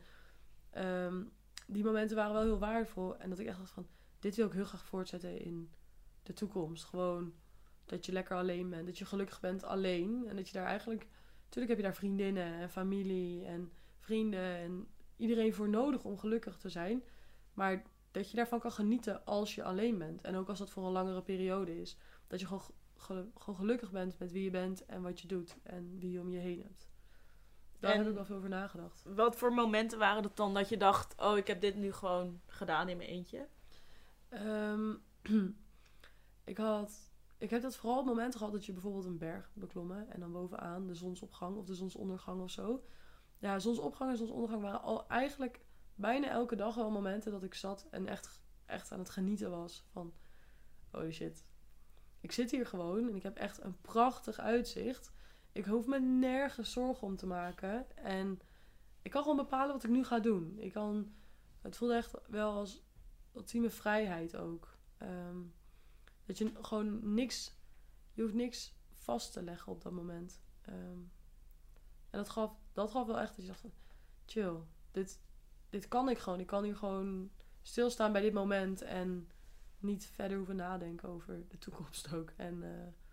ehm, 0.71 1.23
die 1.67 1.85
momenten 1.85 2.17
waren 2.17 2.33
wel 2.33 2.43
heel 2.43 2.59
waardevol. 2.59 3.17
En 3.17 3.31
dat 3.31 3.39
ik 3.39 3.47
echt 3.47 3.59
dacht 3.59 3.71
van, 3.71 3.87
dit 4.19 4.37
wil 4.37 4.47
ik 4.47 4.53
heel 4.53 4.65
graag 4.65 4.85
voortzetten 4.85 5.39
in 5.41 5.71
de 6.23 6.33
toekomst. 6.33 6.85
Gewoon 6.85 7.33
dat 7.85 8.07
je 8.07 8.13
lekker 8.13 8.37
alleen 8.37 8.71
bent. 8.71 8.87
Dat 8.87 8.99
je 8.99 9.05
gelukkig 9.05 9.41
bent 9.41 9.65
alleen. 9.65 10.27
En 10.29 10.37
dat 10.37 10.47
je 10.49 10.53
daar 10.53 10.67
eigenlijk... 10.67 11.07
Natuurlijk 11.45 11.69
heb 11.69 11.77
je 11.77 11.83
daar 11.91 11.95
vriendinnen 11.99 12.53
en 12.53 12.71
familie 12.71 13.45
en 13.45 13.73
vrienden 13.99 14.57
en 14.57 14.87
iedereen 15.17 15.55
voor 15.55 15.69
nodig 15.69 16.05
om 16.05 16.19
gelukkig 16.19 16.57
te 16.57 16.69
zijn. 16.69 17.03
Maar 17.55 17.83
dat 18.11 18.31
je 18.31 18.37
daarvan 18.37 18.61
kan 18.61 18.73
genieten 18.73 19.25
als 19.25 19.55
je 19.55 19.63
alleen 19.65 19.99
bent. 19.99 20.21
En 20.21 20.37
ook 20.37 20.49
als 20.49 20.59
dat 20.59 20.71
voor 20.71 20.87
een 20.87 20.93
langere 20.93 21.23
periode 21.23 21.81
is. 21.81 21.97
Dat 22.27 22.41
je 22.41 22.47
gewoon, 22.47 22.63
ge- 22.97 23.29
gewoon 23.35 23.57
gelukkig 23.59 23.91
bent 23.91 24.19
met 24.19 24.33
wie 24.33 24.45
je 24.45 24.51
bent 24.51 24.87
en 24.87 25.03
wat 25.03 25.21
je 25.21 25.29
doet. 25.29 25.57
En 25.63 25.99
wie 25.99 26.11
je 26.11 26.21
om 26.21 26.31
je 26.31 26.39
heen 26.39 26.63
hebt. 26.63 26.89
Daar 27.79 27.91
En- 27.91 27.99
heb 27.99 28.09
ik 28.09 28.15
wel 28.15 28.25
veel 28.25 28.37
over 28.37 28.49
nagedacht. 28.49 29.03
Wat 29.15 29.37
voor 29.37 29.53
momenten 29.53 29.99
waren 29.99 30.23
het 30.23 30.37
dan 30.37 30.55
dat 30.55 30.69
je 30.69 30.77
dacht... 30.77 31.15
Oh, 31.23 31.37
ik 31.37 31.47
heb 31.47 31.61
dit 31.61 31.77
nu 31.77 31.93
gewoon 31.93 32.41
gedaan 32.47 32.89
in 32.89 32.97
mijn 32.97 33.09
eentje? 33.09 33.47
Ehm, 34.29 34.95
ik 36.45 36.57
had... 36.57 37.11
Ik 37.39 37.51
heb 37.51 37.63
dat 37.63 37.77
vooral 37.77 37.99
op 37.99 38.05
momenten 38.05 38.39
gehad 38.39 38.53
dat 38.53 38.67
je 38.67 38.73
bijvoorbeeld 38.73 39.05
een 39.05 39.19
berg 39.19 39.51
beklommen. 39.55 40.11
En 40.11 40.21
dan 40.21 40.33
bovenaan 40.33 40.87
de 40.87 40.95
zonsopgang 40.95 41.57
of 41.57 41.65
de 41.65 41.75
zonsondergang 41.75 42.43
of 42.43 42.51
zo. 42.51 42.85
Ja, 43.39 43.59
zonsopgang 43.59 44.11
en 44.11 44.17
zonsondergang 44.17 44.63
waren 44.63 44.83
al 44.83 45.09
eigenlijk 45.09 45.61
bijna 45.95 46.29
elke 46.29 46.57
dag 46.57 46.75
wel 46.75 46.91
momenten 46.91 47.33
dat 47.33 47.43
ik 47.43 47.55
zat 47.55 47.87
en 47.91 48.07
echt, 48.07 48.43
echt 48.67 48.93
aan 48.93 48.99
het 48.99 49.11
genieten 49.11 49.51
was 49.51 49.85
van... 49.93 50.13
Holy 50.91 51.13
shit. 51.13 51.45
Ik 52.21 52.33
zit 52.33 52.51
hier 52.51 52.67
gewoon 52.67 53.09
en 53.09 53.15
ik 53.17 53.23
heb 53.23 53.37
echt 53.37 53.63
een 53.63 53.81
prachtig 53.81 54.39
uitzicht. 54.39 55.13
Ik 55.59 55.65
hoef 55.65 55.87
me 55.87 56.01
nergens 56.01 56.73
zorgen 56.73 57.07
om 57.07 57.17
te 57.17 57.27
maken. 57.27 57.97
En 57.97 58.41
ik 59.03 59.11
kan 59.11 59.23
gewoon 59.23 59.37
bepalen 59.37 59.73
wat 59.73 59.85
ik 59.85 59.91
nu 59.91 60.05
ga 60.05 60.19
doen. 60.19 60.59
Ik 60.59 60.73
kan... 60.73 61.13
Het 61.61 61.77
voelde 61.77 61.95
echt 61.95 62.15
wel 62.27 62.53
als 62.53 62.83
ultieme 63.35 63.71
vrijheid 63.71 64.37
ook. 64.37 64.77
Ehm, 64.99 65.37
dat 66.25 66.39
je 66.39 66.53
gewoon 66.61 67.15
niks... 67.15 67.57
Je 68.13 68.23
hoeft 68.23 68.35
niks 68.35 68.75
vast 68.93 69.33
te 69.33 69.43
leggen 69.43 69.73
op 69.73 69.83
dat 69.83 69.93
moment. 69.93 70.41
Ehm, 70.61 71.01
en 72.11 72.19
dat 72.19 72.29
gaf, 72.29 72.53
dat 72.73 72.91
gaf 72.91 73.07
wel 73.07 73.19
echt 73.19 73.37
dat 73.37 73.45
je 73.45 73.51
dacht. 73.51 73.65
Chill, 74.27 74.57
dit, 74.91 75.21
dit 75.69 75.89
kan 75.89 76.09
ik 76.09 76.19
gewoon. 76.19 76.41
Ik 76.41 76.47
kan 76.47 76.65
hier 76.65 76.77
gewoon 76.77 77.31
stilstaan 77.63 78.13
bij 78.13 78.23
dit 78.23 78.33
moment... 78.33 78.83
en 78.83 79.31
niet 79.79 80.07
verder 80.07 80.37
hoeven 80.37 80.57
nadenken 80.57 81.09
over 81.09 81.49
de 81.49 81.59
toekomst 81.59 82.15
ook. 82.15 82.33
En, 82.37 82.63
eh, 82.63 83.08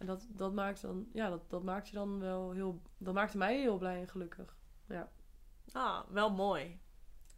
en 0.00 0.06
dat, 0.06 0.26
dat 0.28 0.52
maakt 0.52 0.80
dan... 0.80 1.08
Ja, 1.12 1.28
dat, 1.28 1.50
dat 1.50 1.62
maakt 1.62 1.88
je 1.88 1.94
dan 1.94 2.18
wel 2.18 2.50
heel... 2.50 2.82
Dat 2.98 3.14
maakte 3.14 3.38
mij 3.38 3.60
heel 3.60 3.78
blij 3.78 4.00
en 4.00 4.08
gelukkig. 4.08 4.56
Ah, 5.72 6.00
wel 6.10 6.30
mooi. 6.30 6.80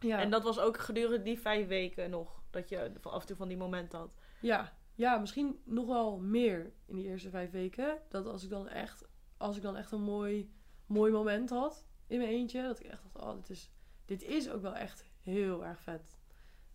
Ja. 0.01 0.21
En 0.21 0.31
dat 0.31 0.43
was 0.43 0.59
ook 0.59 0.79
gedurende 0.79 1.23
die 1.23 1.41
vijf 1.41 1.67
weken 1.67 2.11
nog. 2.11 2.43
Dat 2.51 2.69
je 2.69 2.93
af 3.03 3.21
en 3.21 3.27
toe 3.27 3.37
van 3.37 3.49
die 3.49 3.57
momenten 3.57 3.99
had. 3.99 4.17
Ja, 4.41 4.73
ja, 4.95 5.19
misschien 5.19 5.61
nog 5.65 5.87
wel 5.87 6.19
meer 6.19 6.73
in 6.87 6.97
die 6.97 7.05
eerste 7.05 7.31
vijf 7.31 7.51
weken. 7.51 7.99
Dat 8.09 8.27
als 8.27 8.45
ik 8.45 8.51
dan 8.51 8.69
echt, 8.69 9.05
als 9.37 9.57
ik 9.57 9.63
dan 9.63 9.77
echt 9.77 9.93
een 9.93 10.03
mooi, 10.03 10.53
mooi 10.87 11.13
moment 11.13 11.51
had 11.51 11.87
in 12.07 12.19
mijn 12.19 12.31
eentje. 12.31 12.63
Dat 12.63 12.81
ik 12.81 12.87
echt 12.87 13.03
dacht, 13.03 13.27
oh, 13.27 13.35
dit 13.37 13.51
is, 13.51 13.71
dit 14.05 14.23
is 14.23 14.51
ook 14.51 14.63
wel 14.63 14.75
echt 14.75 15.05
heel 15.23 15.65
erg 15.65 15.81
vet. 15.81 16.19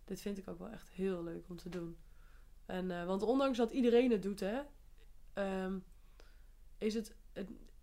Dit 0.04 0.20
vind 0.20 0.38
ik 0.38 0.48
ook 0.48 0.58
wel 0.58 0.70
echt 0.70 0.88
heel 0.88 1.22
leuk 1.22 1.48
om 1.48 1.56
te 1.56 1.68
doen. 1.68 1.98
En, 2.66 2.90
eh, 2.90 3.06
want 3.06 3.22
ondanks 3.22 3.58
dat 3.58 3.70
iedereen 3.70 4.10
het 4.10 4.22
doet, 4.22 4.40
hè, 4.40 4.60
ehm, 5.32 5.78
is 6.78 6.94
het, 6.94 7.14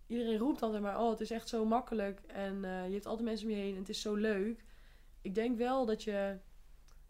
iedereen 0.06 0.38
roept 0.38 0.62
altijd 0.62 0.82
maar, 0.82 1.00
oh, 1.00 1.10
het 1.10 1.20
is 1.20 1.30
echt 1.30 1.48
zo 1.48 1.64
makkelijk. 1.64 2.20
En 2.26 2.64
eh, 2.64 2.86
je 2.86 2.92
hebt 2.92 3.06
altijd 3.06 3.28
mensen 3.28 3.46
om 3.46 3.54
je 3.54 3.60
heen 3.60 3.72
en 3.72 3.80
het 3.80 3.88
is 3.88 4.00
zo 4.00 4.14
leuk. 4.14 4.64
Ik 5.20 5.34
denk 5.34 5.58
wel 5.58 5.86
dat 5.86 6.02
je 6.02 6.38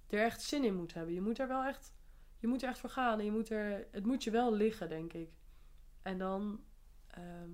er 0.08 0.24
echt 0.24 0.42
zin 0.42 0.64
in 0.64 0.74
moet 0.74 0.94
hebben. 0.94 1.14
Je 1.14 1.20
moet 1.20 1.38
er 1.38 1.48
wel 1.48 1.64
echt 1.64 1.94
je 2.38 2.46
moet 2.52 2.62
er 2.62 2.68
echt 2.68 2.78
voor 2.78 2.90
gaan 2.90 3.18
en 3.18 3.24
je 3.24 3.30
moet 3.30 3.50
er, 3.50 3.86
het 3.90 4.06
moet 4.06 4.24
je 4.24 4.30
wel 4.30 4.52
liggen, 4.52 4.88
denk 4.88 5.12
ik. 5.12 5.30
En 6.02 6.18
dan, 6.18 6.64
ehm, 7.06 7.50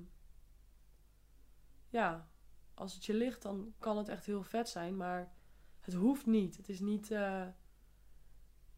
ja, 1.88 2.31
als 2.75 2.95
het 2.95 3.05
je 3.05 3.14
ligt, 3.14 3.42
dan 3.42 3.75
kan 3.79 3.97
het 3.97 4.09
echt 4.09 4.27
heel 4.27 4.42
vet 4.42 4.68
zijn, 4.68 4.97
maar 4.97 5.33
het 5.81 5.95
hoeft 5.95 6.27
niet. 6.27 6.57
Het 6.57 6.68
is 6.68 6.81
niet, 6.81 7.11
eh, 7.11 7.47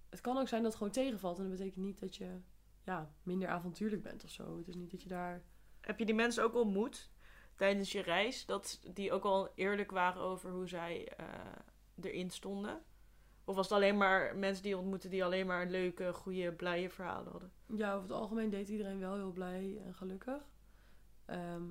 het 0.09 0.21
kan 0.21 0.39
ook 0.39 0.49
zijn 0.49 0.63
dat 0.63 0.71
het 0.71 0.81
gewoon 0.81 0.93
tegenvalt 0.93 1.39
en 1.39 1.43
dat 1.43 1.53
betekent 1.53 1.85
niet 1.85 2.01
dat 2.01 2.17
je, 2.17 2.41
ja, 2.85 3.13
minder 3.23 3.49
avontuurlijk 3.49 4.03
bent 4.03 4.25
of 4.25 4.31
zo. 4.31 4.57
Het 4.59 4.69
is 4.69 4.75
niet 4.75 4.91
dat 4.91 5.03
je 5.03 5.09
daar, 5.09 5.43
Heb 5.81 5.99
je 5.99 6.05
die 6.05 6.15
mensen 6.15 6.45
ook 6.45 6.55
ontmoet 6.55 7.11
tijdens 7.55 7.93
je 7.93 8.03
reis? 8.03 8.47
Dat 8.47 8.81
die 8.93 9.13
ook 9.13 9.25
al 9.25 9.53
eerlijk 9.55 9.91
waren 9.91 10.23
over 10.23 10.51
hoe 10.51 10.69
zij 10.69 11.09
eh, 11.09 11.27
erin 12.01 12.31
stonden? 12.31 12.83
Of 13.45 13.55
was 13.55 13.69
het 13.69 13.77
alleen 13.77 13.97
maar 13.97 14.37
mensen 14.37 14.63
die 14.63 14.73
je 14.73 14.79
ontmoette 14.79 15.09
die 15.09 15.25
alleen 15.25 15.47
maar 15.47 15.67
leuke, 15.67 16.13
goede, 16.13 16.53
blije 16.53 16.91
verhalen 16.91 17.31
hadden? 17.31 17.53
ja, 17.67 17.93
over 17.95 18.09
het 18.09 18.19
algemeen 18.19 18.51
deed 18.51 18.69
iedereen 18.69 18.99
wel 18.99 19.15
heel 19.15 19.33
blij 19.33 19.81
en 19.85 19.95
gelukkig. 19.95 20.49
Ehm, 21.25 21.63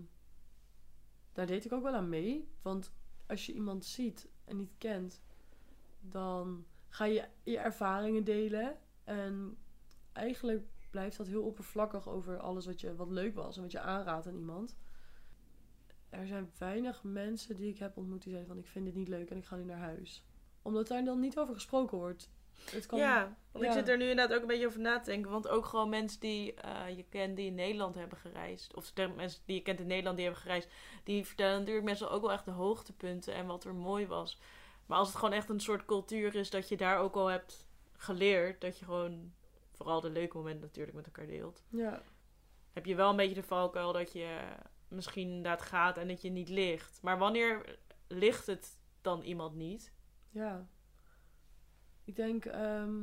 daar 1.31 1.45
deed 1.45 1.65
ik 1.65 1.71
ook 1.71 1.83
wel 1.83 1.93
aan 1.93 2.09
mee. 2.09 2.49
Want 2.61 2.93
als 3.27 3.45
je 3.45 3.53
iemand 3.53 3.85
ziet 3.85 4.27
en 4.45 4.57
niet 4.57 4.73
kent, 4.77 5.23
dan 6.01 6.65
ga 6.89 7.05
je 7.05 7.27
je 7.43 7.57
ervaringen 7.57 8.23
delen. 8.23 8.77
En 9.03 9.57
eigenlijk 10.11 10.65
blijft 10.93 11.17
dat 11.17 11.27
heel 11.27 11.43
oppervlakkig 11.43 12.09
over 12.09 12.39
alles 12.39 12.65
wat, 12.65 12.81
je, 12.81 12.95
wat 12.95 13.09
leuk 13.09 13.35
was 13.35 13.55
en 13.55 13.61
wat 13.61 13.71
je 13.71 13.79
aanraadt 13.79 14.27
aan 14.27 14.35
iemand. 14.35 14.77
Er 16.09 16.27
zijn 16.27 16.51
weinig 16.57 17.03
mensen 17.03 17.55
die 17.55 17.69
ik 17.69 17.79
heb 17.79 17.97
ontmoet 17.97 18.21
die 18.23 18.31
zeiden 18.31 18.53
van 18.53 18.63
ik 18.63 18.69
vind 18.69 18.85
dit 18.85 18.95
niet 18.95 19.07
leuk 19.07 19.29
en 19.29 19.37
ik 19.37 19.45
ga 19.45 19.55
nu 19.55 19.63
naar 19.63 19.77
huis. 19.77 20.25
Omdat 20.61 20.87
daar 20.87 21.03
dan 21.03 21.19
niet 21.19 21.37
over 21.37 21.53
gesproken 21.53 21.97
wordt. 21.97 22.29
Het 22.71 22.85
kan, 22.85 22.99
Ja, 22.99 23.37
want 23.51 23.65
ik 23.65 23.71
zit 23.71 23.87
er 23.87 23.97
nu 23.97 24.09
inderdaad 24.09 24.35
ook 24.35 24.41
een 24.41 24.47
beetje 24.47 24.67
over 24.67 24.79
na 24.79 24.99
te 24.99 25.09
denken. 25.09 25.31
Want 25.31 25.47
ook 25.47 25.65
gewoon 25.65 25.89
mensen 25.89 26.19
die 26.19 26.53
eh, 26.53 26.97
je 26.97 27.05
kent 27.09 27.35
die 27.35 27.45
in 27.45 27.55
Nederland 27.55 27.95
hebben 27.95 28.17
gereisd. 28.17 28.75
Of 28.75 28.93
mensen 29.15 29.41
die 29.45 29.55
je 29.55 29.61
kent 29.61 29.79
in 29.79 29.87
Nederland 29.87 30.15
die 30.15 30.25
hebben 30.25 30.43
gereisd. 30.43 30.69
Die 31.03 31.25
vertellen 31.25 31.59
natuurlijk 31.59 31.85
meestal 31.85 32.11
ook 32.11 32.21
wel 32.21 32.31
echt 32.31 32.45
de 32.45 32.51
hoogtepunten 32.51 33.33
en 33.33 33.45
wat 33.45 33.63
er 33.63 33.75
mooi 33.75 34.07
was. 34.07 34.39
Maar 34.85 34.97
als 34.97 35.07
het 35.07 35.17
gewoon 35.17 35.33
echt 35.33 35.49
een 35.49 35.59
soort 35.59 35.85
cultuur 35.85 36.35
is 36.35 36.49
dat 36.49 36.69
je 36.69 36.77
daar 36.77 36.99
ook 36.99 37.15
al 37.15 37.27
hebt 37.27 37.67
geleerd. 37.93 38.61
Dat 38.61 38.79
je 38.79 38.85
gewoon 38.85 39.31
vooral 39.73 40.01
de 40.01 40.09
leuke 40.09 40.37
momenten 40.37 40.61
natuurlijk 40.61 40.95
met 40.95 41.05
elkaar 41.05 41.27
deelt. 41.27 41.63
Ja, 41.69 42.03
Heb 42.73 42.85
je 42.85 42.95
wel 42.95 43.09
een 43.09 43.15
beetje 43.15 43.35
de 43.35 43.43
valkuil 43.43 43.93
dat 43.93 44.11
je 44.11 44.39
misschien 44.87 45.27
inderdaad 45.27 45.61
gaat 45.61 45.97
en 45.97 46.07
dat 46.07 46.21
je 46.21 46.29
niet 46.29 46.49
ligt. 46.49 46.99
Maar 47.01 47.17
wanneer 47.17 47.79
ligt 48.07 48.47
het 48.47 48.79
dan 49.01 49.21
iemand 49.21 49.55
niet? 49.55 49.93
Ja. 50.29 50.67
Ik 52.03 52.15
denk, 52.15 52.45
ehm, 52.45 53.01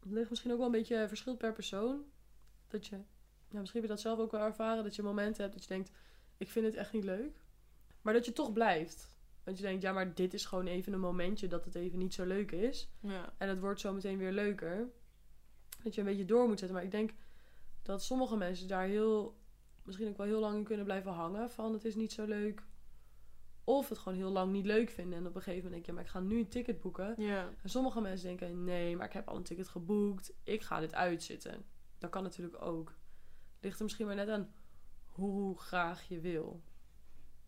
het 0.00 0.10
ligt 0.10 0.30
misschien 0.30 0.50
ook 0.50 0.56
wel 0.56 0.66
een 0.66 0.72
beetje 0.72 1.08
verschilt 1.08 1.38
per 1.38 1.52
persoon. 1.52 2.04
Dat 2.68 2.86
je, 2.86 2.96
ja, 3.48 3.58
misschien 3.58 3.80
heb 3.80 3.90
je 3.90 3.96
dat 3.96 4.04
zelf 4.04 4.18
ook 4.18 4.30
wel 4.30 4.40
ervaren, 4.40 4.84
dat 4.84 4.94
je 4.94 5.02
momenten 5.02 5.42
hebt 5.42 5.54
dat 5.54 5.62
je 5.62 5.68
denkt, 5.68 5.90
ik 6.36 6.48
vind 6.48 6.66
het 6.66 6.74
echt 6.74 6.92
niet 6.92 7.04
leuk. 7.04 7.44
Maar 8.02 8.12
dat 8.14 8.24
je 8.24 8.32
toch 8.32 8.52
blijft. 8.52 9.14
Dat 9.44 9.56
je 9.56 9.62
denkt, 9.62 9.82
ja, 9.82 9.92
maar 9.92 10.14
dit 10.14 10.34
is 10.34 10.44
gewoon 10.44 10.66
even 10.66 10.92
een 10.92 11.00
momentje 11.00 11.48
dat 11.48 11.64
het 11.64 11.74
even 11.74 11.98
niet 11.98 12.14
zo 12.14 12.24
leuk 12.24 12.52
is. 12.52 12.90
Ja. 13.00 13.32
En 13.38 13.48
het 13.48 13.60
wordt 13.60 13.80
zo 13.80 13.92
meteen 13.92 14.18
weer 14.18 14.32
leuker. 14.32 14.88
Dat 15.86 15.94
je 15.94 16.00
een 16.00 16.06
beetje 16.06 16.24
door 16.24 16.48
moet 16.48 16.58
zetten. 16.58 16.76
Maar 16.76 16.84
ik 16.86 16.90
denk 16.90 17.10
dat 17.82 18.02
sommige 18.02 18.36
mensen 18.36 18.68
daar 18.68 18.86
heel, 18.86 19.36
misschien 19.84 20.08
ook 20.08 20.16
wel 20.16 20.26
heel 20.26 20.40
lang 20.40 20.56
in 20.56 20.64
kunnen 20.64 20.84
blijven 20.84 21.12
hangen. 21.12 21.50
Van 21.50 21.72
het 21.72 21.84
is 21.84 21.94
niet 21.94 22.12
zo 22.12 22.24
leuk. 22.24 22.62
Of 23.64 23.88
het 23.88 23.98
gewoon 23.98 24.18
heel 24.18 24.30
lang 24.30 24.52
niet 24.52 24.64
leuk 24.64 24.90
vinden. 24.90 25.18
En 25.18 25.26
op 25.26 25.34
een 25.34 25.42
gegeven 25.42 25.64
moment 25.64 25.72
denk 25.72 25.86
je, 25.86 25.92
maar 25.92 26.02
ik 26.02 26.08
ga 26.08 26.20
nu 26.20 26.38
een 26.38 26.48
ticket 26.48 26.80
boeken. 26.80 27.14
Ja. 27.16 27.48
En 27.62 27.70
sommige 27.70 28.00
mensen 28.00 28.26
denken, 28.26 28.64
nee, 28.64 28.96
maar 28.96 29.06
ik 29.06 29.12
heb 29.12 29.28
al 29.28 29.36
een 29.36 29.42
ticket 29.42 29.68
geboekt. 29.68 30.32
Ik 30.42 30.62
ga 30.62 30.80
dit 30.80 30.94
uitzitten. 30.94 31.64
Dat 31.98 32.10
kan 32.10 32.22
natuurlijk 32.22 32.62
ook. 32.62 32.94
Ligt 33.60 33.78
er 33.78 33.84
misschien 33.84 34.06
maar 34.06 34.14
net 34.14 34.28
aan 34.28 34.52
hoe 35.06 35.58
graag 35.58 36.08
je 36.08 36.20
wil. 36.20 36.62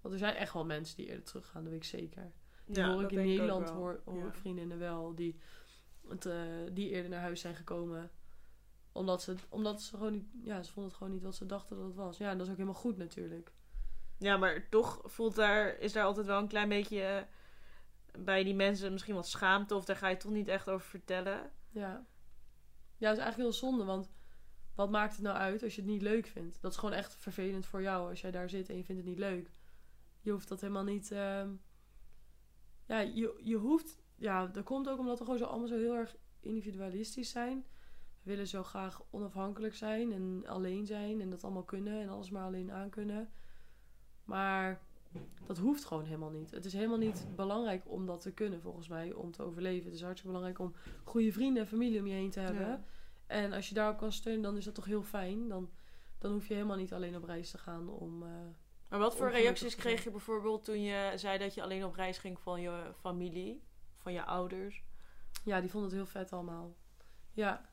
Want 0.01 0.15
er 0.15 0.21
zijn 0.21 0.35
echt 0.35 0.53
wel 0.53 0.65
mensen 0.65 0.97
die 0.97 1.07
eerder 1.07 1.25
teruggaan, 1.25 1.63
dat 1.63 1.73
weet 1.73 1.83
ik 1.83 1.89
zeker. 1.89 2.33
Die 2.67 2.85
hoor 2.85 3.03
ik 3.03 3.11
in 3.11 3.27
Nederland, 3.27 3.69
hoor, 3.69 4.01
hoor 4.05 4.19
Ja. 4.19 4.27
ik 4.27 4.35
vriendinnen 4.35 4.79
wel, 4.79 5.15
die, 5.15 5.39
het, 6.09 6.27
eh, 6.27 6.43
die 6.73 6.91
eerder 6.91 7.11
naar 7.11 7.21
huis 7.21 7.41
zijn 7.41 7.55
gekomen. 7.55 8.11
Omdat 8.99 9.23
ze, 9.23 9.35
omdat 9.49 9.83
ze 9.83 9.97
gewoon 9.97 10.13
niet... 10.13 10.27
Ja, 10.43 10.63
ze 10.63 10.73
vonden 10.73 10.91
het 10.91 10.99
gewoon 10.99 11.13
niet 11.13 11.23
wat 11.23 11.35
ze 11.35 11.47
dachten 11.47 11.77
dat 11.77 11.87
het 11.87 11.95
was. 11.95 12.19
Ja, 12.19 12.31
en 12.31 12.37
dat 12.39 12.47
is 12.47 12.53
ook 12.53 12.59
helemaal 12.59 12.81
goed 12.81 12.97
natuurlijk. 12.97 13.53
Ja, 14.19 14.37
maar 14.37 14.69
toch 14.69 15.01
voelt 15.05 15.35
daar, 15.35 15.79
is 15.79 15.93
daar 15.93 16.05
altijd 16.05 16.27
wel 16.27 16.39
een 16.39 16.49
klein 16.49 16.69
beetje 16.69 17.03
eh, 17.03 17.23
bij 18.25 18.45
die 18.45 18.55
mensen 18.55 18.93
misschien 18.93 19.15
wat 19.15 19.29
schaamte. 19.29 19.75
Of 19.75 19.85
daar 19.85 19.97
ga 19.97 20.09
je 20.09 20.17
toch 20.17 20.33
niet 20.33 20.49
echt 20.49 20.69
over 20.69 20.87
vertellen. 20.87 21.51
Ja. 21.71 22.07
Ja, 22.97 23.09
dat 23.09 23.17
is 23.19 23.23
eigenlijk 23.23 23.37
heel 23.37 23.53
zonde, 23.53 23.85
want 23.85 24.11
wat 24.75 24.91
maakt 24.91 25.13
het 25.13 25.23
nou 25.23 25.37
uit 25.37 25.63
als 25.63 25.75
je 25.75 25.81
het 25.81 25.91
niet 25.91 26.03
leuk 26.03 26.27
vindt? 26.27 26.61
Dat 26.61 26.73
is 26.73 26.79
gewoon 26.79 26.95
echt 26.95 27.15
vervelend 27.15 27.67
voor 27.67 27.83
jou 27.83 28.09
als 28.11 28.21
jij 28.21 28.31
daar 28.31 28.49
zit 28.49 28.69
en 28.69 28.77
je 28.77 28.85
vindt 28.85 29.01
het 29.01 29.11
niet 29.11 29.19
leuk. 29.19 29.51
Je 30.21 30.31
hoeft 30.31 30.49
dat 30.49 30.61
helemaal 30.61 30.85
niet. 30.85 31.11
ehm, 31.11 31.51
Ja, 32.87 32.99
je, 33.01 33.41
je 33.45 33.57
hoeft. 33.57 33.99
Ja, 34.17 34.47
dat 34.47 34.65
komt 34.65 34.89
ook 34.89 34.99
omdat 34.99 35.19
we 35.19 35.25
gewoon 35.25 35.39
zo 35.39 35.45
allemaal 35.45 35.69
zo 35.69 35.77
heel 35.77 35.95
erg 35.95 36.17
individualistisch 36.41 37.31
zijn. 37.31 37.67
Willen 38.29 38.47
zo 38.47 38.63
graag 38.63 39.03
onafhankelijk 39.11 39.75
zijn 39.75 40.13
en 40.13 40.47
alleen 40.47 40.87
zijn 40.87 41.21
en 41.21 41.31
dat 41.31 41.45
allemaal 41.45 41.63
kunnen 41.63 42.01
en 42.01 42.09
alles 42.09 42.31
maar 42.31 42.45
alleen 42.45 42.73
aankunnen. 42.73 43.31
Maar 44.25 44.81
dat 45.47 45.59
hoeft 45.59 45.85
gewoon 45.85 46.05
helemaal 46.05 46.31
niet. 46.31 46.51
Het 46.51 46.65
is 46.65 46.73
helemaal 46.73 46.99
niet 46.99 47.27
belangrijk 47.37 47.83
om 47.87 48.07
dat 48.07 48.21
te 48.21 48.33
kunnen, 48.33 48.61
volgens 48.61 48.89
mij, 48.89 49.13
om 49.13 49.33
te 49.33 49.43
overleven. 49.43 49.85
Het 49.85 49.95
is 49.95 50.03
hartstikke 50.03 50.37
belangrijk 50.37 50.59
om 50.59 50.75
goede 51.05 51.33
vrienden 51.33 51.63
en 51.63 51.69
familie 51.69 52.01
om 52.01 52.07
je 52.07 52.15
heen 52.15 52.31
te 52.31 52.41
hebben. 52.41 52.67
Ja. 52.67 52.85
En 53.27 53.53
als 53.53 53.69
je 53.69 53.75
daarop 53.75 53.99
kan 53.99 54.13
steunen, 54.13 54.43
dan 54.43 54.57
is 54.57 54.65
dat 54.65 54.75
toch 54.75 54.85
heel 54.85 55.03
fijn. 55.03 55.49
Dan, 55.49 55.71
dan 56.19 56.33
hoef 56.33 56.47
je 56.47 56.55
helemaal 56.55 56.77
niet 56.77 56.93
alleen 56.93 57.17
op 57.17 57.25
reis 57.25 57.51
te 57.51 57.59
gaan 57.59 57.89
om... 57.89 58.23
eh, 58.23 58.29
Maar 58.89 58.99
wat 58.99 59.17
voor 59.17 59.31
reacties 59.31 59.75
kreeg 59.75 60.05
je 60.05 60.11
bijvoorbeeld 60.11 60.65
toen 60.65 60.83
je 60.83 61.13
zei 61.17 61.39
dat 61.39 61.55
je 61.55 61.63
alleen 61.63 61.85
op 61.85 61.95
reis 61.95 62.19
ging 62.19 62.41
van 62.41 62.61
je 62.61 62.93
familie, 63.01 63.63
van 63.97 64.13
je 64.13 64.25
ouders? 64.25 64.85
Ja, 65.45 65.61
die 65.61 65.71
vonden 65.71 65.91
het 65.91 65.99
heel 65.99 66.09
vet 66.23 66.33
allemaal. 66.33 66.75
Ja, 67.33 67.68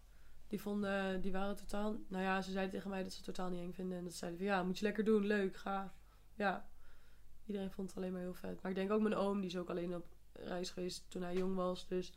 die 0.55 0.63
vonden, 0.63 1.21
die 1.21 1.31
waren 1.31 1.55
totaal... 1.55 1.97
Nou 2.07 2.23
ja, 2.23 2.41
ze 2.41 2.51
zeiden 2.51 2.73
tegen 2.73 2.89
mij 2.89 3.03
dat 3.03 3.11
ze 3.11 3.17
het 3.17 3.25
totaal 3.25 3.49
niet 3.49 3.59
eng 3.59 3.73
vinden. 3.73 3.97
En 3.97 4.03
dat 4.03 4.11
ze 4.11 4.17
zeiden 4.17 4.39
van, 4.39 4.47
ja, 4.47 4.63
moet 4.63 4.77
je 4.77 4.85
lekker 4.85 5.03
doen, 5.03 5.25
leuk, 5.25 5.55
ga. 5.55 5.93
Ja, 6.35 6.69
iedereen 7.45 7.71
vond 7.71 7.89
het 7.89 7.97
alleen 7.97 8.11
maar 8.11 8.21
heel 8.21 8.33
vet. 8.33 8.61
Maar 8.61 8.71
ik 8.71 8.77
denk 8.77 8.91
ook 8.91 9.01
mijn 9.01 9.15
oom, 9.15 9.41
die 9.41 9.49
is 9.49 9.57
ook 9.57 9.69
alleen 9.69 9.95
op 9.95 10.05
reis 10.33 10.69
geweest 10.69 11.05
toen 11.09 11.21
hij 11.21 11.35
jong 11.35 11.55
was. 11.55 11.87
Dus 11.87 12.09
ik 12.09 12.15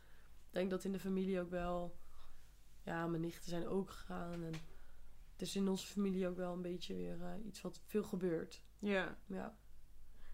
denk 0.49 0.69
dat 0.69 0.83
in 0.83 0.91
de 0.91 0.99
familie 0.99 1.39
ook 1.39 1.49
wel... 1.49 1.97
Ja, 2.83 3.07
mijn 3.07 3.21
nichten 3.21 3.49
zijn 3.49 3.67
ook 3.67 3.89
gegaan. 3.89 4.43
En 4.43 4.53
het 5.31 5.41
is 5.41 5.55
in 5.55 5.67
onze 5.67 5.87
familie 5.87 6.27
ook 6.27 6.37
wel 6.37 6.53
een 6.53 6.61
beetje 6.61 6.95
weer 6.95 7.21
eh, 7.21 7.45
iets 7.45 7.61
wat 7.61 7.81
veel 7.85 8.03
gebeurt. 8.03 8.63
Ja. 8.79 9.17
Ja. 9.25 9.57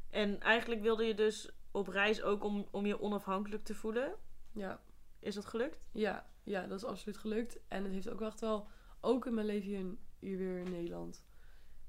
En 0.10 0.40
eigenlijk 0.40 0.82
wilde 0.82 1.04
je 1.04 1.16
dus 1.16 1.52
op 1.72 1.88
reis 1.88 2.22
ook 2.22 2.44
om, 2.44 2.68
om 2.72 2.86
je 2.86 3.02
onafhankelijk 3.02 3.64
te 3.64 3.76
voelen. 3.76 4.16
Ja, 4.52 4.82
Is 5.20 5.36
dat 5.36 5.46
gelukt? 5.46 5.88
Ja, 5.92 6.30
ja, 6.46 6.68
dat 6.68 6.78
is 6.78 6.86
absoluut 6.86 7.18
gelukt. 7.18 7.60
En 7.68 7.84
het 7.84 7.94
heeft 7.94 8.10
ook 8.10 8.22
echt 8.22 8.40
wel, 8.40 8.68
ook 9.02 9.26
in 9.26 9.34
mijn 9.34 9.46
leven 9.48 9.98
hier, 10.20 10.38
weer 10.38 10.58
in 10.58 10.72
Nederland. 10.72 11.26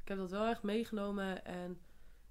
Ik 0.03 0.09
heb 0.09 0.19
dat 0.19 0.31
wel 0.31 0.47
echt 0.47 0.63
meegenomen 0.63 1.45
en 1.45 1.81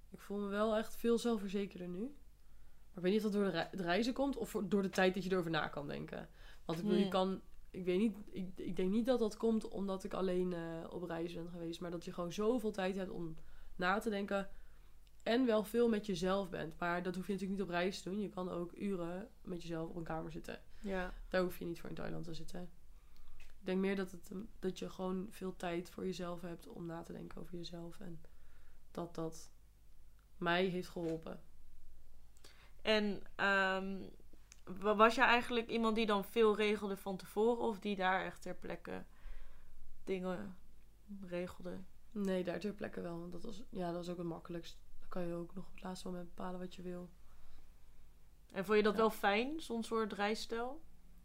ik 0.09 0.19
voel 0.21 0.37
me 0.39 0.47
wel 0.47 0.75
echt 0.75 0.95
veel 0.95 1.17
zelfverzekerder 1.17 1.87
nu. 1.87 1.99
Maar 1.99 3.03
ik 3.03 3.11
weet 3.11 3.11
niet 3.13 3.25
of 3.25 3.31
dat 3.31 3.41
door 3.41 3.43
de, 3.43 3.57
rei- 3.57 3.69
de 3.71 3.83
reizen 3.83 4.13
komt 4.13 4.35
of 4.37 4.55
door 4.63 4.81
de 4.81 4.89
tijd 4.89 5.13
dat 5.13 5.23
je 5.23 5.31
erover 5.31 5.51
na 5.51 5.67
kan 5.67 5.87
denken. 5.87 6.29
Want 6.65 6.79
ik 6.79 6.83
bedoel, 6.85 6.99
je 6.99 7.09
kan, 7.11 7.41
ik 7.71 7.85
weet 7.85 7.99
niet, 7.99 8.17
ik, 8.31 8.49
ik 8.55 8.75
denk 8.75 8.91
niet 8.91 9.05
dat 9.05 9.19
dat 9.19 9.37
komt 9.37 9.67
omdat 9.67 10.03
ik 10.03 10.13
alleen 10.13 10.53
eh, 10.53 10.61
op 10.89 11.03
reis 11.03 11.33
ben 11.33 11.49
geweest. 11.49 11.81
Maar 11.81 11.91
dat 11.91 12.05
je 12.05 12.13
gewoon 12.13 12.31
zoveel 12.31 12.71
tijd 12.71 12.95
hebt 12.95 13.09
om 13.09 13.35
na 13.75 13.99
te 13.99 14.09
denken 14.09 14.49
en 15.23 15.45
wel 15.45 15.63
veel 15.63 15.89
met 15.89 16.05
jezelf 16.05 16.49
bent. 16.49 16.79
Maar 16.79 17.03
dat 17.03 17.15
hoef 17.15 17.27
je 17.27 17.31
natuurlijk 17.33 17.59
niet 17.59 17.69
op 17.69 17.73
reis 17.75 18.01
te 18.01 18.09
doen. 18.09 18.19
Je 18.19 18.29
kan 18.29 18.49
ook 18.49 18.71
uren 18.77 19.29
met 19.41 19.61
jezelf 19.61 19.89
op 19.89 19.95
een 19.95 20.03
kamer 20.03 20.31
zitten. 20.31 20.61
Ja. 20.85 21.13
Daar 21.29 21.41
hoef 21.41 21.57
je 21.59 21.65
niet 21.65 21.79
voor 21.79 21.89
in 21.89 21.95
Thailand 21.95 22.23
te 22.23 22.33
zitten. 22.33 22.69
Ik 23.37 23.47
denk 23.59 23.79
meer 23.79 23.95
dat, 23.95 24.11
het, 24.11 24.31
dat 24.59 24.79
je 24.79 24.89
gewoon 24.89 25.27
veel 25.29 25.55
tijd 25.55 25.89
voor 25.89 26.05
jezelf 26.05 26.41
hebt 26.41 26.67
om 26.67 26.85
na 26.85 27.01
te 27.03 27.13
denken 27.13 27.41
over 27.41 27.55
jezelf. 27.57 27.99
En 27.99 28.21
dat 28.91 29.15
dat 29.15 29.49
mij 30.37 30.65
heeft 30.65 30.87
geholpen. 30.89 31.41
En 32.81 33.21
ehm, 33.35 34.01
wa- 34.63 34.95
was 34.95 35.15
je 35.15 35.21
eigenlijk 35.23 35.67
iemand 35.69 35.95
die 35.95 36.05
dan 36.05 36.25
veel 36.25 36.55
regelde 36.55 36.97
van 36.97 37.17
tevoren 37.17 37.63
of 37.63 37.79
die 37.79 37.95
daar 37.95 38.25
echt 38.25 38.41
ter 38.41 38.55
plekke 38.55 39.03
dingen 40.03 40.57
regelde? 41.21 41.79
Nee, 42.11 42.43
daar 42.43 42.59
ter 42.59 42.73
plekke 42.73 43.01
wel. 43.01 43.19
Want 43.19 43.31
dat 43.31 43.43
was, 43.43 43.63
ja, 43.69 43.91
dat 43.91 44.03
is 44.03 44.09
ook 44.09 44.17
het 44.17 44.27
makkelijkst. 44.27 44.77
Dan 44.99 45.07
kan 45.09 45.27
je 45.27 45.33
ook 45.33 45.55
nog 45.55 45.65
op 45.67 45.73
het 45.73 45.83
laatste 45.83 46.07
moment 46.07 46.35
bepalen 46.35 46.59
wat 46.59 46.75
je 46.75 46.81
wil. 46.81 47.09
En 48.55 48.65
vond 48.65 48.77
je 48.77 48.83
dat 48.83 48.93
Ja. 48.93 48.99
wel 48.99 49.09
fijn, 49.09 49.59
zo'n 49.59 49.83
soort 49.83 50.13
reisstijl? 50.13 50.81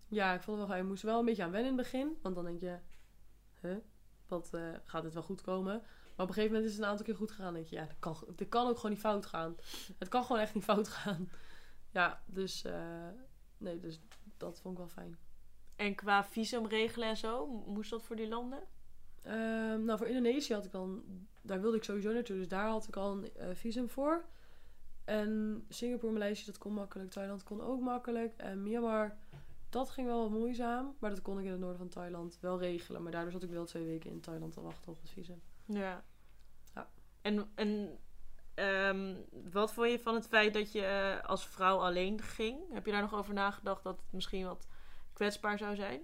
Ja, 0.09 0.35
ik 0.35 0.43
vond 0.43 0.59
het 0.59 0.67
wel 0.67 0.67
fijn. 0.67 0.83
Je 0.83 0.89
moest 0.89 1.03
wel 1.03 1.19
een 1.19 1.25
beetje 1.25 1.43
aan 1.43 1.51
wennen 1.51 1.71
in 1.71 1.77
het 1.79 1.85
begin. 1.91 2.19
Want 2.23 2.35
dan 2.35 2.45
denk 2.45 2.61
je, 2.61 2.79
huh, 3.61 3.77
wat 4.27 4.55
eh, 4.55 4.63
gaat 4.85 5.03
dit 5.03 5.15
wel 5.15 5.23
goed 5.23 5.41
komen? 5.41 5.75
Maar 6.17 6.27
op 6.27 6.29
een 6.29 6.35
gegeven 6.35 6.47
moment 6.53 6.65
is 6.65 6.73
het 6.73 6.83
een 6.83 6.89
aantal 6.91 7.05
keer 7.05 7.17
goed 7.17 7.31
gegaan. 7.31 7.45
Dan 7.45 7.55
denk 7.55 7.67
je, 7.67 7.77
ja, 7.77 7.87
dat 7.87 7.97
kan, 7.99 8.49
kan 8.49 8.67
ook 8.69 8.77
gewoon 8.77 8.91
niet 8.91 9.01
fout 9.01 9.27
gaan. 9.27 9.57
Het 9.99 10.09
kan 10.09 10.25
gewoon 10.25 10.41
echt 10.43 10.55
niet 10.55 10.65
fout 10.65 10.89
gaan. 10.89 11.29
Ja, 11.93 12.23
dus, 12.27 12.65
eh, 12.65 13.09
nee, 13.59 13.79
dus 13.81 14.01
dat 14.37 14.61
vond 14.61 14.75
ik 14.75 14.81
wel 14.81 14.89
fijn. 14.89 15.19
En 15.77 15.95
qua 15.95 16.25
visumregelen 16.25 17.09
en 17.09 17.17
zo, 17.17 17.47
moest 17.47 17.91
dat 17.91 18.03
voor 18.03 18.17
die 18.17 18.29
landen? 18.29 18.63
Ehm, 19.23 19.85
nou, 19.85 19.99
voor 19.99 20.07
Indonesië 20.07 20.55
had 20.55 20.65
ik 20.65 20.71
dan, 20.73 21.03
daar 21.43 21.61
wilde 21.61 21.77
ik 21.77 21.85
sowieso 21.85 22.13
naartoe. 22.13 22.37
Dus 22.37 22.49
daar 22.49 22.69
had 22.69 22.89
ik 22.89 22.97
al 22.97 23.13
een 23.13 23.35
eh, 23.37 23.55
visum 23.55 23.89
voor. 23.89 24.25
En 25.11 25.65
Singapore, 25.69 26.13
Maleisië, 26.13 26.45
dat 26.45 26.59
kon 26.59 26.73
makkelijk. 26.73 27.11
Thailand 27.11 27.43
kon 27.43 27.61
ook 27.61 27.81
makkelijk. 27.81 28.37
En 28.37 28.63
Myanmar, 28.63 29.17
dat 29.69 29.91
ging 29.91 30.07
wel 30.07 30.21
wat 30.21 30.31
moeizaam. 30.31 30.97
Maar 30.99 31.11
dat 31.11 31.23
kon 31.23 31.39
ik 31.39 31.45
in 31.45 31.51
het 31.51 31.61
noorden 31.61 31.79
van 31.79 31.89
Thailand 31.89 32.39
wel 32.41 32.59
regelen. 32.59 33.03
Maar 33.03 33.13
daardoor 33.13 33.33
zat 33.33 33.43
ik 33.43 33.51
wel 33.51 33.65
twee 33.65 33.85
weken 33.85 34.11
in 34.11 34.21
Thailand 34.21 34.53
te 34.53 34.61
wachten 34.61 34.93
op 34.93 35.01
het 35.01 35.11
visum. 35.11 35.43
Ja. 35.65 36.05
Ja. 36.75 36.91
En, 37.21 37.51
en 37.55 37.99
ehm, 38.55 39.15
wat 39.53 39.73
vond 39.73 39.91
je 39.91 39.99
van 39.99 40.15
het 40.15 40.27
feit 40.27 40.55
dat 40.55 40.73
je 40.73 40.85
eh, 40.85 41.29
als 41.29 41.47
vrouw 41.47 41.79
alleen 41.79 42.21
ging? 42.23 42.73
Heb 42.73 42.87
je 42.87 42.93
daar 42.93 43.03
nog 43.03 43.15
over 43.15 43.35
nagedacht 43.35 43.83
dat 43.83 43.99
het 43.99 44.01
misschien 44.11 44.45
wat 44.45 44.67
kwetsbaar 45.13 45.59
zou 45.59 45.75
zijn? 45.75 46.01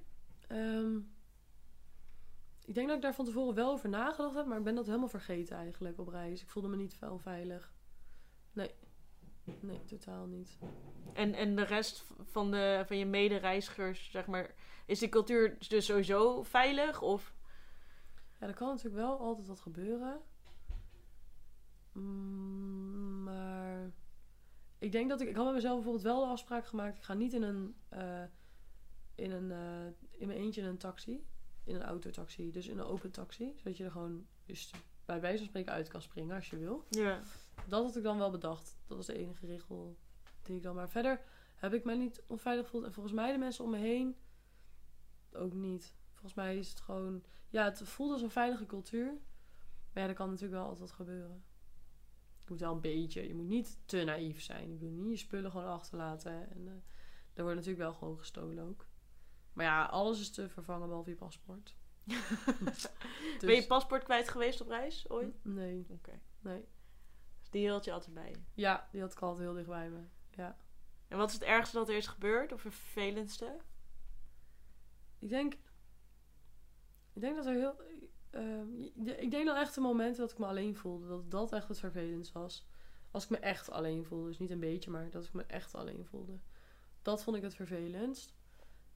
Ehm, 0.47 0.97
ik 2.65 2.75
denk 2.75 2.87
dat 2.87 2.97
ik 2.97 3.03
daar 3.03 3.15
van 3.15 3.25
tevoren 3.25 3.55
wel 3.55 3.71
over 3.71 3.89
nagedacht 3.89 4.35
heb. 4.35 4.47
Maar 4.47 4.59
ik 4.59 4.65
ben 4.65 4.75
dat 4.75 4.87
helemaal 4.87 5.09
vergeten 5.09 5.57
eigenlijk 5.57 5.99
op 5.99 6.09
reis. 6.09 6.43
Ik 6.43 6.51
voelde 6.51 6.69
me 6.69 6.77
niet 6.77 6.95
veel 6.95 7.19
veilig. 7.19 7.75
Nee. 8.53 8.75
Nee, 9.61 9.85
totaal 9.85 10.27
niet. 10.27 10.59
En, 11.13 11.35
en 11.35 11.57
de 11.57 11.65
rest 11.65 12.05
van, 12.23 12.51
de, 12.51 12.83
van 12.87 12.97
je 12.99 13.07
medereizigers, 13.07 14.11
zeg 14.11 14.27
maar, 14.27 14.55
is 14.87 14.99
die 14.99 15.09
cultuur 15.09 15.57
dus 15.69 15.87
sowieso 15.87 16.43
veilig? 16.43 17.03
Of 17.03 17.35
Ja, 18.41 18.47
er 18.47 18.55
kan 18.55 18.69
natuurlijk 18.69 18.95
wel 18.95 19.19
altijd 19.19 19.47
wat 19.47 19.61
gebeuren. 19.61 20.21
Mm, 21.93 23.23
maar 23.23 23.91
ik 24.79 24.93
denk 24.93 25.09
dat 25.09 25.21
ik... 25.21 25.29
Ik 25.29 25.37
had 25.37 25.45
met 25.45 25.55
mezelf 25.55 25.75
bijvoorbeeld 25.75 26.05
wel 26.05 26.21
de 26.21 26.27
afspraak 26.27 26.67
gemaakt. 26.67 26.97
Ik 26.97 27.03
ga 27.03 27.15
niet 27.15 27.33
in 27.33 27.43
een... 27.43 27.77
eh, 27.89 28.23
in, 29.15 29.31
een 29.31 29.51
eh, 29.51 30.21
in 30.21 30.27
mijn 30.27 30.39
eentje 30.39 30.61
in 30.61 30.67
een 30.67 30.79
taxi. 30.79 31.27
In 31.65 31.75
een 31.75 31.83
autotaxi. 31.83 32.51
Dus 32.51 32.67
in 32.67 32.79
een 32.79 32.85
open 32.85 33.11
taxi. 33.11 33.53
Zodat 33.57 33.77
je 33.77 33.85
er 33.85 33.91
gewoon 33.91 34.27
dus 34.45 34.71
bij 35.05 35.21
wijze 35.21 35.39
van 35.39 35.47
spreken 35.47 35.73
uit 35.73 35.89
kan 35.89 36.03
springen 36.03 36.37
als 36.37 36.51
je 36.51 36.59
wil. 36.59 36.87
ja. 36.91 37.23
Dat 37.69 37.85
had 37.85 37.97
ik 37.97 38.03
dan 38.03 38.19
wel 38.19 38.31
bedacht. 38.31 38.79
Dat 38.87 38.97
was 38.97 39.07
de 39.07 39.15
enige 39.19 39.47
regel 39.47 39.97
die 40.43 40.57
ik 40.57 40.63
dan... 40.63 40.75
Maar 40.75 40.89
verder 40.89 41.21
heb 41.55 41.75
ik 41.75 41.85
mij 41.85 41.97
niet 41.97 42.23
onveilig 42.27 42.65
gevoeld. 42.65 42.85
En 42.85 42.93
volgens 42.93 43.15
mij 43.15 43.33
de 43.33 43.39
mensen 43.39 43.65
om 43.65 43.71
me 43.71 43.79
heen 43.79 44.17
ook 45.33 45.53
niet. 45.53 45.95
Volgens 46.13 46.35
mij 46.35 46.59
is 46.59 46.69
het 46.69 46.81
gewoon... 46.81 47.25
Ja, 47.49 47.65
het 47.65 47.83
voelt 47.83 48.13
als 48.13 48.23
een 48.23 48.31
veilige 48.31 48.67
cultuur. 48.67 49.19
Maar 49.93 50.03
ja, 50.03 50.09
er 50.09 50.15
kan 50.15 50.27
natuurlijk 50.29 50.55
wel 50.55 50.63
altijd 50.63 50.81
wat 50.81 50.93
gebeuren. 50.97 51.45
Je 52.45 52.51
moet 52.53 52.61
wel 52.61 52.73
een 52.73 52.81
beetje... 52.81 53.29
Je 53.29 53.35
moet 53.35 53.49
niet 53.49 53.79
te 53.85 54.05
naïef 54.05 54.43
zijn. 54.43 54.79
Je 54.79 54.89
moet 54.89 55.05
niet 55.05 55.19
je 55.19 55.25
spullen 55.25 55.51
gewoon 55.51 55.67
achterlaten. 55.67 56.51
En 56.51 56.69
eh 56.69 56.75
er 57.37 57.43
wordt 57.43 57.57
natuurlijk 57.57 57.85
wel 57.85 57.93
gewoon 57.93 58.19
gestolen 58.19 58.65
ook. 58.69 58.87
Maar 59.53 59.65
ja, 59.65 59.85
alles 59.85 60.21
is 60.21 60.31
te 60.31 60.49
vervangen 60.49 60.89
behalve 60.89 61.11
je 61.11 61.17
paspoort. 61.17 61.75
Dus- 62.05 62.87
Ben 63.41 63.55
je 63.55 63.67
paspoort 63.67 64.05
kwijt 64.05 64.29
geweest 64.29 64.61
op 64.61 64.69
reis 64.69 65.09
ooit? 65.09 65.45
Nee, 65.45 65.87
Oké. 65.91 66.21
nee. 66.41 66.65
Die 67.57 67.65
hield 67.65 67.85
je 67.85 67.93
altijd 67.93 68.15
bij 68.15 68.29
je. 68.29 68.37
Ja, 68.55 68.89
die 68.93 69.01
had 69.01 69.13
ik 69.13 69.21
altijd 69.21 69.43
heel 69.47 69.55
dicht 69.55 69.69
bij 69.69 69.91
me. 69.91 70.01
Ja. 70.31 70.57
En 71.09 71.19
wat 71.19 71.29
is 71.29 71.35
het 71.35 71.43
ergste 71.43 71.77
dat 71.77 71.89
er 71.89 71.97
is 71.97 72.07
gebeurd? 72.07 72.53
Of 72.53 72.63
het 72.63 72.75
vervelendste? 72.75 73.57
Ik 75.19 75.29
denk. 75.29 75.53
Ik 77.13 77.21
denk 77.21 77.37
dat 77.37 77.47
er 77.47 77.55
heel. 77.55 77.81
ehm, 78.31 78.81
ik 79.21 79.31
denk 79.31 79.47
dan 79.47 79.57
echt 79.57 79.75
de 79.75 79.81
momenten 79.81 80.21
dat 80.21 80.33
ik 80.33 80.39
me 80.39 80.47
alleen 80.47 80.77
voelde. 80.77 81.07
Dat 81.09 81.31
dat 81.31 81.53
echt 81.53 81.69
het 81.69 81.79
vervelendst 81.79 82.33
was. 82.33 82.67
Als 83.11 83.25
ik 83.25 83.31
me 83.31 83.39
echt 83.39 83.71
alleen 83.71 84.05
voelde. 84.05 84.29
Dus 84.29 84.39
niet 84.39 84.51
een 84.51 84.61
beetje, 84.61 84.91
maar 84.91 85.11
dat 85.11 85.25
ik 85.25 85.33
me 85.33 85.43
echt 85.43 85.75
alleen 85.75 86.07
voelde. 86.07 86.39
Dat 87.03 87.23
vond 87.23 87.37
ik 87.37 87.43
het 87.43 87.55
vervelendst. 87.55 88.35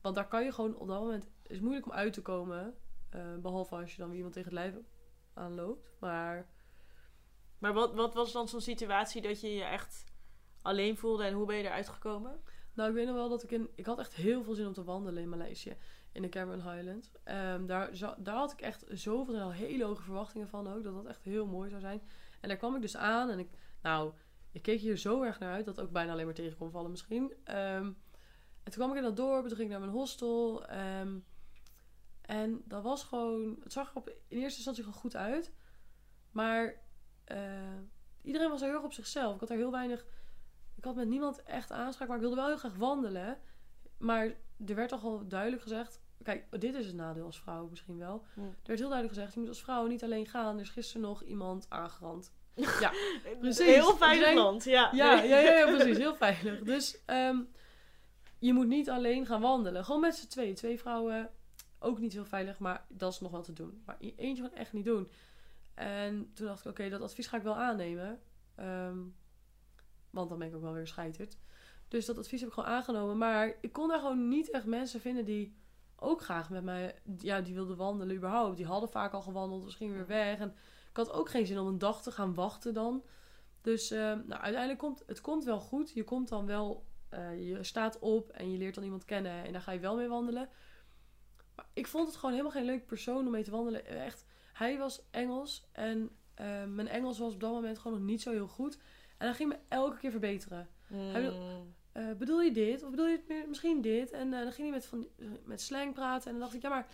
Want 0.00 0.14
daar 0.14 0.28
kan 0.28 0.44
je 0.44 0.52
gewoon 0.52 0.76
op 0.76 0.88
dat 0.88 1.00
moment. 1.00 1.24
Het 1.42 1.52
is 1.52 1.60
moeilijk 1.60 1.86
om 1.86 1.92
uit 1.92 2.12
te 2.12 2.22
komen. 2.22 2.74
eh, 3.10 3.36
behalve 3.36 3.74
als 3.76 3.90
je 3.92 3.98
dan 3.98 4.06
weer 4.06 4.16
iemand 4.16 4.34
tegen 4.34 4.50
het 4.56 4.58
lijf 4.58 4.84
aanloopt. 5.32 5.90
Maar 5.98 6.48
Maar 7.60 7.72
wat, 7.72 7.94
wat 7.94 8.14
was 8.14 8.32
dan 8.32 8.48
zo'n 8.48 8.60
situatie 8.60 9.22
dat 9.22 9.40
je 9.40 9.54
je 9.54 9.64
echt 9.64 10.04
alleen 10.62 10.96
voelde 10.96 11.24
en 11.24 11.34
hoe 11.34 11.46
ben 11.46 11.56
je 11.56 11.62
eruit 11.62 11.88
gekomen? 11.88 12.40
Nou, 12.74 12.88
ik 12.88 12.94
weet 12.94 13.06
nog 13.06 13.14
wel 13.14 13.28
dat 13.28 13.42
ik 13.42 13.50
in... 13.50 13.70
Ik 13.74 13.86
had 13.86 13.98
echt 13.98 14.14
heel 14.14 14.42
veel 14.42 14.54
zin 14.54 14.66
om 14.66 14.72
te 14.72 14.84
wandelen 14.84 15.22
in 15.22 15.28
Maleisië. 15.28 15.76
In 16.12 16.22
de 16.22 16.28
Cameron 16.28 16.72
Highlands. 16.72 17.10
Ehm, 17.24 17.66
daar, 17.66 17.90
daar 18.18 18.36
had 18.36 18.52
ik 18.52 18.60
echt 18.60 18.84
zoveel 18.88 19.50
hele 19.50 19.84
hoge 19.84 20.02
verwachtingen 20.02 20.48
van 20.48 20.68
ook. 20.68 20.82
Dat 20.82 20.94
dat 20.94 21.06
echt 21.06 21.22
heel 21.22 21.46
mooi 21.46 21.68
zou 21.68 21.80
zijn. 21.80 22.02
En 22.40 22.48
daar 22.48 22.58
kwam 22.58 22.74
ik 22.74 22.80
dus 22.80 22.96
aan. 22.96 23.30
En 23.30 23.38
ik... 23.38 23.48
Nou, 23.82 24.12
ik 24.52 24.62
keek 24.62 24.80
hier 24.80 24.96
zo 24.96 25.22
erg 25.22 25.38
naar 25.38 25.52
uit. 25.52 25.64
Dat 25.64 25.80
ook 25.80 25.90
bijna 25.90 26.12
alleen 26.12 26.24
maar 26.24 26.34
tegen 26.34 26.58
kon 26.58 26.70
vallen 26.70 26.90
misschien. 26.90 27.34
Ehm, 27.44 27.84
en 28.62 28.72
toen 28.72 28.72
kwam 28.72 28.90
ik 28.90 28.96
in 28.96 29.02
dat 29.02 29.16
dorp. 29.16 29.46
Toen 29.46 29.56
ging 29.56 29.62
ik 29.62 29.70
naar 29.70 29.80
mijn 29.80 29.92
hostel. 29.92 30.66
ehm, 30.66 31.18
en 32.20 32.62
dat 32.64 32.82
was 32.82 33.04
gewoon... 33.04 33.56
Het 33.62 33.72
zag 33.72 33.90
er 33.90 33.96
op, 33.96 34.08
in 34.08 34.38
eerste 34.38 34.56
instantie 34.56 34.84
gewoon 34.84 35.00
goed 35.00 35.16
uit. 35.16 35.52
Maar... 36.30 36.79
eh, 37.30 37.38
iedereen 38.22 38.50
was 38.50 38.60
er 38.60 38.66
heel 38.66 38.76
erg 38.76 38.84
op 38.84 38.92
zichzelf. 38.92 39.34
Ik 39.34 39.40
had 39.40 39.50
er 39.50 39.56
heel 39.56 39.70
weinig... 39.70 40.04
Ik 40.76 40.84
had 40.84 40.94
met 40.94 41.08
niemand 41.08 41.42
echt 41.42 41.72
aanspraak, 41.72 42.06
maar 42.08 42.16
ik 42.16 42.22
wilde 42.22 42.36
wel 42.36 42.46
heel 42.46 42.56
graag 42.56 42.74
wandelen. 42.76 43.38
Maar 43.98 44.24
er 44.66 44.74
werd 44.74 44.88
toch 44.88 45.04
al 45.04 45.28
duidelijk 45.28 45.62
gezegd... 45.62 46.00
Kijk, 46.22 46.60
dit 46.60 46.74
is 46.74 46.86
het 46.86 46.94
nadeel 46.94 47.24
als 47.24 47.40
vrouw 47.40 47.66
misschien 47.70 47.98
wel. 47.98 48.24
Er 48.36 48.42
werd 48.64 48.78
heel 48.78 48.88
duidelijk 48.88 49.08
gezegd, 49.08 49.34
je 49.34 49.40
moet 49.40 49.48
als 49.48 49.62
vrouw 49.62 49.86
niet 49.86 50.02
alleen 50.04 50.26
gaan. 50.26 50.54
Er 50.54 50.60
is 50.60 50.68
gisteren 50.68 51.02
nog 51.02 51.22
iemand 51.22 51.66
aangerand. 51.68 52.32
Ja, 52.54 52.92
precies. 53.40 53.66
Heel 53.66 53.96
veilig 53.96 54.34
land, 54.34 54.64
ja. 54.64 54.90
Ja, 54.92 55.22
ja, 55.22 55.38
ja, 55.38 55.50
ja, 55.58 55.66
precies. 55.76 55.96
Heel 55.96 56.14
veilig. 56.16 56.60
Dus 56.62 56.98
ehm, 57.06 57.38
je 58.38 58.52
moet 58.52 58.66
niet 58.66 58.90
alleen 58.90 59.26
gaan 59.26 59.40
wandelen. 59.40 59.84
Gewoon 59.84 60.00
met 60.00 60.16
z'n 60.16 60.26
tweeën. 60.28 60.54
Twee 60.54 60.78
vrouwen, 60.80 61.30
ook 61.78 61.98
niet 61.98 62.12
heel 62.12 62.24
veilig, 62.24 62.58
maar 62.58 62.84
dat 62.88 63.12
is 63.12 63.20
nog 63.20 63.30
wel 63.30 63.42
te 63.42 63.52
doen. 63.52 63.82
Maar 63.86 63.96
i- 64.00 64.14
eentje 64.16 64.42
gewoon 64.42 64.58
echt 64.58 64.72
niet 64.72 64.84
doen. 64.84 65.10
En 65.74 66.30
toen 66.34 66.46
dacht 66.46 66.64
ik, 66.64 66.70
oké, 66.70 66.88
dat 66.88 67.00
advies 67.00 67.26
ga 67.26 67.36
ik 67.36 67.42
wel 67.42 67.56
aannemen. 67.56 68.20
Ehm, 68.54 68.98
want 70.10 70.28
dan 70.28 70.38
ben 70.38 70.48
ik 70.48 70.54
ook 70.54 70.62
wel 70.62 70.72
weer 70.72 70.86
scheiterd. 70.86 71.38
Dus 71.88 72.06
dat 72.06 72.18
advies 72.18 72.40
heb 72.40 72.48
ik 72.48 72.54
gewoon 72.54 72.70
aangenomen. 72.70 73.18
Maar 73.18 73.54
ik 73.60 73.72
kon 73.72 73.88
daar 73.88 73.98
gewoon 73.98 74.28
niet 74.28 74.50
echt 74.50 74.66
mensen 74.66 75.00
vinden 75.00 75.24
die 75.24 75.56
ook 75.96 76.22
graag 76.22 76.50
met 76.50 76.64
mij... 76.64 76.94
Ja, 77.18 77.40
die 77.40 77.54
wilden 77.54 77.76
wandelen 77.76 78.16
überhaupt. 78.16 78.56
Die 78.56 78.66
hadden 78.66 78.88
vaak 78.88 79.12
al 79.12 79.22
gewandeld, 79.22 79.74
gingen 79.74 79.94
weer 79.94 80.06
weg. 80.06 80.38
En 80.38 80.54
ik 80.90 80.96
had 80.96 81.12
ook 81.12 81.28
geen 81.28 81.46
zin 81.46 81.58
om 81.58 81.66
een 81.66 81.78
dag 81.78 82.02
te 82.02 82.10
gaan 82.10 82.34
wachten 82.34 82.74
dan. 82.74 83.04
Dus 83.60 83.90
eh, 83.90 83.98
nou, 83.98 84.40
uiteindelijk 84.40 84.78
komt 84.78 85.02
het 85.06 85.20
komt 85.20 85.44
wel 85.44 85.60
goed. 85.60 85.90
Je 85.90 86.04
komt 86.04 86.28
dan 86.28 86.46
wel, 86.46 86.84
eh, 87.08 87.48
je 87.48 87.62
staat 87.62 87.98
op 87.98 88.30
en 88.30 88.50
je 88.50 88.58
leert 88.58 88.74
dan 88.74 88.84
iemand 88.84 89.04
kennen 89.04 89.44
en 89.44 89.52
daar 89.52 89.62
ga 89.62 89.72
je 89.72 89.78
wel 89.78 89.96
mee 89.96 90.08
wandelen. 90.08 90.48
Maar 91.56 91.66
ik 91.72 91.86
vond 91.86 92.06
het 92.06 92.16
gewoon 92.16 92.30
helemaal 92.30 92.52
geen 92.52 92.64
leuk 92.64 92.86
persoon 92.86 93.26
om 93.26 93.30
mee 93.30 93.44
te 93.44 93.50
wandelen. 93.50 93.86
Echt, 93.86 94.24
hij 94.60 94.78
was 94.78 95.02
Engels 95.10 95.68
en 95.72 96.10
eh, 96.34 96.64
mijn 96.64 96.88
Engels 96.88 97.18
was 97.18 97.32
op 97.34 97.40
dat 97.40 97.50
moment 97.52 97.78
gewoon 97.78 97.98
nog 97.98 98.06
niet 98.06 98.22
zo 98.22 98.30
heel 98.30 98.48
goed. 98.48 98.78
En 99.18 99.26
hij 99.26 99.34
ging 99.34 99.48
me 99.48 99.58
elke 99.68 99.96
keer 99.98 100.10
verbeteren. 100.10 100.68
Hij 100.92 101.20
wil- 101.20 101.32
Mm. 101.40 101.74
Eh, 101.92 102.12
bedoel 102.18 102.40
je 102.42 102.52
dit? 102.52 102.82
Of 102.82 102.90
bedoel 102.90 103.06
je 103.06 103.24
meer- 103.28 103.48
misschien 103.48 103.80
dit? 103.80 104.10
En 104.10 104.32
eh, 104.32 104.40
dan 104.42 104.52
ging 104.52 104.68
hij 104.68 104.76
met, 104.76 104.86
van, 104.86 105.06
met 105.44 105.60
slang 105.60 105.94
praten. 105.94 106.26
En 106.26 106.32
dan 106.32 106.40
dacht 106.40 106.54
ik, 106.54 106.62
ja, 106.62 106.68
maar 106.68 106.86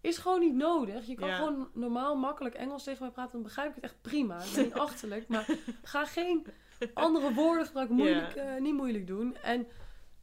is 0.00 0.18
gewoon 0.18 0.40
niet 0.40 0.54
nodig. 0.54 1.06
Je 1.06 1.14
kan 1.14 1.28
Ja. 1.28 1.36
gewoon 1.36 1.70
normaal, 1.74 2.16
makkelijk 2.16 2.54
Engels 2.54 2.84
tegen 2.84 3.02
mij 3.02 3.12
praten. 3.12 3.32
Dan 3.32 3.42
begrijp 3.42 3.68
ik 3.68 3.74
het 3.74 3.84
echt 3.84 4.00
prima. 4.02 4.42
Ik 4.42 4.52
ben 4.54 4.64
niet 4.64 4.74
achterlijk. 4.88 5.28
Maar 5.28 5.56
ga 5.82 6.04
geen 6.04 6.46
andere 6.94 7.34
woorden 7.34 7.66
gebruiken. 7.66 7.96
Moeilijk, 7.96 8.60
niet 8.60 8.74
moeilijk 8.74 9.06
doen. 9.06 9.36
En 9.36 9.66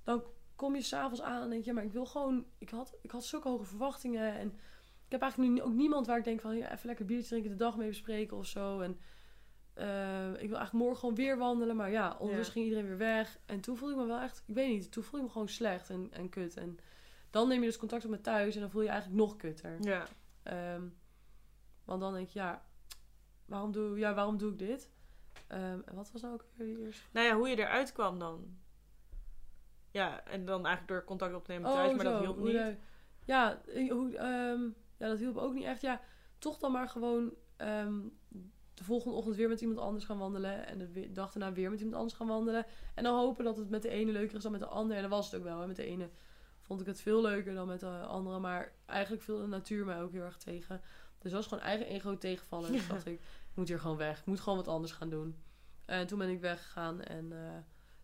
dan 0.04 0.24
kom 0.56 0.76
je 0.76 0.82
s'avonds 0.82 1.22
aan 1.22 1.42
en 1.42 1.50
denk 1.50 1.62
je, 1.64 1.70
ja, 1.70 1.76
maar 1.76 1.84
ik 1.86 1.92
wil 1.92 2.06
gewoon... 2.06 2.46
Ik 2.58 2.70
had, 2.70 2.94
ik 3.02 3.12
had 3.12 3.24
zulke 3.26 3.48
hoge 3.50 3.64
verwachtingen. 3.66 4.34
En 4.38 4.54
ik 5.10 5.16
heb 5.16 5.22
eigenlijk 5.22 5.52
nu 5.54 5.62
ook 5.62 5.74
niemand 5.74 6.08
waar 6.08 6.18
ik 6.18 6.24
denk 6.24 6.42
van... 6.42 6.58
Ja, 6.58 6.72
even 6.74 6.88
lekker 6.88 7.06
biertje 7.06 7.28
drinken, 7.30 7.52
de 7.52 7.58
dag 7.58 7.78
mee 7.78 7.88
bespreken 7.88 8.38
of 8.38 8.46
zo. 8.46 8.80
En 8.80 9.00
eh, 9.74 10.28
ik 10.30 10.48
wil 10.48 10.58
eigenlijk 10.58 10.72
morgen 10.74 10.98
gewoon 11.00 11.16
weer 11.16 11.38
wandelen. 11.38 11.76
Maar 11.76 11.92
ja, 11.92 12.16
ondertussen 12.20 12.46
Ja. 12.46 12.52
ging 12.52 12.66
iedereen 12.66 12.88
weer 12.88 12.98
weg. 12.98 13.40
En 13.46 13.62
toen 13.62 13.78
voelde 13.78 13.94
ik 13.94 14.00
me 14.02 14.08
wel 14.08 14.20
echt... 14.20 14.44
Ik 14.48 14.56
weet 14.56 14.70
niet, 14.70 14.92
toen 14.92 15.04
voelde 15.04 15.18
ik 15.18 15.24
me 15.26 15.32
gewoon 15.32 15.48
slecht 15.48 15.90
en, 15.90 16.08
en 16.12 16.30
kut. 16.30 16.58
En 16.58 16.78
dan 17.30 17.48
neem 17.48 17.60
je 17.60 17.66
dus 17.66 17.78
contact 17.78 18.04
op 18.06 18.10
met 18.10 18.24
thuis 18.24 18.56
en 18.56 18.62
dan 18.62 18.70
voel 18.70 18.82
je 18.82 18.88
je 18.88 18.94
eigenlijk 18.94 19.22
nog 19.22 19.36
kutter. 19.36 19.78
Ja. 19.82 20.06
Ehm, 20.44 20.84
want 21.86 22.02
dan 22.02 22.14
denk 22.14 22.30
je, 22.30 22.40
ja, 22.40 22.66
waarom 23.46 23.72
doe, 23.72 23.98
ja, 23.98 24.14
waarom 24.14 24.38
doe 24.38 24.52
ik 24.52 24.58
dit? 24.60 24.90
Ehm, 25.48 25.80
en 25.86 25.96
wat 25.96 26.12
was 26.12 26.22
nou 26.22 26.34
ook 26.34 26.46
weer 26.56 26.68
die 26.76 26.86
eerste? 26.86 27.04
Nou 27.12 27.28
ja, 27.28 27.36
hoe 27.36 27.48
je 27.50 27.56
eruit 27.58 27.92
kwam 27.92 28.20
dan. 28.20 28.58
Ja, 29.92 30.24
en 30.26 30.46
dan 30.46 30.66
eigenlijk 30.66 30.88
door 30.88 31.04
contact 31.04 31.34
op 31.36 31.46
te 31.46 31.52
nemen 31.52 31.72
thuis, 31.72 31.96
maar 31.96 32.06
dat 32.06 32.14
Oh, 32.14 32.20
hielp 32.20 32.38
niet. 32.40 32.78
ja, 33.26 33.62
eh, 33.66 33.92
hoe, 33.92 34.18
ehm, 34.18 34.62
ja, 35.00 35.08
dat 35.08 35.20
hielp 35.20 35.38
ook 35.38 35.54
niet 35.54 35.64
echt. 35.64 35.82
Ja, 35.82 36.02
toch 36.38 36.58
dan 36.58 36.72
maar 36.72 36.90
gewoon 36.90 37.34
ehm, 37.58 38.00
de 38.74 38.84
volgende 38.84 39.16
ochtend 39.16 39.36
weer 39.36 39.50
met 39.50 39.62
iemand 39.62 39.80
anders 39.80 40.06
gaan 40.06 40.18
wandelen. 40.18 40.68
En 40.68 40.78
de 40.78 41.12
dag 41.12 41.32
daarna 41.32 41.54
weer 41.54 41.70
met 41.70 41.80
iemand 41.80 41.98
anders 41.98 42.16
gaan 42.16 42.28
wandelen. 42.28 42.66
En 42.96 43.04
dan 43.04 43.16
hopen 43.16 43.44
dat 43.44 43.58
het 43.58 43.70
met 43.70 43.82
de 43.82 43.90
ene 43.90 44.12
leuker 44.12 44.36
is 44.36 44.44
dan 44.44 44.52
met 44.52 44.62
de 44.62 44.68
andere. 44.68 44.96
En 44.96 45.02
dat 45.02 45.12
was 45.12 45.32
het 45.32 45.40
ook 45.40 45.46
wel. 45.46 45.60
Hè. 45.60 45.68
Met 45.68 45.76
de 45.76 45.86
ene 45.86 46.10
vond 46.62 46.82
ik 46.82 46.88
het 46.88 47.02
veel 47.02 47.22
leuker 47.22 47.54
dan 47.54 47.68
met 47.68 47.80
de 47.80 47.88
andere. 47.88 48.40
Maar 48.40 48.74
eigenlijk 48.86 49.24
viel 49.24 49.38
de 49.38 49.48
natuur 49.48 49.86
mij 49.86 50.02
ook 50.02 50.12
heel 50.12 50.24
erg 50.24 50.38
tegen. 50.38 50.82
Dus 51.20 51.32
dat 51.32 51.40
was 51.40 51.48
gewoon 51.48 51.64
eigen 51.64 51.86
ego 51.86 52.18
tegenvallen. 52.18 52.72
Dus 52.72 52.88
dacht 52.88 53.06
ik, 53.06 53.20
ik 53.50 53.56
moet 53.56 53.68
hier 53.68 53.80
gewoon 53.80 53.98
weg. 53.98 54.20
Ik 54.20 54.26
moet 54.26 54.40
gewoon 54.40 54.58
wat 54.58 54.68
anders 54.68 54.92
gaan 54.92 55.10
doen. 55.10 55.36
En 55.86 56.08
toen 56.08 56.18
ben 56.18 56.30
ik 56.30 56.40
weggegaan 56.40 57.02
en 57.02 57.32
eh, 57.32 57.38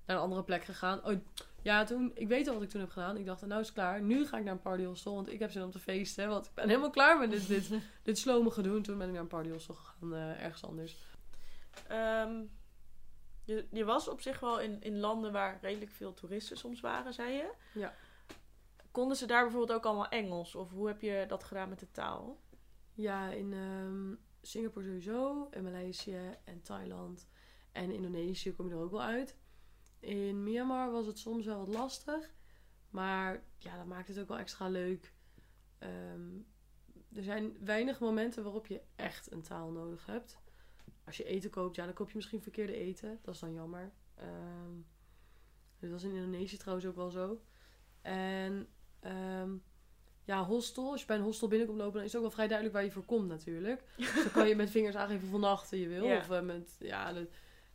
naar 0.05 0.15
een 0.15 0.23
andere 0.23 0.43
plek 0.43 0.63
gegaan. 0.63 1.05
Oh, 1.05 1.19
ja, 1.65 1.83
toen, 1.83 2.11
ik 2.13 2.27
weet 2.27 2.47
al 2.47 2.53
wat 2.53 2.63
ik 2.63 2.69
toen 2.69 2.81
heb 2.81 2.89
gedaan. 2.89 3.17
Ik 3.17 3.25
dacht, 3.25 3.45
nou 3.45 3.61
is 3.61 3.65
het 3.65 3.75
klaar. 3.75 4.01
Nu 4.01 4.25
ga 4.25 4.37
ik 4.37 4.43
naar 4.43 4.53
een 4.53 4.61
partyhostel, 4.61 5.15
want 5.15 5.31
ik 5.31 5.39
heb 5.39 5.51
zin 5.51 5.63
om 5.63 5.71
te 5.71 5.79
feesten. 5.79 6.29
Want 6.29 6.45
ik 6.45 6.53
ben 6.53 6.67
helemaal 6.67 6.89
klaar 6.89 7.19
met 7.19 7.29
dit, 7.29 7.47
dit, 7.47 7.69
dit 8.03 8.17
slome 8.17 8.51
gedoe. 8.51 8.75
En 8.75 8.81
toen 8.81 8.97
ben 8.97 9.07
ik 9.07 9.13
naar 9.13 9.21
een 9.21 9.27
partyhostel 9.27 9.75
gegaan, 9.75 10.13
eh, 10.13 10.43
ergens 10.43 10.63
anders. 10.65 10.97
Ehm, 11.87 12.43
je, 13.43 13.67
je 13.71 13.85
was 13.85 14.07
op 14.07 14.21
zich 14.21 14.39
wel 14.39 14.59
in, 14.59 14.81
in 14.81 14.99
landen 14.99 15.31
waar 15.31 15.59
redelijk 15.61 15.91
veel 15.91 16.13
toeristen 16.13 16.57
soms 16.57 16.81
waren, 16.81 17.13
zei 17.13 17.33
je. 17.33 17.51
Ja. 17.73 17.93
Konden 18.91 19.17
ze 19.17 19.25
daar 19.25 19.43
bijvoorbeeld 19.43 19.77
ook 19.77 19.85
allemaal 19.85 20.09
Engels? 20.09 20.55
Of 20.55 20.71
hoe 20.71 20.87
heb 20.87 21.01
je 21.01 21.25
dat 21.27 21.43
gedaan 21.43 21.69
met 21.69 21.79
de 21.79 21.91
taal? 21.91 22.39
Ja, 22.93 23.29
in 23.29 23.53
ehm, 23.53 24.15
Singapore 24.41 24.85
sowieso, 24.85 25.47
in 25.51 25.63
Maleisië 25.63 26.37
en 26.43 26.61
Thailand 26.61 27.27
en 27.71 27.91
Indonesië 27.91 28.55
kom 28.55 28.67
je 28.67 28.73
er 28.73 28.81
ook 28.81 28.91
wel 28.91 29.01
uit. 29.01 29.35
In 30.05 30.43
Myanmar 30.43 30.91
was 30.91 31.05
het 31.05 31.19
soms 31.19 31.45
wel 31.45 31.57
wat 31.57 31.75
lastig, 31.75 32.33
maar 32.89 33.43
ja, 33.57 33.77
dat 33.77 33.85
maakt 33.85 34.07
het 34.07 34.19
ook 34.19 34.27
wel 34.27 34.37
extra 34.37 34.67
leuk. 34.67 35.13
Ehm, 35.77 36.37
er 37.13 37.23
zijn 37.23 37.57
weinig 37.65 37.99
momenten 37.99 38.43
waarop 38.43 38.67
je 38.67 38.81
echt 38.95 39.31
een 39.31 39.41
taal 39.41 39.71
nodig 39.71 40.05
hebt. 40.05 40.37
Als 41.05 41.17
je 41.17 41.23
eten 41.23 41.49
koopt, 41.49 41.75
ja, 41.75 41.85
dan 41.85 41.93
koop 41.93 42.09
je 42.09 42.15
misschien 42.15 42.41
verkeerde 42.41 42.75
eten. 42.75 43.19
Dat 43.21 43.33
is 43.33 43.39
dan 43.39 43.53
jammer. 43.53 43.91
Ehm 44.15 44.81
dat 45.79 46.01
was 46.01 46.11
in 46.11 46.15
Indonesië 46.15 46.57
trouwens 46.57 46.87
ook 46.87 46.95
wel 46.95 47.09
zo. 47.09 47.41
En 48.01 48.67
ehm, 48.99 49.49
ja, 50.23 50.43
hostel. 50.43 50.91
Als 50.91 51.01
je 51.01 51.07
bij 51.07 51.15
een 51.15 51.23
hostel 51.23 51.47
binnenkomt 51.47 51.79
lopen, 51.79 51.93
dan 51.93 52.03
is 52.03 52.07
het 52.07 52.15
ook 52.15 52.27
wel 52.27 52.35
vrij 52.35 52.47
duidelijk 52.47 52.77
waar 52.77 52.85
je 52.85 52.91
voor 52.91 53.05
komt 53.05 53.27
natuurlijk. 53.27 53.83
Dus 53.97 54.13
dan 54.23 54.31
kan 54.31 54.47
je 54.47 54.55
met 54.55 54.69
vingers 54.69 54.95
aangeven 54.95 55.39
nachten 55.39 55.77
je 55.77 55.87
wil. 55.87 56.05
Ja. 56.05 56.17
Of 56.17 56.29
eh, 56.29 56.41
met, 56.41 56.75
ja, 56.79 57.15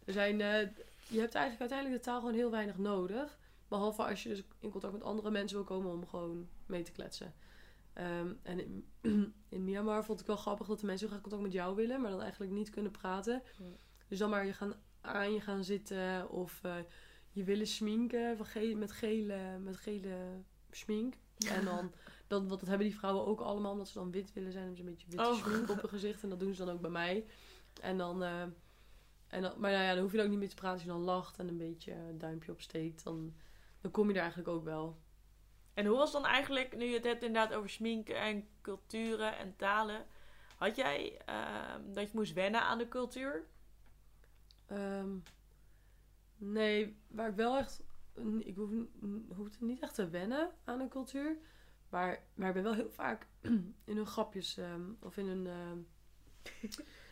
er 0.05 0.13
zijn, 0.13 0.41
eh, 0.41 0.69
je 1.11 1.21
hebt 1.21 1.35
eigenlijk 1.35 1.61
uiteindelijk 1.61 2.03
de 2.03 2.11
taal 2.11 2.21
gewoon 2.21 2.35
heel 2.35 2.51
weinig 2.51 2.79
nodig. 2.79 3.39
Behalve 3.69 4.03
als 4.05 4.23
je 4.23 4.29
dus 4.29 4.43
in 4.59 4.71
contact 4.71 4.93
met 4.93 5.03
andere 5.03 5.31
mensen 5.31 5.57
wil 5.57 5.67
komen 5.67 5.93
om 5.93 6.07
gewoon 6.07 6.49
mee 6.67 6.83
te 6.83 6.93
kletsen. 6.93 7.35
Ehm, 7.93 8.33
en 8.43 8.59
in, 8.61 8.85
in 9.49 9.65
Myanmar 9.65 10.05
vond 10.05 10.21
ik 10.21 10.27
wel 10.27 10.37
grappig 10.37 10.67
dat 10.67 10.81
de 10.81 10.87
mensen 10.87 11.07
heel 11.07 11.17
graag 11.17 11.29
contact 11.29 11.43
met 11.53 11.53
jou 11.63 11.77
willen, 11.77 12.01
maar 12.01 12.11
dan 12.11 12.21
eigenlijk 12.23 12.53
niet 12.53 12.71
kunnen 12.71 12.91
praten. 12.93 13.43
Dus 14.09 14.19
dan 14.19 14.31
maar 14.31 14.47
je 14.47 14.53
gaan 14.53 14.75
aan 15.01 15.33
je 15.33 15.41
gaan 15.41 15.65
zitten 15.65 16.31
of 16.31 16.61
eh, 16.63 16.75
je 17.31 17.45
willen 17.45 17.67
sminken 17.67 18.37
van 18.37 18.47
ge- 18.47 18.75
met, 18.77 18.93
gele, 18.93 19.59
met 19.59 19.77
gele 19.77 20.43
smink. 20.71 21.15
En 21.49 21.65
dan, 21.65 21.93
dan, 22.27 22.49
want 22.49 22.61
dat 22.61 22.69
hebben 22.69 22.87
die 22.87 22.99
vrouwen 22.99 23.27
ook 23.27 23.41
allemaal, 23.41 23.73
omdat 23.73 23.89
ze 23.89 23.99
dan 23.99 24.11
wit 24.11 24.33
willen 24.33 24.53
zijn. 24.53 24.65
Hebben 24.65 24.83
ze 24.83 24.89
een 24.89 24.95
beetje 24.95 25.09
witte 25.09 25.29
Oh. 25.31 25.47
smink 25.55 25.71
op 25.71 25.81
hun 25.81 25.91
gezicht. 25.91 26.23
En 26.23 26.29
dat 26.29 26.41
doen 26.41 26.55
ze 26.55 26.65
dan 26.65 26.75
ook 26.75 26.81
bij 26.81 26.91
mij. 26.91 27.25
En 27.81 27.99
dan, 27.99 28.23
eh, 28.23 28.43
en 29.31 29.43
dan 29.43 29.53
maar 29.61 29.71
nou 29.71 29.83
ja, 29.85 29.93
dan 29.93 30.03
hoef 30.03 30.13
je 30.13 30.19
er 30.19 30.25
ook 30.25 30.31
niet 30.31 30.39
meer 30.39 30.49
te 30.49 30.55
praten. 30.55 30.73
Als 30.73 30.83
je 30.83 30.89
dan 30.89 31.01
lacht 31.01 31.39
en 31.39 31.49
een 31.49 31.57
beetje 31.57 31.93
een 31.93 32.19
duimpje 32.19 32.53
opsteekt, 32.53 33.05
dan, 33.05 33.35
dan 33.81 33.91
kom 33.91 34.09
je 34.09 34.15
er 34.15 34.21
eigenlijk 34.21 34.49
ook 34.49 34.65
wel. 34.65 34.99
En 35.75 35.87
hoe 35.87 35.97
was 35.97 36.13
dan 36.13 36.27
eigenlijk, 36.27 36.77
nu 36.77 36.85
je 36.85 36.95
het 36.95 37.05
hebt 37.05 37.23
inderdaad 37.23 37.55
over 37.57 37.71
sminken 37.71 38.17
en 38.17 38.49
culturen 38.61 39.37
en 39.37 39.57
talen. 39.57 40.07
Had 40.57 40.77
jij 40.77 41.21
ehm, 41.25 41.93
dat 41.93 42.11
je 42.11 42.17
moest 42.17 42.33
wennen 42.33 42.61
aan 42.61 42.79
de 42.79 42.89
cultuur? 42.89 43.47
Ehm, 44.67 45.17
nee, 46.37 46.97
waar 47.09 47.29
ik 47.29 47.35
wel 47.35 47.57
echt... 47.57 47.83
Ik 48.39 48.57
hoef, 48.57 48.71
hoefde 49.37 49.65
niet 49.65 49.81
echt 49.81 49.95
te 49.95 50.09
wennen 50.09 50.51
aan 50.65 50.81
een 50.81 50.89
cultuur. 50.89 51.37
Maar, 51.89 52.23
maar 52.35 52.49
ik 52.49 52.55
ben 52.55 52.63
wel 52.63 52.75
heel 52.75 52.91
vaak 52.91 53.27
in 53.91 53.97
hun 53.97 54.07
grapjes... 54.07 54.57
ehm, 54.57 54.83
of 55.01 55.17
in 55.17 55.27
hun... 55.27 55.47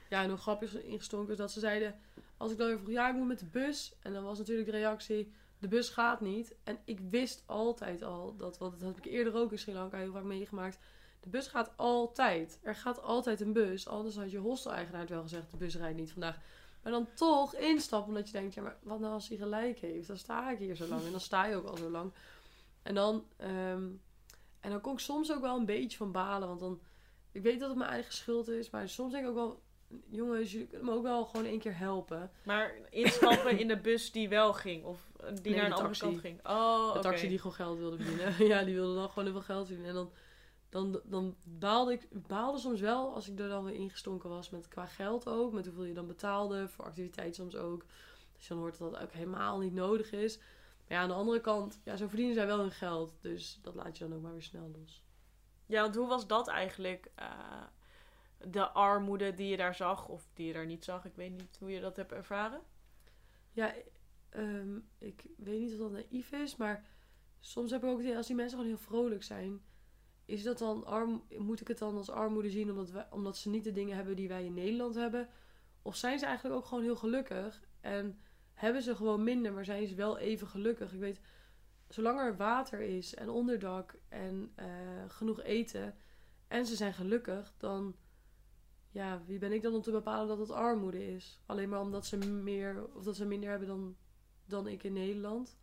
ja, 0.08 0.22
in 0.22 0.28
hun 0.28 0.38
grapjes 0.38 0.74
ingestonken. 0.74 1.36
Dat 1.36 1.52
ze 1.52 1.60
zeiden... 1.60 1.98
Als 2.36 2.52
ik 2.52 2.58
dan 2.58 2.66
weer 2.66 2.78
vroeg... 2.78 2.90
Ja, 2.90 3.08
ik 3.08 3.14
moet 3.14 3.26
met 3.26 3.38
de 3.38 3.44
bus. 3.44 3.94
En 4.02 4.12
dan 4.12 4.24
was 4.24 4.38
natuurlijk 4.38 4.70
de 4.70 4.76
reactie... 4.76 5.32
De 5.58 5.68
bus 5.68 5.88
gaat 5.88 6.20
niet. 6.20 6.54
En 6.64 6.78
ik 6.84 7.00
wist 7.00 7.42
altijd 7.46 8.02
al... 8.02 8.36
Dat, 8.36 8.58
want 8.58 8.80
dat 8.80 8.88
heb 8.88 9.04
ik 9.04 9.12
eerder 9.12 9.34
ook 9.34 9.52
in 9.52 9.58
Sri 9.58 9.72
Lanka 9.72 9.98
heel 9.98 10.12
vaak 10.12 10.22
meegemaakt. 10.22 10.78
De 11.20 11.28
bus 11.28 11.46
gaat 11.46 11.72
altijd. 11.76 12.58
Er 12.62 12.74
gaat 12.74 13.02
altijd 13.02 13.40
een 13.40 13.52
bus. 13.52 13.88
Anders 13.88 14.16
had 14.16 14.30
je 14.30 14.38
hostel-eigenaar 14.38 15.00
het 15.00 15.10
wel 15.10 15.22
gezegd... 15.22 15.50
De 15.50 15.56
bus 15.56 15.76
rijdt 15.76 15.98
niet 15.98 16.12
vandaag. 16.12 16.38
Maar 16.82 16.92
dan 16.92 17.08
toch 17.14 17.54
instappen 17.54 18.08
omdat 18.08 18.26
je 18.26 18.32
denkt, 18.32 18.54
ja, 18.54 18.62
maar 18.62 18.76
wat 18.82 19.00
nou 19.00 19.12
als 19.12 19.28
hij 19.28 19.36
gelijk 19.36 19.78
heeft? 19.78 20.06
Dan 20.06 20.16
sta 20.16 20.50
ik 20.50 20.58
hier 20.58 20.74
zo 20.74 20.86
lang 20.86 21.04
en 21.04 21.10
dan 21.10 21.20
sta 21.20 21.44
je 21.44 21.56
ook 21.56 21.66
al 21.66 21.76
zo 21.76 21.90
lang. 21.90 22.12
En 22.82 22.94
dan, 22.94 23.24
ehm, 23.36 23.88
en 24.60 24.70
dan 24.70 24.80
kon 24.80 24.92
ik 24.92 24.98
soms 24.98 25.32
ook 25.32 25.40
wel 25.40 25.56
een 25.56 25.66
beetje 25.66 25.96
van 25.96 26.12
balen, 26.12 26.48
want 26.48 26.60
dan, 26.60 26.80
ik 27.32 27.42
weet 27.42 27.60
dat 27.60 27.68
het 27.68 27.78
mijn 27.78 27.90
eigen 27.90 28.12
schuld 28.12 28.48
is, 28.48 28.70
maar 28.70 28.88
soms 28.88 29.12
denk 29.12 29.24
ik 29.24 29.30
ook 29.30 29.36
wel, 29.36 29.62
jongens, 30.08 30.52
jullie 30.52 30.66
kunnen 30.66 30.86
me 30.86 30.92
ook 30.92 31.02
wel 31.02 31.24
gewoon 31.24 31.46
één 31.46 31.58
keer 31.58 31.78
helpen. 31.78 32.30
Maar 32.42 32.74
instappen 32.90 33.58
in 33.58 33.68
de 33.68 33.76
bus 33.80 34.12
die 34.12 34.28
wel 34.28 34.52
ging, 34.52 34.84
of 34.84 35.10
eh, 35.20 35.26
die 35.26 35.52
Nee, 35.52 35.54
naar 35.54 35.66
een 35.66 35.72
andere 35.72 35.98
kant 35.98 36.18
ging. 36.18 36.46
Oh, 36.46 36.92
De 36.92 36.98
taxi 36.98 37.28
die 37.28 37.38
gewoon 37.38 37.52
geld 37.52 37.78
wilde 37.78 37.96
verdienen. 37.96 38.46
ja, 38.52 38.64
die 38.64 38.74
wilde 38.74 38.94
dan 38.94 39.08
gewoon 39.08 39.24
heel 39.24 39.32
veel 39.32 39.54
geld 39.54 39.66
verdienen. 39.66 39.94
En 39.94 39.96
dan, 39.96 40.12
dan, 40.68 41.00
dan 41.04 41.36
baalde 41.42 41.92
ik 41.92 42.08
baalde 42.10 42.58
soms 42.58 42.80
wel 42.80 43.14
als 43.14 43.28
ik 43.28 43.38
er 43.38 43.48
dan 43.48 43.64
weer 43.64 43.74
ingestonken 43.74 44.28
was 44.28 44.50
met 44.50 44.68
qua 44.68 44.86
geld 44.86 45.28
ook. 45.28 45.52
Met 45.52 45.66
hoeveel 45.66 45.84
je 45.84 45.94
dan 45.94 46.06
betaalde. 46.06 46.68
Voor 46.68 46.84
activiteit 46.84 47.34
soms 47.34 47.56
ook. 47.56 47.84
Dus 48.36 48.42
je 48.46 48.54
dan 48.54 48.58
hoort 48.58 48.78
dat 48.78 48.92
dat 48.92 49.02
ook 49.02 49.12
helemaal 49.12 49.58
niet 49.58 49.74
nodig 49.74 50.12
is. 50.12 50.36
Maar 50.38 50.96
ja, 50.96 51.02
aan 51.02 51.08
de 51.08 51.14
andere 51.14 51.40
kant, 51.40 51.80
ja, 51.84 51.96
zo 51.96 52.06
verdienen 52.06 52.34
zij 52.34 52.46
wel 52.46 52.58
hun 52.58 52.70
geld. 52.70 53.14
Dus 53.20 53.58
dat 53.62 53.74
laat 53.74 53.98
je 53.98 54.08
dan 54.08 54.16
ook 54.16 54.22
maar 54.22 54.32
weer 54.32 54.42
snel 54.42 54.70
los. 54.78 55.02
Ja, 55.66 55.82
want 55.82 55.94
hoe 55.94 56.08
was 56.08 56.26
dat 56.26 56.48
eigenlijk? 56.48 57.10
eh, 57.14 57.26
de 58.38 58.68
armoede 58.68 59.34
die 59.34 59.48
je 59.48 59.56
daar 59.56 59.74
zag, 59.74 60.08
of 60.08 60.28
die 60.34 60.46
je 60.46 60.52
daar 60.52 60.66
niet 60.66 60.84
zag. 60.84 61.04
Ik 61.04 61.14
weet 61.14 61.30
niet 61.30 61.56
hoe 61.58 61.70
je 61.70 61.80
dat 61.80 61.96
hebt 61.96 62.12
ervaren. 62.12 62.60
Ja, 63.52 63.74
ehm, 64.28 64.76
ik 64.98 65.24
weet 65.36 65.60
niet 65.60 65.72
of 65.72 65.78
dat 65.78 65.92
naïef 65.92 66.32
is, 66.32 66.56
maar 66.56 66.86
soms 67.40 67.70
heb 67.70 67.82
ik 67.82 67.88
ook 67.88 68.00
idee, 68.00 68.16
als 68.16 68.26
die 68.26 68.36
mensen 68.36 68.58
gewoon 68.58 68.74
heel 68.74 68.84
vrolijk 68.84 69.22
zijn, 69.22 69.60
is 70.24 70.42
dat 70.42 70.58
dan 70.58 70.86
arm, 70.86 71.24
moet 71.38 71.60
ik 71.60 71.68
het 71.68 71.78
dan 71.78 71.96
als 71.96 72.10
armoede 72.10 72.50
zien 72.50 72.70
omdat, 72.70 73.06
omdat 73.10 73.36
ze 73.36 73.48
niet 73.48 73.64
de 73.64 73.72
dingen 73.72 73.96
hebben 73.96 74.16
die 74.16 74.28
wij 74.28 74.44
in 74.44 74.54
Nederland 74.54 74.94
hebben? 74.94 75.28
Of 75.82 75.96
zijn 75.96 76.18
ze 76.18 76.26
eigenlijk 76.26 76.56
ook 76.56 76.66
gewoon 76.66 76.84
heel 76.84 76.96
gelukkig 76.96 77.62
en 77.80 78.18
hebben 78.54 78.82
ze 78.82 78.96
gewoon 78.96 79.24
minder, 79.24 79.52
maar 79.52 79.64
zijn 79.64 79.86
ze 79.86 79.94
wel 79.94 80.18
even 80.18 80.46
gelukkig? 80.46 80.92
Ik 80.92 81.00
weet, 81.00 81.20
zolang 81.88 82.20
er 82.20 82.36
water 82.36 82.80
is 82.80 83.14
en 83.14 83.28
onderdak 83.28 83.94
en 84.08 84.52
eh, 84.54 84.66
genoeg 85.08 85.42
eten 85.42 85.94
en 86.48 86.66
ze 86.66 86.76
zijn 86.76 86.94
gelukkig, 86.94 87.52
dan 87.56 87.96
ja, 88.90 89.22
wie 89.26 89.38
ben 89.38 89.52
ik 89.52 89.62
dan 89.62 89.74
om 89.74 89.82
te 89.82 89.90
bepalen 89.90 90.28
dat 90.28 90.38
het 90.38 90.50
armoede 90.50 91.14
is? 91.14 91.40
Alleen 91.46 91.68
maar 91.68 91.80
omdat 91.80 92.06
ze 92.06 92.16
meer 92.16 92.86
of 92.94 93.04
dat 93.04 93.16
ze 93.16 93.24
minder 93.24 93.50
hebben 93.50 93.68
dan, 93.68 93.96
dan 94.44 94.66
ik 94.66 94.82
in 94.82 94.92
Nederland. 94.92 95.56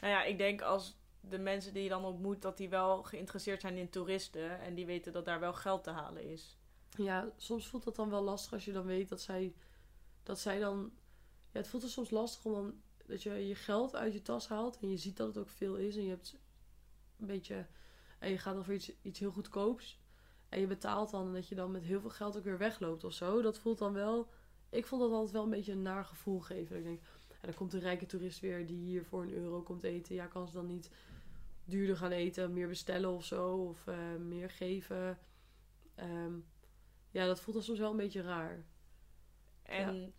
Nou 0.00 0.12
ja, 0.12 0.24
ik 0.24 0.38
denk 0.38 0.62
als 0.62 0.96
de 1.20 1.38
mensen 1.38 1.72
die 1.72 1.82
je 1.82 1.88
dan 1.88 2.04
ontmoet, 2.04 2.42
dat 2.42 2.56
die 2.56 2.68
wel 2.68 3.02
geïnteresseerd 3.02 3.60
zijn 3.60 3.76
in 3.76 3.90
toeristen. 3.90 4.60
En 4.60 4.74
die 4.74 4.86
weten 4.86 5.12
dat 5.12 5.24
daar 5.24 5.40
wel 5.40 5.52
geld 5.52 5.84
te 5.84 5.90
halen 5.90 6.24
is. 6.24 6.58
Ja, 6.96 7.32
soms 7.36 7.66
voelt 7.66 7.84
dat 7.84 7.96
dan 7.96 8.10
wel 8.10 8.22
lastig 8.22 8.52
als 8.52 8.64
je 8.64 8.72
dan 8.72 8.86
weet 8.86 9.08
dat 9.08 9.20
zij, 9.20 9.54
dat 10.22 10.38
zij 10.38 10.58
dan. 10.58 10.92
Ja, 11.52 11.58
het 11.58 11.68
voelt 11.68 11.82
er 11.82 11.88
soms 11.88 12.10
lastig 12.10 12.44
om 12.44 12.52
dan 12.52 12.80
dat 13.06 13.22
je 13.22 13.48
je 13.48 13.54
geld 13.54 13.96
uit 13.96 14.12
je 14.12 14.22
tas 14.22 14.48
haalt 14.48 14.78
en 14.78 14.90
je 14.90 14.96
ziet 14.96 15.16
dat 15.16 15.26
het 15.26 15.38
ook 15.38 15.48
veel 15.48 15.76
is 15.76 15.96
en 15.96 16.02
je 16.02 16.08
hebt 16.08 16.36
een 17.18 17.26
beetje 17.26 17.66
en 18.18 18.30
je 18.30 18.38
gaat 18.38 18.54
dan 18.54 18.64
voor 18.64 18.74
iets, 18.74 18.92
iets 19.02 19.18
heel 19.18 19.30
goedkoops 19.30 19.98
en 20.56 20.62
je 20.62 20.68
betaalt 20.68 21.10
dan 21.10 21.26
en 21.26 21.32
dat 21.32 21.48
je 21.48 21.54
dan 21.54 21.70
met 21.70 21.84
heel 21.84 22.00
veel 22.00 22.10
geld 22.10 22.36
ook 22.36 22.44
weer 22.44 22.58
wegloopt 22.58 23.04
of 23.04 23.12
zo. 23.12 23.42
Dat 23.42 23.58
voelt 23.58 23.78
dan 23.78 23.92
wel. 23.92 24.28
Ik 24.70 24.86
vond 24.86 25.00
dat 25.02 25.10
altijd 25.10 25.32
wel 25.32 25.42
een 25.42 25.50
beetje 25.50 25.72
een 25.72 25.82
naar 25.82 26.04
gevoel 26.04 26.40
geven. 26.40 26.68
Dat 26.68 26.78
ik 26.78 26.84
denk, 26.84 27.00
en 27.28 27.40
dan 27.40 27.54
komt 27.54 27.72
een 27.72 27.80
rijke 27.80 28.06
toerist 28.06 28.40
weer 28.40 28.66
die 28.66 28.76
hier 28.76 29.04
voor 29.04 29.22
een 29.22 29.32
euro 29.32 29.62
komt 29.62 29.82
eten. 29.82 30.14
Ja, 30.14 30.26
kan 30.26 30.46
ze 30.46 30.52
dan 30.52 30.66
niet 30.66 30.90
duurder 31.64 31.96
gaan 31.96 32.10
eten, 32.10 32.52
meer 32.52 32.68
bestellen 32.68 33.10
of 33.10 33.24
zo, 33.24 33.54
of 33.56 33.86
eh, 33.86 34.14
meer 34.18 34.50
geven. 34.50 35.18
Ehm, 35.94 36.34
ja, 37.10 37.26
dat 37.26 37.40
voelt 37.40 37.56
dan 37.56 37.64
soms 37.64 37.78
wel 37.78 37.90
een 37.90 37.96
beetje 37.96 38.22
raar. 38.22 38.64
En 39.62 40.14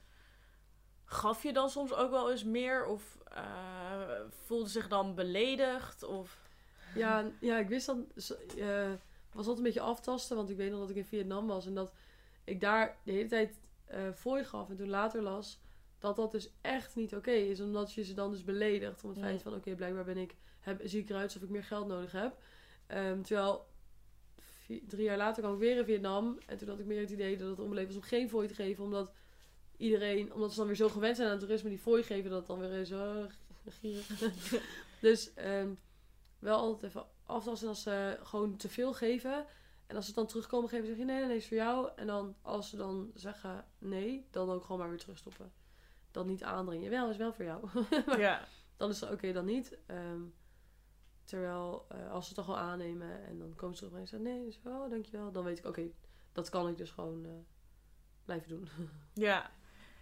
gaf 1.06 1.44
je 1.44 1.54
dan 1.54 1.70
soms 1.70 1.94
ook 1.94 2.12
wel 2.12 2.32
eens 2.32 2.44
meer? 2.44 2.86
Of 2.86 3.18
eh, 3.24 4.22
voelde 4.30 4.70
zich 4.70 4.88
dan 4.88 5.16
beledigd? 5.16 6.04
Of... 6.04 6.42
Ja, 6.96 7.32
ja 7.40 7.58
ik 7.58 7.68
wist 7.68 7.86
dan, 7.86 8.08
eh 8.58 8.94
was 9.34 9.48
altijd 9.48 9.58
een 9.58 9.64
beetje 9.64 9.90
aftasten, 9.90 10.36
want 10.36 10.50
ik 10.50 10.58
weet 10.58 10.72
nog 10.72 10.80
dat 10.80 10.90
ik 10.90 10.96
in 10.96 11.06
Vietnam 11.06 11.48
was 11.48 11.66
en 11.66 11.74
dat 11.74 11.94
ik 12.44 12.62
daar 12.62 12.98
de 13.04 13.12
hele 13.12 13.30
tijd 13.30 13.60
fooi 14.16 14.44
gaf 14.44 14.70
en 14.70 14.76
toen 14.76 14.90
later 14.90 15.22
las 15.22 15.60
dat 16.00 16.16
dat 16.16 16.32
dus 16.32 16.50
echt 16.62 16.96
niet 16.96 17.16
oké 17.16 17.32
is, 17.32 17.62
omdat 17.62 17.94
je 17.94 18.04
ze 18.04 18.14
dan 18.14 18.32
dus 18.32 18.44
beledigt 18.44 19.04
om 19.04 19.10
het 19.10 19.20
feit 19.20 19.42
van 19.42 19.54
oké, 19.54 19.76
blijkbaar 19.76 20.04
ben 20.04 20.18
ik, 20.18 20.36
heb, 20.60 20.82
zie 20.84 21.02
ik 21.02 21.10
eruit 21.10 21.24
alsof 21.24 21.42
ik 21.42 21.50
meer 21.50 21.64
geld 21.64 21.88
nodig 21.88 22.12
heb. 22.12 22.38
Ehm, 22.88 23.22
terwijl 23.22 23.66
drie 24.88 25.04
jaar 25.04 25.18
later 25.18 25.42
kwam 25.44 25.54
ik 25.54 25.60
weer 25.60 25.78
in 25.78 25.86
Vietnam 25.86 26.38
en 26.46 26.58
toen 26.58 26.68
had 26.68 26.80
ik 26.80 26.86
meer 26.86 27.00
het 27.00 27.10
idee 27.10 27.38
dat 27.38 27.50
het 27.50 27.60
onbeleefd 27.60 27.88
was 27.88 27.96
om 27.96 28.02
geen 28.02 28.30
fooi 28.30 28.48
te 28.48 28.54
geven, 28.54 28.84
omdat 28.84 29.12
iedereen, 29.78 30.34
omdat 30.34 30.52
ze 30.52 30.58
dan 30.58 30.68
weer 30.68 30.76
zo 30.76 30.90
gewend 30.90 31.16
zijn 31.16 31.28
aan 31.28 31.34
het 31.34 31.44
toerisme 31.44 31.70
die 31.70 31.80
fooi 31.80 32.04
geven, 32.04 32.30
dat 32.30 32.40
het 32.40 32.48
dan 32.48 32.60
weer 32.60 32.72
is 32.72 32.92
oh, 32.92 33.26
dus 35.02 35.34
ehm, 35.34 35.70
wel 36.40 36.58
altijd 36.58 36.84
even 36.84 37.06
aftasten 37.28 37.68
als 37.68 37.82
ze 37.82 38.20
gewoon 38.24 38.56
te 38.56 38.70
veel 38.70 38.94
geven. 38.94 39.46
En 39.88 39.96
als 39.96 40.06
ze 40.06 40.12
het 40.12 40.20
dan 40.20 40.28
terugkomen 40.30 40.70
geven, 40.70 40.88
zeg 40.88 40.98
je 40.98 41.06
nee, 41.06 41.18
nee, 41.18 41.28
nee, 41.28 41.38
is 41.38 41.48
voor 41.48 41.58
jou. 41.58 41.90
En 41.96 42.08
dan 42.08 42.36
als 42.42 42.70
ze 42.70 42.76
dan 42.76 43.12
zeggen 43.14 43.66
nee, 43.78 44.28
dan 44.32 44.50
ook 44.50 44.62
gewoon 44.64 44.80
maar 44.80 44.90
weer 44.90 45.00
terugstoppen. 45.00 45.52
Dan 46.12 46.28
niet 46.28 46.44
aandringen. 46.44 46.90
Wel, 46.90 47.10
is 47.10 47.18
wel 47.18 47.34
voor 47.34 47.46
jou. 47.46 47.70
ja. 48.18 48.48
dan 48.78 48.90
is 48.90 49.02
het 49.02 49.12
oké, 49.12 49.32
dan 49.32 49.46
niet. 49.46 49.78
Ehm, 49.86 50.22
terwijl 51.24 51.86
eh, 51.90 52.12
als 52.12 52.28
ze 52.28 52.28
het 52.28 52.36
dan 52.36 52.46
gewoon 52.46 52.70
aannemen 52.70 53.26
en 53.26 53.40
dan 53.40 53.56
komen 53.56 53.78
ze 53.78 53.86
terug 53.86 54.00
en 54.00 54.08
zeggen 54.08 54.28
nee, 54.28 54.48
is 54.48 54.62
wel, 54.62 54.90
dankjewel. 54.90 55.32
Dan 55.32 55.44
weet 55.44 55.60
ik, 55.60 55.66
oké, 55.66 55.92
dat 56.32 56.50
kan 56.50 56.68
ik 56.68 56.78
dus 56.78 56.92
gewoon 56.92 57.26
eh, 57.26 57.32
blijven 58.26 58.50
doen. 58.50 58.70
ja. 59.14 59.52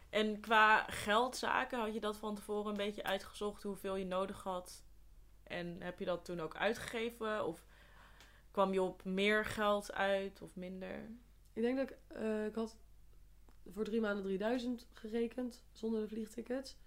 En 0.09 0.39
qua 0.39 0.83
geldzaken 0.83 1.79
had 1.79 1.93
je 1.93 1.99
dat 1.99 2.17
van 2.17 2.35
tevoren 2.35 2.71
een 2.71 2.77
beetje 2.77 3.03
uitgezocht 3.03 3.63
hoeveel 3.63 3.95
je 3.95 4.05
nodig 4.05 4.43
had? 4.43 4.84
En 5.47 5.81
heb 5.81 5.99
je 5.99 6.05
dat 6.05 6.25
toen 6.25 6.39
ook 6.39 6.55
uitgegeven? 6.55 7.45
Of 7.45 7.65
kwam 8.51 8.73
je 8.73 8.81
op 8.81 9.03
meer 9.03 9.45
geld 9.45 9.93
uit 9.93 10.41
of 10.41 10.55
minder? 10.55 11.09
Ik 11.53 11.61
denk 11.61 11.77
dat 11.77 11.89
ik, 11.89 11.97
eh, 12.07 12.45
ik 12.45 12.55
had 12.55 12.77
voor 13.69 13.83
drie 13.83 14.01
maanden 14.01 14.23
3000 14.23 14.87
gerekend 14.93 15.63
zonder 15.71 16.01
de 16.01 16.07
vliegtickets. 16.07 16.77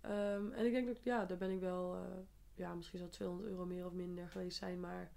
Ehm, 0.00 0.52
en 0.52 0.66
ik 0.66 0.72
denk 0.72 0.86
dat, 0.86 1.02
ja, 1.02 1.24
daar 1.24 1.36
ben 1.36 1.50
ik 1.50 1.60
wel, 1.60 1.94
eh, 1.94 2.00
ja, 2.54 2.74
misschien 2.74 2.98
zou 2.98 3.10
het 3.10 3.18
200 3.18 3.50
euro 3.50 3.66
meer 3.66 3.86
of 3.86 3.92
minder 3.92 4.28
geweest 4.28 4.58
zijn, 4.58 4.80
maar... 4.80 5.12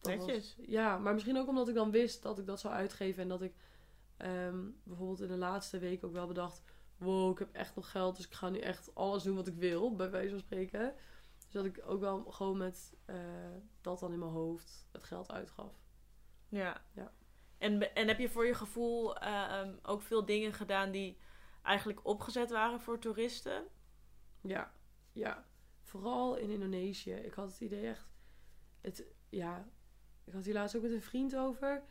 was- 0.00 0.14
Netjes. 0.14 0.56
ja, 0.66 0.98
maar 0.98 1.12
misschien 1.14 1.36
ook 1.38 1.48
omdat 1.48 1.68
ik 1.68 1.74
dan 1.74 1.90
wist 1.90 2.22
dat 2.22 2.38
ik 2.38 2.46
dat 2.46 2.60
zou 2.60 2.74
uitgeven 2.74 3.22
en 3.22 3.28
dat 3.28 3.42
ik 3.42 3.54
ehm, 4.16 4.58
bijvoorbeeld 4.82 5.20
in 5.20 5.28
de 5.28 5.36
laatste 5.36 5.78
week 5.78 6.04
ook 6.04 6.12
wel 6.12 6.26
bedacht, 6.26 6.62
wow, 6.96 7.30
ik 7.32 7.38
heb 7.38 7.52
echt 7.52 7.74
nog 7.76 7.90
geld, 7.90 8.16
dus 8.16 8.26
ik 8.26 8.32
ga 8.32 8.48
nu 8.48 8.58
echt 8.58 8.94
alles 8.94 9.22
doen 9.22 9.34
wat 9.36 9.46
ik 9.46 9.54
wil, 9.54 9.96
bij 9.96 10.10
wijze 10.10 10.30
van 10.30 10.38
spreken. 10.38 10.94
Dus 11.54 11.62
dat 11.62 11.72
ik 11.76 11.90
ook 11.90 12.00
wel 12.00 12.24
gewoon 12.24 12.56
met 12.56 12.94
eh, 13.04 13.16
dat 13.80 13.98
dan 14.00 14.12
in 14.12 14.18
mijn 14.18 14.30
hoofd 14.30 14.88
het 14.92 15.04
geld 15.04 15.30
uitgaf. 15.30 15.72
Ja. 16.48 16.84
Ja. 16.92 17.12
En, 17.58 17.94
en 17.94 18.08
heb 18.08 18.18
je 18.18 18.28
voor 18.28 18.46
je 18.46 18.54
gevoel 18.54 19.16
eh, 19.16 19.60
um, 19.60 19.78
ook 19.82 20.02
veel 20.02 20.24
dingen 20.24 20.52
gedaan 20.52 20.90
die 20.90 21.18
eigenlijk 21.62 22.06
opgezet 22.06 22.50
waren 22.50 22.80
voor 22.80 22.98
toeristen? 22.98 23.64
Ja, 24.40 24.72
ja. 25.12 25.44
Vooral 25.82 26.36
in 26.36 26.50
Indonesië. 26.50 27.12
Ik 27.12 27.34
had 27.34 27.50
het 27.50 27.60
idee 27.60 27.86
echt. 27.86 28.08
Het, 28.80 29.04
ja, 29.28 29.68
ik 30.24 30.32
had 30.32 30.44
hier 30.44 30.54
laatst 30.54 30.76
ook 30.76 30.82
met 30.82 30.92
een 30.92 31.02
vriend 31.02 31.36
over. 31.36 31.82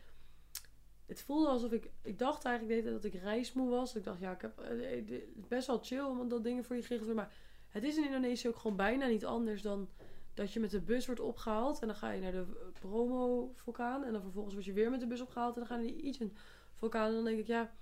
Het 1.05 1.22
voelde 1.22 1.47
alsof 1.47 1.72
ik. 1.72 1.91
Ik 2.01 2.20
dacht 2.20 2.45
eigenlijk 2.45 2.86
dat 2.86 3.03
ik 3.03 3.14
reismoe 3.14 3.70
was. 3.70 3.95
Ik 3.95 4.03
dacht, 4.03 4.20
ja, 4.20 4.32
ik 4.32 4.41
heb 4.41 4.59
eh, 4.59 5.22
best 5.36 5.68
wel 5.68 5.84
chill 5.84 6.03
omdat 6.03 6.30
dat 6.30 6.43
dingen 6.43 6.64
voor 6.64 6.76
je 6.76 6.82
geregeld 6.82 7.07
worden. 7.07 7.26
Maar 7.26 7.42
het 7.74 7.84
is 7.84 7.97
in 7.97 8.05
Indonesië 8.05 8.47
ook 8.47 8.55
gewoon 8.55 8.78
bijna 8.78 9.07
niet 9.07 9.26
anders 9.26 9.61
dan 9.61 9.89
dat 10.34 10.53
je 10.53 10.59
met 10.59 10.71
de 10.71 10.82
bus 10.82 11.05
wordt 11.05 11.21
opgehaald. 11.21 11.80
En 11.80 11.88
dan 11.88 11.95
ga 11.95 12.11
je 12.11 12.21
naar 12.21 12.32
de 12.32 12.71
Bromo-vulkaan. 12.80 14.03
En 14.03 14.11
dan 14.11 14.21
vervolgens 14.21 14.53
word 14.53 14.65
je 14.65 14.74
weer 14.74 14.89
met 14.89 14.99
de 14.99 15.07
bus 15.07 15.21
opgehaald. 15.21 15.53
En 15.53 15.59
dan 15.59 15.67
ga 15.67 15.78
je 15.78 15.84
naar 15.84 15.93
die 15.93 16.03
Ijen-vulkaan. 16.03 17.07
En 17.07 17.13
dan 17.13 17.24
denk 17.24 17.39
ik, 17.39 17.47
ja, 17.47 17.74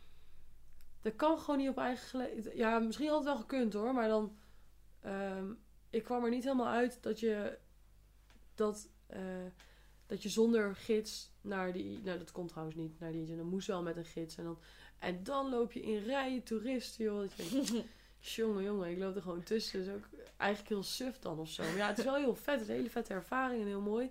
dat 1.01 1.15
kan 1.15 1.39
gewoon 1.39 1.59
niet 1.59 1.69
op 1.69 1.77
eigen. 1.77 2.55
Ja, 2.55 2.79
misschien 2.79 3.07
had 3.07 3.17
het 3.17 3.25
wel 3.25 3.37
gekund 3.37 3.73
hoor. 3.73 3.93
Maar 3.93 4.07
dan 4.07 4.35
Ehm, 5.01 5.53
ik 5.89 6.03
kwam 6.03 6.23
er 6.23 6.29
niet 6.29 6.43
helemaal 6.43 6.67
uit 6.67 7.03
dat 7.03 7.19
je 7.19 7.57
dat, 8.55 8.89
eh, 9.07 9.45
dat 10.05 10.23
je 10.23 10.29
zonder 10.29 10.75
gids 10.75 11.31
naar 11.41 11.73
die. 11.73 12.01
Nou, 12.01 12.17
dat 12.17 12.31
komt 12.31 12.49
trouwens 12.49 12.77
niet 12.77 12.99
naar 12.99 13.11
die. 13.11 13.35
Dan 13.35 13.45
moest 13.45 13.67
wel 13.67 13.81
met 13.81 13.97
een 13.97 14.05
gids. 14.05 14.37
En 14.37 14.43
dan, 14.43 14.59
en 14.99 15.23
dan 15.23 15.49
loop 15.49 15.71
je 15.71 15.81
in 15.81 16.03
rijen 16.03 16.43
toeristen, 16.43 17.03
joh. 17.03 17.19
Dat 17.19 17.35
je 17.35 17.83
jongen, 18.21 18.63
jongen, 18.63 18.89
ik 18.89 18.97
loop 18.97 19.15
er 19.15 19.21
gewoon 19.21 19.43
tussen. 19.43 19.79
Dat 19.85 19.87
is 19.87 19.93
ook 19.93 20.07
eigenlijk 20.37 20.69
heel 20.69 20.83
suf 20.83 21.19
dan 21.19 21.39
of 21.39 21.49
zo. 21.49 21.63
Maar 21.63 21.77
ja, 21.77 21.87
het 21.87 21.97
is 21.97 22.03
wel 22.03 22.15
heel 22.15 22.35
vet. 22.35 22.53
Het 22.53 22.61
is 22.61 22.67
een 22.67 22.75
hele 22.75 22.89
vette 22.89 23.13
ervaring 23.13 23.61
en 23.61 23.67
heel 23.67 23.81
mooi. 23.81 24.09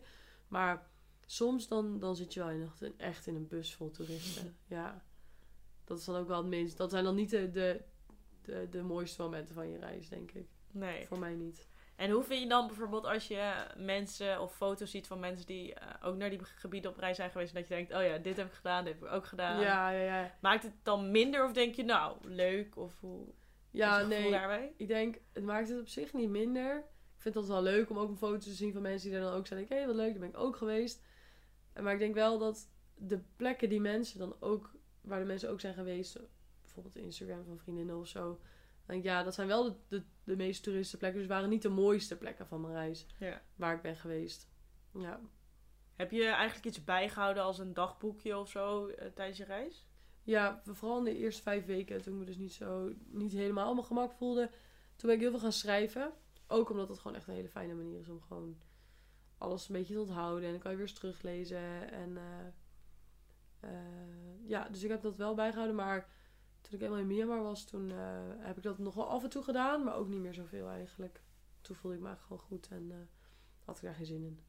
Maar 0.49 0.87
soms 1.27 1.69
dan, 1.69 1.99
dan 1.99 2.17
zit 2.17 2.33
je 2.35 2.41
wel 2.41 2.51
in, 2.51 2.63
echt- 2.81 2.97
echt 2.97 3.27
in 3.27 3.35
een 3.35 3.49
bus 3.49 3.75
vol 3.75 3.91
toeristen. 3.91 4.57
Ja. 4.67 5.03
Dat 5.85 5.99
is 5.99 6.05
dan 6.05 6.17
ook 6.17 6.29
wel 6.29 6.37
het 6.39 6.47
minst. 6.47 6.77
Dat 6.77 6.91
zijn 6.91 7.05
dan 7.05 7.15
niet 7.15 7.31
de, 7.31 7.51
de, 7.51 7.81
de, 8.43 8.67
de 8.71 8.83
mooiste 8.83 9.23
momenten 9.23 9.55
van 9.55 9.69
je 9.71 9.79
reis, 9.79 10.09
denk 10.09 10.31
ik. 10.31 10.47
Nee. 10.71 11.07
Voor 11.07 11.19
mij 11.19 11.35
niet. 11.35 11.67
En 11.97 12.11
hoe 12.11 12.23
vind 12.23 12.43
je 12.43 12.49
dan 12.49 12.67
bijvoorbeeld 12.67 13.05
als 13.07 13.29
je 13.29 13.67
mensen 13.77 14.41
of 14.41 14.57
foto's 14.57 14.91
ziet 14.91 15.07
van 15.07 15.21
mensen 15.21 15.47
die 15.47 15.75
eh, 15.75 16.07
ook 16.09 16.17
naar 16.17 16.31
die 16.31 16.45
gebieden 16.45 16.91
op 16.91 16.97
reis 16.97 17.17
zijn 17.17 17.31
geweest. 17.31 17.55
En 17.55 17.61
dat 17.61 17.69
je 17.69 17.75
denkt, 17.75 17.95
oh 17.95 18.03
ja, 18.03 18.19
dit 18.19 18.37
heb 18.37 18.47
ik 18.47 18.53
gedaan, 18.53 18.85
dit 18.85 18.95
heb 18.95 19.03
ik 19.03 19.11
ook 19.15 19.27
gedaan. 19.27 19.61
Ja, 19.61 19.91
ja, 19.91 20.03
ja. 20.21 20.35
Maakt 20.41 20.63
het 20.63 20.73
dan 20.83 21.11
minder 21.11 21.45
of 21.45 21.53
denk 21.53 21.75
je, 21.75 21.85
nou, 21.85 22.17
leuk? 22.29 22.77
Of 22.77 22.93
hoe 23.01 23.27
Ja, 23.71 24.03
nee. 24.07 24.31
daarbij? 24.31 24.75
Ik 24.77 24.89
denk, 24.89 25.18
het 25.33 25.45
maakt 25.45 25.68
het 25.68 25.81
op 25.81 25.89
zich 25.89 26.12
niet 26.12 26.31
minder. 26.31 26.77
Ik 26.77 27.23
vind 27.27 27.35
het 27.35 27.45
altijd 27.45 27.64
wel 27.64 27.73
leuk 27.73 27.91
om 27.91 27.99
ook 27.99 28.09
een 28.11 28.16
foto 28.16 28.39
te 28.39 28.53
zien 28.53 28.73
van 28.73 28.83
mensen 28.83 29.09
die 29.11 29.18
er 29.18 29.25
dan 29.25 29.33
ook 29.35 29.47
zijn. 29.47 29.66
Hé, 29.68 29.87
wat 29.87 29.95
leuk, 29.95 30.11
daar 30.11 30.21
ben 30.21 30.29
ik 30.29 30.39
ook 30.39 30.57
geweest. 30.57 31.03
Maar 31.81 31.93
ik 31.93 31.99
denk 31.99 32.14
wel 32.14 32.39
dat 32.39 32.68
de 32.95 33.21
plekken 33.37 33.68
die 33.68 33.81
mensen 33.81 34.18
dan 34.18 34.37
ook, 34.41 34.71
waar 35.01 35.18
de 35.21 35.27
mensen 35.27 35.51
ook 35.51 35.61
zijn 35.61 35.75
geweest, 35.75 36.18
bijvoorbeeld 36.61 36.97
Instagram 36.97 37.45
van 37.45 37.59
vriendinnen 37.59 37.99
of 37.99 38.07
zo. 38.07 38.41
Denk 38.87 39.05
ja, 39.05 39.23
dat 39.23 39.35
zijn 39.35 39.47
wel 39.47 39.62
de, 39.64 39.75
de, 39.89 40.03
de 40.25 40.37
meest 40.37 40.62
toeristische 40.62 40.97
plekken. 40.97 41.21
Dus 41.21 41.29
het 41.29 41.37
waren 41.37 41.53
niet 41.53 41.62
de 41.62 41.68
mooiste 41.68 42.16
plekken 42.18 42.47
van 42.47 42.61
mijn 42.61 42.75
reis 42.75 43.07
Ja. 43.18 43.43
waar 43.57 43.75
ik 43.75 43.83
ben 43.83 43.97
geweest. 43.97 44.49
Ja. 44.93 45.21
Heb 45.97 46.11
je 46.11 46.25
eigenlijk 46.25 46.66
iets 46.66 46.85
bijgehouden 46.85 47.43
als 47.43 47.59
een 47.59 47.75
dagboekje 47.75 48.39
of 48.39 48.51
zo 48.51 48.87
eh, 48.87 49.07
tijdens 49.14 49.39
je 49.39 49.45
reis? 49.45 49.87
Ja, 50.23 50.62
vooral 50.64 50.99
in 50.99 51.05
de 51.05 51.16
eerste 51.16 51.43
vijf 51.43 51.66
weken, 51.66 52.03
toen 52.03 52.12
ik 52.12 52.18
me 52.18 52.25
dus 52.25 52.37
niet 52.37 52.53
zo, 52.53 52.93
niet 53.07 53.33
helemaal 53.33 53.68
op 53.68 53.75
mijn 53.75 53.87
gemak 53.87 54.12
voelde. 54.12 54.51
Toen 54.97 55.09
ben 55.09 55.14
ik 55.14 55.21
heel 55.21 55.31
veel 55.31 55.41
gaan 55.41 55.53
schrijven. 55.53 56.12
Ook 56.47 56.71
omdat 56.71 56.89
het 56.89 56.99
gewoon 56.99 57.16
echt 57.16 57.29
een 57.29 57.35
hele 57.35 57.49
fijne 57.49 57.75
manier 57.75 58.01
is 58.01 58.09
om 58.09 58.21
gewoon 58.21 58.59
alles 59.39 59.68
een 59.68 59.75
beetje 59.75 59.95
te 59.95 60.01
onthouden. 60.01 60.45
En 60.45 60.51
dan 60.51 60.61
kan 60.61 60.71
je 60.71 60.77
weer 60.77 60.87
eens 60.87 60.99
teruglezen. 60.99 61.91
En 61.93 62.16
eh, 63.61 63.71
ja, 64.47 64.68
dus 64.68 64.83
ik 64.83 64.91
heb 64.91 65.03
dat 65.03 65.16
wel 65.16 65.35
bijgehouden. 65.35 65.77
Maar 65.77 66.09
toen 66.61 66.73
ik 66.73 66.81
helemaal 66.81 67.01
in 67.01 67.07
Myanmar 67.07 67.43
was, 67.43 67.64
toen 67.64 67.91
eh, 67.91 68.23
heb 68.39 68.57
ik 68.57 68.62
dat 68.62 68.79
nog 68.79 68.95
wel 68.95 69.09
af 69.09 69.23
en 69.23 69.31
toe 69.31 69.43
gedaan. 69.43 69.85
Maar 69.85 69.95
ook 69.95 70.09
niet 70.09 70.21
meer 70.21 70.35
zoveel 70.35 70.68
eigenlijk. 70.68 71.23
Toen 71.61 71.77
voelde 71.77 71.97
ik 71.97 72.03
me 72.03 72.09
eigenlijk 72.09 72.43
gewoon 72.43 72.61
goed 72.61 72.68
en 72.71 73.09
had 73.64 73.77
ik 73.77 73.83
daar 73.83 73.95
geen 73.95 74.07
zin 74.07 74.25
in. 74.25 74.41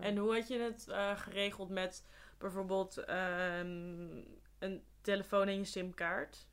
En 0.00 0.16
hoe 0.16 0.34
had 0.34 0.48
je 0.48 0.58
het 0.58 0.86
geregeld 1.18 1.68
met 1.68 2.04
bijvoorbeeld 2.38 2.96
ehm, 2.96 4.22
een 4.58 4.84
telefoon 5.00 5.48
en 5.48 5.56
je 5.56 5.64
simkaart? 5.64 6.46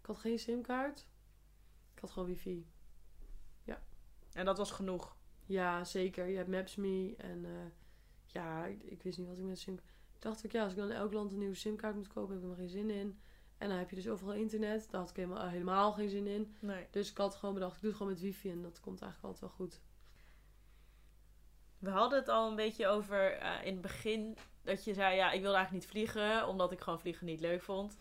Ik 0.00 0.06
had 0.06 0.18
geen 0.18 0.38
simkaart. 0.38 1.06
Ik 1.94 2.00
had 2.00 2.10
gewoon 2.10 2.28
wifi. 2.28 2.66
En 4.32 4.44
dat 4.44 4.58
was 4.58 4.70
genoeg. 4.70 5.16
Ja, 5.46 5.84
zeker. 5.84 6.26
Je 6.26 6.36
hebt 6.36 6.48
Maps.me 6.48 7.14
en 7.16 7.44
eh, 7.44 7.50
ja, 8.26 8.64
ik, 8.66 8.82
ik 8.82 9.02
wist 9.02 9.18
niet 9.18 9.26
wat 9.26 9.38
ik 9.38 9.44
met 9.44 9.58
sim... 9.58 9.74
Ik 10.14 10.26
dacht 10.26 10.46
ook, 10.46 10.52
ja, 10.52 10.62
als 10.62 10.72
ik 10.72 10.78
dan 10.78 10.90
in 10.90 10.96
elk 10.96 11.12
land 11.12 11.32
een 11.32 11.38
nieuwe 11.38 11.54
simkaart 11.54 11.94
moet 11.94 12.08
kopen, 12.08 12.28
heb 12.28 12.36
ik 12.36 12.42
er 12.42 12.48
maar 12.48 12.58
geen 12.58 12.68
zin 12.68 12.90
in. 12.90 13.20
En 13.58 13.68
dan 13.68 13.78
heb 13.78 13.90
je 13.90 13.96
dus 13.96 14.08
overal 14.08 14.34
internet. 14.34 14.90
Daar 14.90 15.00
had 15.00 15.10
ik 15.10 15.16
helemaal, 15.16 15.48
helemaal 15.48 15.92
geen 15.92 16.08
zin 16.08 16.26
in. 16.26 16.54
Nee. 16.60 16.86
Dus 16.90 17.10
ik 17.10 17.16
had 17.16 17.34
gewoon 17.34 17.54
bedacht, 17.54 17.74
ik 17.74 17.80
doe 17.80 17.88
het 17.90 17.98
gewoon 17.98 18.12
met 18.12 18.22
wifi 18.22 18.50
en 18.50 18.62
dat 18.62 18.80
komt 18.80 19.02
eigenlijk 19.02 19.34
altijd 19.34 19.40
wel 19.40 19.66
goed. 19.66 19.80
We 21.80 21.90
hadden 21.90 22.18
het 22.18 22.28
al 22.28 22.48
een 22.48 22.56
beetje 22.56 22.86
over 22.86 23.32
eh, 23.32 23.64
in 23.64 23.72
het 23.72 23.80
begin 23.80 24.36
dat 24.62 24.84
je 24.84 24.94
zei, 24.94 25.16
ja, 25.16 25.30
ik 25.30 25.40
wilde 25.40 25.56
eigenlijk 25.56 25.84
niet 25.84 25.92
vliegen, 25.92 26.48
omdat 26.48 26.72
ik 26.72 26.80
gewoon 26.80 27.00
vliegen 27.00 27.26
niet 27.26 27.40
leuk 27.40 27.62
vond. 27.62 27.98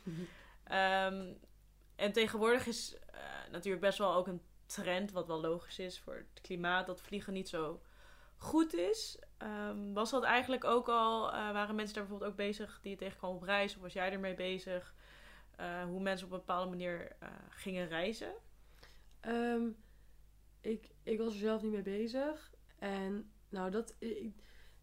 Ehm, 0.63 1.33
en 1.95 2.11
tegenwoordig 2.11 2.67
is 2.67 2.97
eh, 3.11 3.21
natuurlijk 3.51 3.83
best 3.83 3.97
wel 3.97 4.13
ook 4.13 4.27
een 4.27 4.41
trend, 4.65 5.11
wat 5.11 5.27
wel 5.27 5.41
logisch 5.41 5.79
is 5.79 5.99
voor 5.99 6.15
het 6.15 6.41
klimaat, 6.41 6.85
dat 6.85 7.01
vliegen 7.01 7.33
niet 7.33 7.49
zo 7.49 7.81
goed 8.37 8.73
is. 8.73 9.19
Ehm, 9.37 9.93
was 9.93 10.09
dat 10.09 10.23
eigenlijk 10.23 10.63
ook 10.63 10.89
al, 10.89 11.31
eh, 11.31 11.51
waren 11.51 11.75
mensen 11.75 11.95
daar 11.95 12.03
bijvoorbeeld 12.03 12.31
ook 12.31 12.37
bezig 12.37 12.79
die 12.81 12.91
je 12.91 12.97
tegenkwam 12.97 13.35
op 13.35 13.43
reis, 13.43 13.75
of 13.75 13.81
was 13.81 13.93
jij 13.93 14.11
ermee 14.11 14.35
bezig? 14.35 14.93
Hoe 15.87 15.99
mensen 15.99 16.25
op 16.25 16.31
een 16.31 16.39
bepaalde 16.39 16.69
manier 16.69 17.15
gingen 17.49 17.87
reizen? 17.87 18.33
Ehm, 19.19 19.67
ik, 20.61 20.89
ik 21.03 21.17
was 21.17 21.33
er 21.33 21.39
zelf 21.39 21.61
niet 21.61 21.71
mee 21.71 21.81
bezig. 21.81 22.51
En 22.77 23.31
nou, 23.49 23.71
dat, 23.71 23.95
ik- 23.99 24.33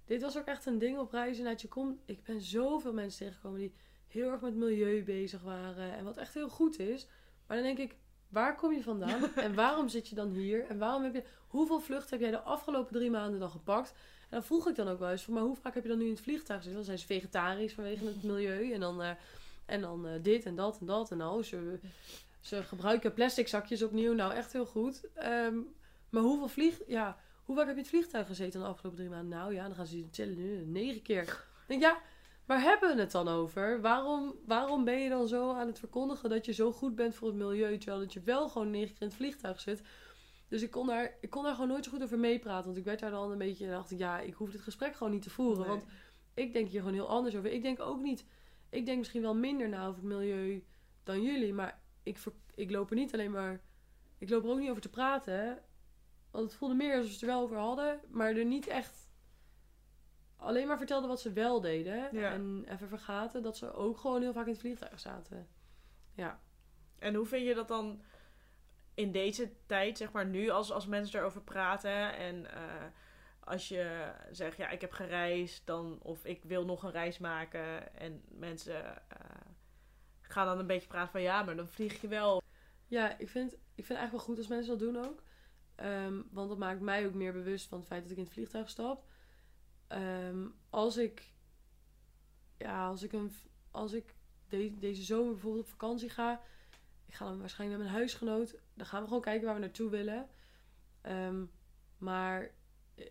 dit 0.04 0.22
was 0.22 0.38
ook 0.38 0.46
echt 0.46 0.66
een 0.66 0.78
ding 0.78 0.98
op 0.98 1.10
reizen. 1.12 1.44
Dat 1.44 1.60
je 1.60 1.68
komt, 1.68 2.00
ik 2.04 2.22
ben 2.22 2.40
zoveel 2.40 2.92
mensen 2.92 3.18
tegengekomen 3.18 3.60
die 3.60 3.74
heel 4.08 4.30
erg 4.30 4.40
met 4.40 4.54
milieu 4.54 5.04
bezig 5.04 5.42
waren. 5.42 5.92
En 5.96 6.04
wat 6.04 6.16
echt 6.16 6.34
heel 6.34 6.48
goed 6.48 6.78
is. 6.78 7.06
Maar 7.46 7.56
dan 7.56 7.66
denk 7.66 7.78
ik, 7.78 7.96
waar 8.28 8.56
kom 8.56 8.72
je 8.72 8.82
vandaan? 8.82 9.34
en 9.36 9.54
waarom 9.54 9.88
zit 9.88 10.08
je 10.08 10.14
dan 10.14 10.30
hier? 10.30 10.66
En 10.66 10.78
waarom 10.78 11.02
heb 11.02 11.14
je, 11.14 11.22
hoeveel 11.48 11.80
vluchten 11.80 12.10
heb 12.10 12.20
jij 12.20 12.30
de 12.30 12.40
afgelopen 12.40 12.92
drie 12.92 13.10
maanden 13.10 13.40
dan 13.40 13.50
gepakt? 13.50 13.90
En 14.20 14.28
dan 14.30 14.44
vroeg 14.44 14.68
ik 14.68 14.74
dan 14.74 14.88
ook 14.88 14.98
wel 14.98 15.10
eens 15.10 15.22
van, 15.22 15.34
maar 15.34 15.42
hoe 15.42 15.56
vaak 15.56 15.74
heb 15.74 15.82
je 15.82 15.88
dan 15.88 15.98
nu 15.98 16.04
in 16.04 16.10
het 16.10 16.20
vliegtuig 16.20 16.58
gezeten? 16.58 16.76
Dan 16.76 16.84
zijn 16.84 16.98
ze 16.98 17.06
vegetarisch 17.06 17.72
vanwege 17.74 18.04
het 18.04 18.22
milieu. 18.32 18.72
En 18.72 18.80
dan, 18.80 19.02
eh, 19.02 19.10
en 19.66 19.80
dan 19.80 20.06
eh, 20.06 20.12
dit 20.22 20.44
en 20.44 20.54
dat 20.56 20.78
en 20.80 20.86
dat. 20.86 21.10
En 21.10 21.16
nou, 21.16 21.42
ze, 21.42 21.78
ze 22.40 22.62
gebruiken 22.62 23.12
plastic 23.14 23.48
zakjes 23.48 23.82
opnieuw. 23.82 24.12
Nou, 24.12 24.32
echt 24.32 24.52
heel 24.52 24.66
goed. 24.66 25.08
Ehm, 25.14 25.56
maar 26.10 26.22
hoeveel 26.22 26.48
vlieg... 26.48 26.80
Ja, 26.86 27.18
hoe 27.46 27.56
vaak 27.56 27.66
heb 27.66 27.74
je 27.76 27.82
in 27.82 27.88
het 27.88 27.96
vliegtuig 27.96 28.26
gezeten 28.26 28.60
de 28.60 28.66
afgelopen 28.66 28.98
drie 28.98 29.10
maanden? 29.10 29.38
Nou 29.38 29.54
ja, 29.54 29.66
dan 29.66 29.74
gaan 29.74 29.86
ze 29.86 30.10
tellen 30.10 30.36
nu. 30.36 30.64
Negen 30.64 31.02
keer. 31.02 31.22
Ik 31.22 31.64
denk, 31.66 31.82
ja, 31.82 32.00
waar 32.44 32.60
hebben 32.60 32.94
we 32.94 33.00
het 33.00 33.10
dan 33.10 33.28
over? 33.28 33.80
Waarom, 33.80 34.34
waarom 34.46 34.84
ben 34.84 34.98
je 34.98 35.08
dan 35.08 35.28
zo 35.28 35.52
aan 35.52 35.66
het 35.66 35.78
verkondigen 35.78 36.30
dat 36.30 36.44
je 36.44 36.52
zo 36.52 36.72
goed 36.72 36.94
bent 36.94 37.14
voor 37.14 37.28
het 37.28 37.36
milieu, 37.36 37.78
terwijl 37.78 38.00
dat 38.00 38.12
je 38.12 38.20
wel 38.20 38.48
gewoon 38.48 38.70
negen 38.70 38.88
keer 38.92 39.02
in 39.02 39.06
het 39.06 39.16
vliegtuig 39.16 39.60
zit? 39.60 39.82
Dus 40.48 40.62
ik 40.62 40.70
kon, 40.70 40.86
daar, 40.86 41.16
ik 41.20 41.30
kon 41.30 41.42
daar 41.42 41.54
gewoon 41.54 41.68
nooit 41.68 41.84
zo 41.84 41.90
goed 41.90 42.02
over 42.02 42.18
meepraten. 42.18 42.64
Want 42.64 42.76
ik 42.76 42.84
werd 42.84 43.00
daar 43.00 43.10
dan 43.10 43.30
een 43.30 43.38
beetje... 43.38 43.64
En 43.64 43.70
dacht 43.70 43.90
ik, 43.90 43.98
ja, 43.98 44.20
ik 44.20 44.34
hoef 44.34 44.50
dit 44.50 44.60
gesprek 44.60 44.96
gewoon 44.96 45.12
niet 45.12 45.22
te 45.22 45.30
voeren. 45.30 45.58
Nee. 45.60 45.68
Want 45.68 45.84
ik 46.34 46.52
denk 46.52 46.68
hier 46.68 46.80
gewoon 46.80 46.94
heel 46.94 47.08
anders 47.08 47.36
over. 47.36 47.52
Ik 47.52 47.62
denk 47.62 47.80
ook 47.80 48.00
niet... 48.00 48.24
Ik 48.70 48.86
denk 48.86 48.98
misschien 48.98 49.22
wel 49.22 49.34
minder 49.34 49.68
na 49.68 49.86
over 49.86 50.00
het 50.00 50.12
milieu 50.12 50.64
dan 51.02 51.22
jullie. 51.22 51.52
Maar 51.52 51.80
ik, 52.02 52.18
ver- 52.18 52.32
ik 52.54 52.70
loop 52.70 52.90
er 52.90 52.96
niet 52.96 53.12
alleen 53.12 53.30
maar... 53.30 53.60
Ik 54.18 54.30
loop 54.30 54.44
er 54.44 54.50
ook 54.50 54.58
niet 54.58 54.70
over 54.70 54.82
te 54.82 54.90
praten. 54.90 55.34
hè. 55.34 55.52
Want 56.36 56.48
het 56.48 56.58
voelde 56.58 56.74
meer 56.74 56.96
alsof 56.96 57.06
ze 57.06 57.12
het 57.12 57.22
er 57.22 57.28
wel 57.28 57.42
over 57.42 57.56
hadden. 57.56 58.00
Maar 58.08 58.36
er 58.36 58.44
niet 58.44 58.66
echt... 58.66 59.08
Alleen 60.36 60.66
maar 60.66 60.76
vertelden 60.76 61.08
wat 61.08 61.20
ze 61.20 61.32
wel 61.32 61.60
deden. 61.60 62.08
Ja. 62.12 62.32
En 62.32 62.64
even 62.68 62.88
vergaten 62.88 63.42
dat 63.42 63.56
ze 63.56 63.72
ook 63.72 63.98
gewoon 63.98 64.22
heel 64.22 64.32
vaak 64.32 64.46
in 64.46 64.52
het 64.52 64.60
vliegtuig 64.60 65.00
zaten. 65.00 65.48
Ja. 66.14 66.40
En 66.98 67.14
hoe 67.14 67.26
vind 67.26 67.46
je 67.46 67.54
dat 67.54 67.68
dan 67.68 68.02
in 68.94 69.12
deze 69.12 69.52
tijd, 69.66 69.96
zeg 69.96 70.12
maar 70.12 70.26
nu, 70.26 70.48
als, 70.48 70.72
als 70.72 70.86
mensen 70.86 71.20
erover 71.20 71.42
praten 71.42 72.16
en 72.16 72.54
eh, 72.54 72.84
als 73.40 73.68
je 73.68 74.12
zegt, 74.30 74.56
ja, 74.56 74.68
ik 74.68 74.80
heb 74.80 74.92
gereisd, 74.92 75.66
dan, 75.66 75.98
of 76.02 76.24
ik 76.24 76.44
wil 76.44 76.64
nog 76.64 76.82
een 76.82 76.90
reis 76.90 77.18
maken 77.18 77.96
en 77.96 78.22
mensen 78.28 78.84
eh, 78.96 79.20
gaan 80.20 80.46
dan 80.46 80.58
een 80.58 80.66
beetje 80.66 80.88
praten 80.88 81.12
van, 81.12 81.22
ja, 81.22 81.42
maar 81.42 81.56
dan 81.56 81.68
vlieg 81.68 82.00
je 82.00 82.08
wel. 82.08 82.42
Ja, 82.86 83.18
ik 83.18 83.28
vind, 83.28 83.52
ik 83.52 83.84
vind 83.84 83.88
het 83.88 83.96
eigenlijk 83.96 84.12
wel 84.12 84.26
goed 84.26 84.38
als 84.38 84.48
mensen 84.48 84.78
dat 84.78 84.92
doen 84.92 85.04
ook. 85.04 85.24
Ehm, 85.76 86.22
want 86.30 86.48
dat 86.48 86.58
maakt 86.58 86.80
mij 86.80 87.06
ook 87.06 87.14
meer 87.14 87.32
bewust 87.32 87.68
van 87.68 87.78
het 87.78 87.86
feit 87.86 88.02
dat 88.02 88.10
ik 88.10 88.16
in 88.16 88.22
het 88.24 88.32
vliegtuig 88.32 88.68
stap. 88.68 89.04
Ehm, 89.86 90.46
als 90.70 90.96
ik, 90.96 91.32
ja, 92.58 92.86
als 92.86 93.02
ik, 93.02 93.12
een, 93.12 93.32
als 93.70 93.92
ik 93.92 94.14
de- 94.48 94.78
deze 94.78 95.02
zomer 95.02 95.32
bijvoorbeeld 95.32 95.64
op 95.64 95.70
vakantie 95.70 96.08
ga, 96.10 96.40
ik 97.06 97.14
ga 97.14 97.24
dan 97.24 97.38
waarschijnlijk 97.40 97.80
met 97.80 97.88
mijn 97.88 97.98
huisgenoot, 98.00 98.54
dan 98.74 98.86
gaan 98.86 99.00
we 99.00 99.06
gewoon 99.06 99.22
kijken 99.22 99.44
waar 99.46 99.54
we 99.54 99.60
naartoe 99.60 99.90
willen. 99.90 100.28
Ehm, 101.00 101.44
maar 101.98 102.50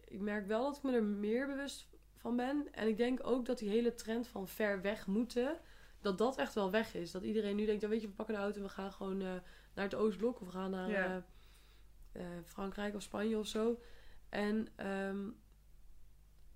ik 0.07 0.20
merk 0.20 0.47
wel 0.47 0.63
dat 0.63 0.78
ik 0.78 0.84
me 0.84 0.91
er 0.93 1.03
meer 1.03 1.47
bewust 1.47 1.88
van 2.16 2.36
ben. 2.36 2.68
En 2.74 2.88
ik 2.88 2.97
denk 2.97 3.20
ook 3.28 3.45
dat 3.45 3.57
die 3.57 3.70
hele 3.70 3.93
trend 3.95 4.28
van 4.28 4.47
ver 4.47 4.82
weg 4.82 5.07
moeten, 5.07 5.59
dat 6.01 6.18
dat 6.18 6.38
echt 6.38 6.53
wel 6.53 6.72
weg 6.72 6.93
is. 6.95 7.11
Dat 7.11 7.24
iedereen 7.24 7.55
nu 7.55 7.66
denkt, 7.66 7.82
ja, 7.82 7.88
weet 7.88 8.01
je, 8.01 8.07
we 8.07 8.13
pakken 8.13 8.36
de 8.36 8.41
auto 8.41 8.57
en 8.57 8.63
we 8.63 8.70
gaan 8.70 8.91
gewoon 8.91 9.22
eh, 9.22 9.28
naar 9.74 9.84
het 9.86 9.95
Oostblok 9.95 10.39
of 10.41 10.45
we 10.47 10.53
gaan 10.53 10.72
naar 10.72 10.89
Ja. 10.89 11.16
eh, 11.16 11.22
eh, 12.16 12.26
Frankrijk 12.45 12.95
of 12.95 13.01
Spanje 13.01 13.38
of 13.38 13.47
zo. 13.47 13.80
En 14.30 14.68
ehm, 14.76 15.30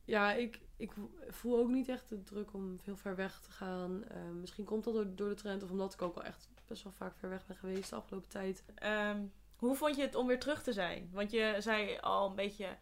ja, 0.10 0.34
ik, 0.34 0.60
ik 0.78 0.91
voel 1.28 1.60
ook 1.60 1.70
niet 1.70 1.89
echt 1.89 2.10
de 2.10 2.24
druk 2.24 2.53
om 2.53 2.78
heel 2.84 2.95
ver 2.95 3.16
weg 3.16 3.39
te 3.39 3.51
gaan. 3.51 4.03
Eh, 4.03 4.30
misschien 4.30 4.66
komt 4.66 4.84
dat 4.84 4.93
door, 4.93 5.16
door 5.16 5.30
de 5.30 5.36
trend 5.36 5.64
of 5.64 5.70
omdat 5.70 5.93
ik 5.93 6.01
ook 6.01 6.16
wel 6.16 6.24
echt 6.24 6.49
best 6.68 6.84
wel 6.84 6.93
vaak 6.93 7.18
ver 7.18 7.30
weg 7.30 7.45
ben 7.45 7.55
geweest 7.55 7.89
de 7.89 7.95
afgelopen 7.95 8.30
tijd. 8.30 8.64
Ehm, 8.76 9.26
hoe 9.55 9.76
vond 9.76 9.95
je 9.95 10.01
het 10.01 10.16
om 10.16 10.28
weer 10.28 10.39
terug 10.39 10.64
te 10.64 10.74
zijn? 10.74 11.10
Want 11.14 11.32
je 11.32 11.55
zei 11.60 11.97
al 11.97 12.30
een 12.30 12.36
beetje, 12.36 12.78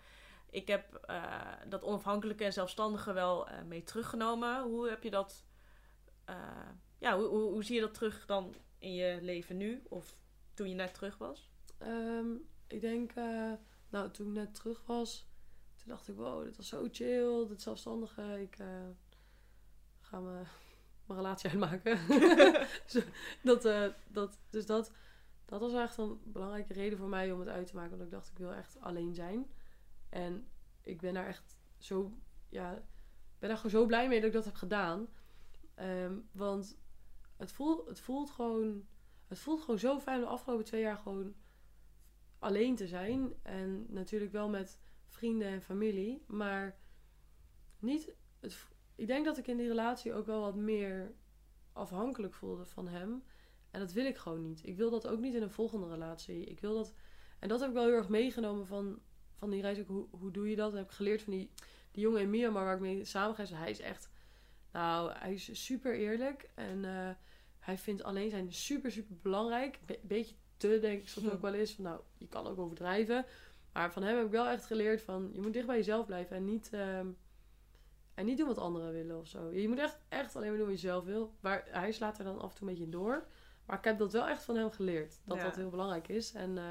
ik 0.50 0.68
heb 0.68 0.94
eh, 0.94 1.42
dat 1.68 1.84
onafhankelijke 1.84 2.44
en 2.44 2.54
zelfstandige 2.54 3.14
wel 3.14 3.48
eh, 3.48 3.64
mee 3.64 3.84
teruggenomen. 3.84 4.64
Hoe 4.64 4.90
heb 4.90 5.04
je 5.04 5.10
dat, 5.10 5.46
ja, 7.00 7.18
hoe, 7.18 7.28
hoe, 7.28 7.52
hoe 7.52 7.64
zie 7.64 7.76
je 7.76 7.82
dat 7.82 7.94
terug 7.94 8.26
dan 8.26 8.56
in 8.78 8.94
je 8.94 9.20
leven 9.22 9.58
nu? 9.58 9.84
Of 9.90 10.16
toen 10.54 10.70
je 10.70 10.76
net 10.76 10.94
terug 10.94 11.18
was? 11.18 11.52
Ehm, 11.78 12.28
ik 12.68 12.82
denk, 12.82 13.12
eh, 13.12 13.54
nou, 13.90 14.12
toen 14.12 14.28
ik 14.28 14.34
net 14.34 14.56
terug 14.56 14.86
was, 14.86 15.28
toen 15.76 15.88
dacht 15.88 16.08
ik, 16.08 16.16
wow, 16.16 16.44
dit 16.44 16.58
was 16.58 16.68
zo 16.68 16.88
chill, 16.92 17.48
dit 17.48 17.62
zelfstandige. 17.62 18.42
Ik 18.42 18.60
eh, 18.60 18.88
ga 20.00 20.20
me, 20.20 20.42
mijn 21.06 21.20
relatie 21.20 21.50
uitmaken. 21.50 21.98
Zo, 22.86 23.00
dat, 23.44 23.66
eh, 23.66 23.88
dat, 24.08 24.40
dus 24.50 24.66
dat, 24.66 24.92
dat 25.46 25.60
was 25.60 25.74
echt 25.74 25.98
een 25.98 26.20
belangrijke 26.24 26.74
reden 26.74 26.98
voor 26.98 27.10
mij 27.10 27.32
om 27.32 27.40
het 27.40 27.50
uit 27.50 27.68
te 27.68 27.76
maken. 27.76 27.92
Want 27.92 28.04
ik 28.04 28.12
dacht, 28.12 28.30
ik 28.30 28.38
wil 28.38 28.54
echt 28.54 28.80
alleen 28.80 29.14
zijn. 29.14 29.52
En 30.10 30.48
ik 30.82 31.02
ben 31.02 31.14
daar 31.14 31.28
echt 31.28 31.58
zo, 31.78 32.12
ja, 32.50 32.84
ben 33.40 33.50
daar 33.50 33.58
gewoon 33.58 33.72
zo 33.72 33.86
blij 33.86 34.08
mee 34.08 34.20
dat 34.20 34.28
ik 34.28 34.34
dat 34.34 34.46
heb 34.46 34.56
gedaan. 34.56 35.08
Ehm, 35.76 36.16
want 36.32 36.78
het 37.38 37.52
voelt, 37.52 37.88
het 37.88 38.00
voelt 38.00 38.30
gewoon, 38.30 38.88
het 39.28 39.40
voelt 39.40 39.62
gewoon 39.62 39.80
zo 39.80 40.00
fijn 40.00 40.20
de 40.20 40.26
afgelopen 40.26 40.66
twee 40.66 40.82
jaar 40.82 40.98
gewoon 40.98 41.36
alleen 42.40 42.76
te 42.76 42.88
zijn. 42.88 43.34
En 43.42 43.86
natuurlijk 43.90 44.32
wel 44.32 44.50
met 44.50 44.80
vrienden 45.08 45.48
en 45.48 45.62
familie. 45.62 46.24
Maar 46.28 46.78
niet. 47.80 48.16
Het, 48.40 48.68
ik 48.96 49.08
denk 49.08 49.26
dat 49.26 49.38
ik 49.38 49.48
in 49.48 49.58
die 49.58 49.68
relatie 49.68 50.14
ook 50.14 50.26
wel 50.26 50.42
wat 50.42 50.56
meer 50.56 51.16
afhankelijk 51.74 52.34
voelde 52.34 52.66
van 52.66 52.88
hem. 52.88 53.24
En 53.72 53.80
dat 53.80 53.94
wil 53.94 54.06
ik 54.06 54.18
gewoon 54.18 54.42
niet. 54.42 54.66
Ik 54.66 54.78
wil 54.78 54.90
dat 54.90 55.08
ook 55.08 55.20
niet 55.20 55.34
in 55.34 55.42
een 55.42 55.52
volgende 55.52 55.88
relatie. 55.88 56.44
Ik 56.44 56.60
wil 56.60 56.74
dat. 56.74 56.94
En 57.40 57.48
dat 57.48 57.60
heb 57.60 57.70
ik 57.70 57.76
wel 57.76 57.86
heel 57.86 57.94
erg 57.94 58.10
meegenomen 58.10 58.68
van, 58.68 59.00
van 59.34 59.50
die 59.50 59.62
reis. 59.62 59.80
Hoe, 59.80 60.08
hoe 60.12 60.32
doe 60.32 60.50
je 60.50 60.56
dat? 60.56 60.72
Dat 60.72 60.80
heb 60.80 60.90
ik 60.90 60.96
geleerd 60.96 61.22
van 61.22 61.34
die, 61.34 61.52
die 61.92 62.02
jongen 62.02 62.22
in 62.22 62.30
Myanmar 62.30 62.64
waar 62.64 62.76
ik 62.76 62.82
mee 62.82 63.06
samen 63.06 63.36
ga. 63.36 63.56
Hij 63.56 63.70
is 63.70 63.80
echt. 63.80 64.10
Nou, 64.72 65.12
hij 65.14 65.34
is 65.34 65.66
super 65.66 65.96
eerlijk. 65.96 66.50
En 66.56 66.84
uh, 66.84 67.10
hij 67.60 67.78
vindt 67.78 68.04
alleen 68.04 68.30
zijn 68.30 68.54
super, 68.54 68.92
super 68.92 69.16
belangrijk. 69.22 69.80
Be 69.86 70.00
beetje 70.04 70.36
te, 70.58 70.80
denk 70.80 71.02
ik 71.02 71.08
soms 71.08 71.32
ook 71.32 71.42
wel 71.42 71.54
eens. 71.54 71.74
Van, 71.74 71.84
nou, 71.84 72.00
je 72.18 72.28
kan 72.28 72.48
ook 72.48 72.60
overdrijven. 72.60 73.26
Maar 73.74 73.92
van 73.92 74.04
hem 74.04 74.16
heb 74.16 74.26
ik 74.26 74.32
wel 74.32 74.48
echt 74.48 74.66
geleerd 74.66 75.02
van... 75.02 75.30
Je 75.34 75.42
moet 75.42 75.54
dicht 75.54 75.68
bij 75.68 75.76
jezelf 75.76 76.06
blijven 76.06 76.36
en 76.36 76.46
niet... 76.46 76.70
Uh, 76.74 77.00
en 78.14 78.26
niet 78.26 78.38
doen 78.38 78.48
wat 78.48 78.58
anderen 78.58 78.92
willen 78.92 79.20
of 79.20 79.28
zo. 79.28 79.52
Je 79.52 79.68
moet 79.68 79.80
echt, 79.80 80.00
echt 80.10 80.36
alleen 80.36 80.50
maar 80.50 80.58
doen 80.58 80.68
wat 80.68 80.82
je 80.82 80.88
zelf 80.88 81.04
wil. 81.04 81.34
Maar 81.40 81.68
hij 81.70 81.92
slaat 81.92 82.18
er 82.18 82.24
dan 82.24 82.40
af 82.40 82.52
en 82.52 82.58
toe 82.58 82.68
een 82.68 82.74
beetje 82.74 82.84
in 82.84 82.92
door. 82.92 83.28
Maar 83.66 83.78
ik 83.78 83.84
heb 83.84 83.98
dat 83.98 84.12
wel 84.12 84.28
echt 84.28 84.44
van 84.44 84.56
hem 84.56 84.72
geleerd. 84.72 85.20
Dat 85.24 85.40
dat 85.40 85.56
heel 85.56 85.70
belangrijk 85.70 86.08
is. 86.08 86.34
En 86.34 86.56
uh, 86.56 86.64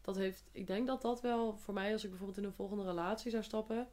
dat 0.00 0.16
heeft... 0.16 0.48
Ik 0.52 0.66
denk 0.66 0.86
dat 0.86 1.02
dat 1.02 1.20
wel 1.20 1.56
voor 1.56 1.74
mij... 1.74 1.92
Als 1.92 2.04
ik 2.04 2.08
bijvoorbeeld 2.10 2.38
in 2.38 2.44
een 2.44 2.52
volgende 2.52 2.84
relatie 2.84 3.30
zou 3.30 3.42
stappen... 3.42 3.88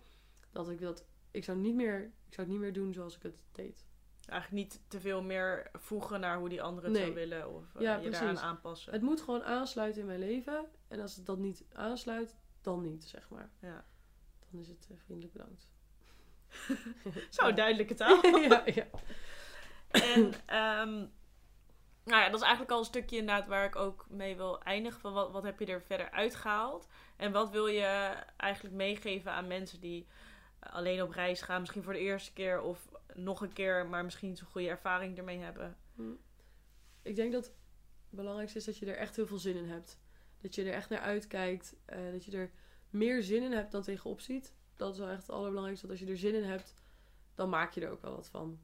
Dat 0.52 0.70
ik 0.70 0.80
dat... 0.80 1.06
Ik 1.32 1.44
zou, 1.44 1.58
niet 1.58 1.76
meer, 1.76 2.04
ik 2.04 2.34
zou 2.34 2.48
het 2.48 2.48
niet 2.48 2.60
meer 2.60 2.74
doen 2.74 2.94
zoals 2.94 3.16
ik 3.16 3.24
het 3.24 3.44
deed. 3.52 3.86
Eigenlijk 4.28 4.63
niet 4.63 4.82
te 4.88 4.99
veel 4.99 5.21
meer 5.21 5.69
voegen 5.74 6.19
naar 6.19 6.38
hoe 6.38 6.49
die 6.49 6.61
andere 6.61 6.88
het 6.88 6.97
zou 6.97 7.13
willen. 7.13 7.55
Of 7.55 7.63
uh, 7.76 7.82
ja, 7.82 7.95
je 7.95 8.09
daaraan 8.09 8.39
aanpassen. 8.39 8.93
Het 8.93 9.01
moet 9.01 9.21
gewoon 9.21 9.43
aansluiten 9.43 10.01
in 10.01 10.07
mijn 10.07 10.19
leven. 10.19 10.65
En 10.88 10.99
als 10.99 11.15
het 11.15 11.26
dat 11.26 11.38
niet 11.38 11.63
aansluit, 11.74 12.36
dan 12.61 12.82
niet, 12.82 13.03
zeg 13.03 13.30
maar. 13.30 13.49
Ja. 13.59 13.86
Dan 14.49 14.59
is 14.59 14.67
het 14.67 14.88
uh, 14.91 14.97
vriendelijk 14.97 15.34
bedankt. 15.34 15.67
Zo, 17.38 17.47
ja. 17.47 17.51
duidelijke 17.51 17.93
taal. 17.93 18.26
ja, 18.49 18.63
ja. 18.65 18.86
En 19.89 20.26
um, 20.26 21.11
nou 22.03 22.21
ja, 22.21 22.26
dat 22.26 22.36
is 22.36 22.41
eigenlijk 22.41 22.71
al 22.71 22.80
een 22.80 22.86
stukje 22.86 23.17
inderdaad 23.17 23.47
waar 23.47 23.65
ik 23.65 23.76
ook 23.76 24.05
mee 24.09 24.36
wil 24.36 24.61
eindigen. 24.61 24.99
Van 24.99 25.13
wat, 25.13 25.32
wat 25.32 25.43
heb 25.43 25.59
je 25.59 25.65
er 25.65 25.82
verder 25.82 26.11
uitgehaald? 26.11 26.88
En 27.15 27.32
wat 27.32 27.49
wil 27.49 27.67
je 27.67 28.13
eigenlijk 28.38 28.76
meegeven 28.76 29.32
aan 29.32 29.47
mensen 29.47 29.80
die 29.80 30.07
alleen 30.59 31.01
op 31.01 31.11
reis 31.11 31.41
gaan, 31.41 31.59
misschien 31.59 31.84
voor 31.84 31.93
de 31.93 31.99
eerste 31.99 32.34
keer 32.34 32.61
of 32.61 32.88
nog 33.16 33.41
een 33.41 33.53
keer, 33.53 33.88
maar 33.88 34.03
misschien 34.03 34.36
zo'n 34.36 34.47
goede 34.47 34.70
ervaring 34.70 35.18
ermee 35.18 35.39
hebben? 35.39 35.78
Hm. 35.95 36.14
Ik 37.01 37.16
denk 37.16 37.32
dat 37.32 37.45
het 37.45 37.55
belangrijkste 38.09 38.57
is 38.57 38.66
dat 38.66 38.78
je 38.78 38.86
er 38.86 38.97
echt 38.97 39.16
heel 39.16 39.28
veel 39.28 39.38
zin 39.38 39.55
in 39.55 39.70
hebt. 39.70 39.99
Dat 40.41 40.55
je 40.55 40.64
er 40.64 40.74
echt 40.74 40.89
naar 40.89 40.99
uitkijkt. 40.99 41.76
Uh, 41.93 42.11
dat 42.11 42.26
je 42.26 42.38
er 42.38 42.51
meer 42.89 43.24
zin 43.24 43.43
in 43.43 43.51
hebt 43.51 43.72
dan 43.72 43.82
tegenop 43.82 44.22
ziet. 44.22 44.53
Dat 44.76 44.93
is 44.93 44.99
wel 44.99 45.09
echt 45.09 45.22
het 45.22 45.32
allerbelangrijkste. 45.32 45.88
Dat 45.88 45.95
als 45.95 46.05
je 46.05 46.11
er 46.11 46.20
zin 46.20 46.36
in 46.36 46.43
hebt, 46.43 46.74
dan 47.36 47.49
maak 47.49 47.72
je 47.72 47.82
er 47.82 47.91
ook 47.91 48.01
wel 48.01 48.16
wat 48.16 48.30
van. 48.30 48.59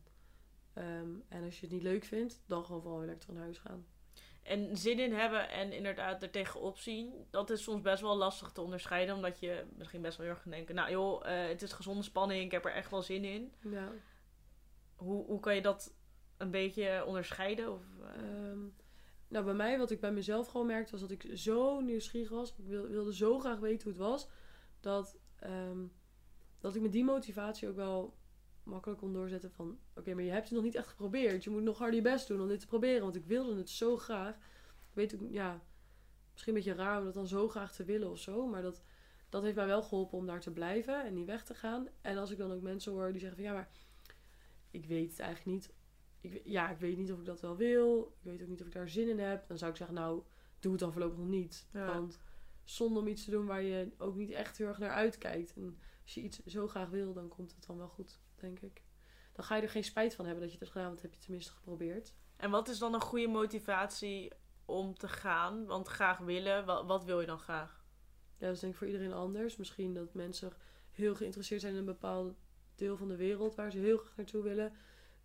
Um, 0.76 1.24
en 1.28 1.44
als 1.44 1.60
je 1.60 1.66
het 1.66 1.76
niet 1.76 1.84
leuk 1.84 2.04
vindt, 2.04 2.42
dan 2.46 2.66
gewoon 2.66 2.82
vooral 2.82 3.00
weer 3.00 3.10
lekker 3.10 3.34
naar 3.34 3.44
huis 3.44 3.58
gaan. 3.58 3.86
En 4.44 4.78
zin 4.78 5.00
in 5.00 5.14
hebben 5.14 5.50
en 5.50 5.72
inderdaad 5.72 6.24
er 6.24 6.30
tegenop 6.30 6.78
zien, 6.78 7.28
dat 7.30 7.50
is 7.50 7.64
soms 7.64 7.82
best 7.82 8.02
wel 8.02 8.16
lastig 8.16 8.52
te 8.52 8.62
onderscheiden. 8.62 9.16
Omdat 9.16 9.40
je 9.40 9.66
misschien 9.78 10.02
best 10.02 10.18
wel 10.18 10.26
heel 10.26 10.36
erg 10.36 10.44
kan 10.44 10.52
denken, 10.52 10.76
nou 10.76 10.92
joh, 10.92 11.26
uh, 11.26 11.48
het 11.48 11.62
is 11.62 11.74
gezonde 11.74 12.04
spanning, 12.04 12.44
ik 12.44 12.52
heb 12.52 12.66
er 12.66 12.74
echt 12.74 12.92
wel 12.92 13.02
zin 13.02 13.24
in. 13.24 13.54
Ja. 13.60 13.92
Hoe, 15.00 15.26
hoe 15.26 15.40
kan 15.40 15.56
je 15.56 15.62
dat 15.62 15.96
een 16.38 16.52
beetje 16.52 17.06
onderscheiden? 17.06 17.72
Of, 17.74 17.84
uh... 18.02 18.50
um, 18.50 18.76
nou, 19.28 19.46
bij 19.46 19.54
mij, 19.54 19.78
wat 19.78 19.92
ik 19.92 20.00
bij 20.00 20.12
mezelf 20.12 20.48
gewoon 20.48 20.68
merkte, 20.68 20.92
was 20.92 21.02
dat 21.02 21.12
ik 21.12 21.28
zo 21.34 21.80
nieuwsgierig 21.80 22.30
was. 22.30 22.50
Ik 22.50 22.66
wilde 22.66 23.14
zo 23.14 23.40
graag 23.40 23.60
weten 23.60 23.84
hoe 23.84 23.92
het 23.92 24.10
was. 24.10 24.30
Dat, 24.80 25.18
um, 25.44 25.92
dat 26.60 26.76
ik 26.76 26.82
met 26.82 26.92
die 26.92 27.04
motivatie 27.04 27.68
ook 27.68 27.76
wel 27.76 28.18
makkelijk 28.64 29.00
kon 29.00 29.14
doorzetten 29.14 29.52
van... 29.52 29.80
Oké, 29.96 30.14
maar 30.14 30.24
je 30.24 30.32
hebt 30.32 30.46
het 30.48 30.54
nog 30.54 30.64
niet 30.64 30.76
echt 30.76 30.88
geprobeerd. 30.88 31.44
Je 31.44 31.50
moet 31.50 31.64
nog 31.64 31.78
harder 31.78 31.96
je 31.96 32.02
best 32.02 32.28
doen 32.28 32.42
om 32.42 32.48
dit 32.48 32.60
te 32.60 32.68
proberen. 32.68 33.02
Want 33.02 33.16
ik 33.16 33.26
wilde 33.26 33.56
het 33.56 33.70
zo 33.70 33.98
graag. 33.98 34.36
Ik 34.90 34.96
weet 34.96 35.14
ook, 35.14 35.22
ja... 35.30 35.62
Misschien 36.32 36.56
een 36.56 36.64
beetje 36.64 36.84
raar 36.84 37.00
om 37.00 37.06
dat 37.06 37.14
dan 37.14 37.28
zo 37.28 37.48
graag 37.48 37.74
te 37.74 37.84
willen 37.84 38.10
of 38.10 38.20
zo. 38.20 38.48
Maar 38.48 38.62
dat, 38.62 38.84
dat 39.30 39.44
heeft 39.44 39.56
mij 39.56 39.66
wel 39.66 39.82
geholpen 39.82 40.18
om 40.18 40.26
daar 40.26 40.40
te 40.40 40.52
blijven 40.52 41.06
en 41.06 41.14
niet 41.14 41.26
weg 41.26 41.44
te 41.44 41.54
gaan. 41.54 41.88
En 42.02 42.18
als 42.18 42.32
ik 42.32 42.38
dan 42.38 42.52
ook 42.52 42.62
mensen 42.62 42.92
hoor 42.92 43.12
die 43.12 43.20
zeggen 43.20 43.38
van... 43.38 43.48
Ja, 43.48 43.54
maar 43.54 43.70
ik 44.72 44.86
weet 44.86 45.10
het 45.10 45.20
eigenlijk 45.20 45.56
niet. 45.56 45.74
Ik, 46.22 46.42
ja, 46.46 46.70
ik 46.70 46.78
weet 46.78 46.98
niet 46.98 47.12
of 47.12 47.20
ik 47.20 47.26
dat 47.26 47.42
wel 47.42 47.58
wil. 47.58 48.16
Ik 48.18 48.24
weet 48.24 48.42
ook 48.42 48.48
niet 48.48 48.62
of 48.62 48.68
ik 48.68 48.74
daar 48.74 48.90
zin 48.90 49.10
in 49.10 49.20
heb. 49.20 49.48
Dan 49.48 49.58
zou 49.58 49.72
ik 49.72 49.78
zeggen, 49.78 49.96
nou, 49.96 50.24
doe 50.60 50.72
het 50.72 50.82
dan 50.82 50.92
voorlopig 50.92 51.18
nog 51.18 51.28
niet. 51.28 51.68
Want 51.72 52.20
zonder 52.64 53.02
om 53.02 53.08
iets 53.08 53.24
te 53.24 53.32
doen 53.32 53.46
waar 53.46 53.62
je 53.62 53.92
ook 53.98 54.16
niet 54.16 54.32
echt 54.32 54.58
heel 54.58 54.68
erg 54.68 54.80
naar 54.80 54.92
uitkijkt. 54.92 55.54
En 55.56 55.80
als 56.04 56.14
je 56.14 56.22
iets 56.22 56.46
zo 56.46 56.68
graag 56.68 56.90
wil, 56.90 57.14
dan 57.14 57.28
komt 57.28 57.52
het 57.56 57.66
dan 57.66 57.78
wel 57.78 57.90
goed 57.90 58.20
denk 58.36 58.60
ik. 58.60 58.84
Dan 59.34 59.46
ga 59.46 59.56
je 59.56 59.62
er 59.62 59.70
geen 59.70 59.84
spijt 59.84 60.16
van 60.16 60.26
hebben 60.26 60.44
dat 60.44 60.52
je 60.54 60.58
het 60.58 60.66
hebt 60.66 60.72
gedaan, 60.72 60.90
want 60.90 61.02
heb 61.02 61.14
je 61.14 61.20
tenminste 61.20 61.52
geprobeerd. 61.52 62.14
En 62.36 62.52
wat 62.52 62.68
is 62.68 62.80
dan 62.80 62.94
een 62.94 63.02
goede 63.02 63.28
motivatie 63.28 64.32
om 64.66 64.94
te 64.94 65.08
gaan? 65.08 65.66
Want 65.66 65.88
graag 65.88 66.18
willen, 66.18 66.66
wat, 66.66 66.86
wat 66.86 67.04
wil 67.04 67.20
je 67.20 67.26
dan 67.26 67.40
graag? 67.40 67.86
Ja, 68.38 68.46
dat 68.46 68.56
is 68.56 68.60
denk 68.60 68.74
ik 68.74 68.80
voor 68.80 68.88
iedereen 68.88 69.14
anders. 69.14 69.56
Misschien 69.56 69.94
dat 69.94 70.14
mensen 70.14 70.54
heel 70.92 71.16
geïnteresseerd 71.16 71.62
zijn 71.62 71.74
in 71.74 71.80
een 71.80 71.86
bepaald 71.86 72.36
deel 72.80 72.98
van 72.98 73.08
de 73.08 73.16
wereld 73.16 73.56
waar 73.56 73.72
ze 73.72 73.78
heel 73.78 73.98
graag 73.98 74.16
naartoe 74.16 74.44
willen. 74.44 74.74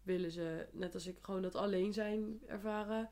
Willen 0.03 0.31
ze, 0.31 0.67
net 0.73 0.95
als 0.95 1.07
ik, 1.07 1.19
gewoon 1.21 1.43
dat 1.43 1.55
alleen 1.55 1.93
zijn 1.93 2.41
ervaren? 2.47 3.11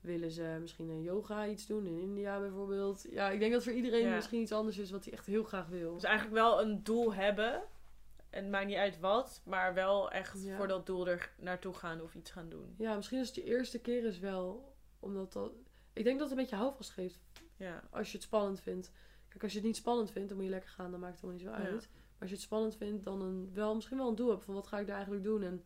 Willen 0.00 0.30
ze 0.30 0.56
misschien 0.60 0.88
een 0.88 1.02
yoga 1.02 1.46
iets 1.46 1.66
doen 1.66 1.86
in 1.86 1.98
India 1.98 2.40
bijvoorbeeld? 2.40 3.06
Ja, 3.10 3.30
ik 3.30 3.38
denk 3.38 3.52
dat 3.52 3.62
voor 3.62 3.72
iedereen 3.72 4.10
misschien 4.14 4.40
iets 4.40 4.52
anders 4.52 4.78
is 4.78 4.90
wat 4.90 5.04
hij 5.04 5.12
echt 5.12 5.26
heel 5.26 5.44
graag 5.44 5.66
wil. 5.68 5.94
Dus 5.94 6.02
eigenlijk 6.02 6.34
wel 6.34 6.62
een 6.62 6.82
doel 6.82 7.14
hebben 7.14 7.62
en 8.30 8.42
het 8.42 8.50
maakt 8.50 8.66
niet 8.66 8.76
uit 8.76 9.00
wat, 9.00 9.42
maar 9.44 9.74
wel 9.74 10.10
echt 10.10 10.46
voor 10.56 10.68
dat 10.68 10.86
doel 10.86 11.08
er 11.08 11.32
naartoe 11.38 11.74
gaan 11.74 12.00
of 12.00 12.14
iets 12.14 12.30
gaan 12.30 12.48
doen. 12.48 12.74
Ja, 12.78 12.96
misschien 12.96 13.18
als 13.18 13.26
het 13.26 13.36
je 13.36 13.44
eerste 13.44 13.80
keer 13.80 14.04
is 14.04 14.18
wel, 14.18 14.74
omdat 15.00 15.32
dat... 15.32 15.52
Ik 15.92 16.04
denk 16.04 16.18
dat 16.18 16.28
het 16.28 16.38
een 16.38 16.44
beetje 16.44 16.60
houvast 16.60 16.90
geeft. 16.90 17.20
Ja. 17.56 17.82
Als 17.90 18.10
je 18.10 18.16
het 18.16 18.26
spannend 18.26 18.60
vindt. 18.60 18.92
Kijk, 19.28 19.42
als 19.42 19.52
je 19.52 19.58
het 19.58 19.66
niet 19.66 19.76
spannend 19.76 20.10
vindt, 20.10 20.28
dan 20.28 20.36
moet 20.36 20.46
je 20.46 20.52
lekker 20.52 20.70
gaan. 20.70 20.90
Dan 20.90 21.00
maakt 21.00 21.20
het 21.20 21.22
helemaal 21.22 21.54
niet 21.54 21.64
zo 21.64 21.70
uit. 21.70 21.88
Als 22.22 22.30
je 22.30 22.36
het 22.36 22.44
spannend 22.46 22.76
vindt, 22.76 23.04
dan 23.04 23.22
een, 23.22 23.54
wel, 23.54 23.74
misschien 23.74 23.96
wel 23.96 24.08
een 24.08 24.14
doel 24.14 24.28
hebben 24.28 24.44
van 24.44 24.54
wat 24.54 24.66
ga 24.66 24.78
ik 24.78 24.86
daar 24.86 24.94
eigenlijk 24.94 25.24
doen. 25.24 25.42
En 25.42 25.64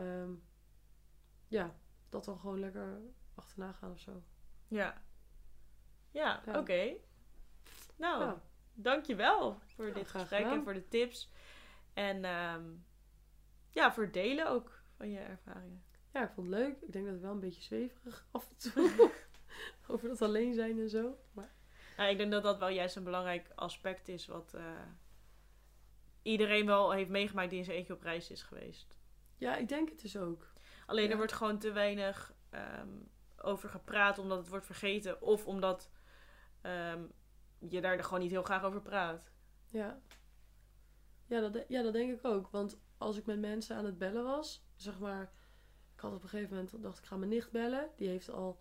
um, 0.00 0.42
ja, 1.48 1.74
dat 2.08 2.24
dan 2.24 2.38
gewoon 2.38 2.60
lekker 2.60 3.00
achterna 3.34 3.72
gaan 3.72 3.90
of 3.90 4.00
zo. 4.00 4.22
Ja. 4.68 5.02
Ja, 6.10 6.42
oké. 6.46 6.58
Okay. 6.58 7.00
Nou, 7.96 8.24
ja. 8.24 8.42
dankjewel 8.74 9.58
voor 9.66 9.92
dit 9.92 10.08
gesprek 10.08 10.44
en 10.44 10.62
voor 10.62 10.74
de 10.74 10.88
tips. 10.88 11.30
En 11.92 12.24
um, 12.24 12.84
ja, 13.70 13.92
voor 13.92 14.10
delen 14.10 14.48
ook 14.48 14.82
van 14.96 15.10
je 15.10 15.18
ervaringen. 15.18 15.84
Ja, 16.12 16.22
ik 16.22 16.30
vond 16.34 16.46
het 16.46 16.56
leuk. 16.56 16.80
Ik 16.80 16.92
denk 16.92 17.04
dat 17.04 17.14
het 17.14 17.22
wel 17.22 17.32
een 17.32 17.40
beetje 17.40 17.62
zweverig 17.62 18.26
af 18.30 18.48
en 18.48 18.56
toe. 18.56 19.10
Over 19.88 20.08
dat 20.08 20.22
alleen 20.22 20.54
zijn 20.54 20.78
en 20.78 20.88
zo. 20.88 21.18
Maar... 21.32 21.52
Ja, 21.96 22.04
ik 22.06 22.18
denk 22.18 22.30
dat 22.32 22.42
dat 22.42 22.58
wel 22.58 22.68
juist 22.68 22.96
een 22.96 23.04
belangrijk 23.04 23.50
aspect 23.54 24.08
is. 24.08 24.26
Wat 24.26 24.52
uh, 24.54 24.80
iedereen 26.24 26.66
wel 26.66 26.90
heeft 26.90 27.10
meegemaakt 27.10 27.50
die 27.50 27.58
in 27.58 27.64
zijn 27.64 27.76
eentje 27.76 27.92
op 27.92 28.02
reis 28.02 28.30
is 28.30 28.42
geweest. 28.42 28.98
Ja, 29.36 29.56
ik 29.56 29.68
denk 29.68 29.88
het 29.88 30.00
dus 30.00 30.16
ook. 30.16 30.52
Alleen 30.86 31.10
er 31.10 31.16
wordt 31.16 31.32
gewoon 31.32 31.58
te 31.58 31.72
weinig 31.72 32.34
um, 32.50 33.10
over 33.36 33.68
gepraat 33.68 34.18
omdat 34.18 34.38
het 34.38 34.48
wordt 34.48 34.66
vergeten. 34.66 35.22
Of 35.22 35.46
omdat 35.46 35.90
um, 36.62 37.12
je 37.58 37.80
daar 37.80 38.04
gewoon 38.04 38.20
niet 38.20 38.30
heel 38.30 38.42
graag 38.42 38.62
over 38.62 38.80
praat. 38.80 39.30
Ja, 39.68 40.00
ja 41.26 41.40
dat, 41.40 41.64
ja, 41.68 41.82
dat 41.82 41.92
denk 41.92 42.18
ik 42.18 42.24
ook. 42.24 42.48
Want 42.50 42.80
als 42.98 43.16
ik 43.16 43.26
met 43.26 43.40
mensen 43.40 43.76
aan 43.76 43.84
het 43.84 43.98
bellen 43.98 44.24
was, 44.24 44.66
zeg 44.76 44.98
maar, 44.98 45.32
ik 45.94 46.00
had 46.00 46.14
op 46.14 46.22
een 46.22 46.28
gegeven 46.28 46.54
moment 46.54 46.82
dacht 46.82 46.98
ik 46.98 47.04
ga 47.04 47.16
mijn 47.16 47.30
nicht 47.30 47.50
bellen. 47.50 47.90
Die 47.96 48.08
heeft 48.08 48.30
al 48.30 48.60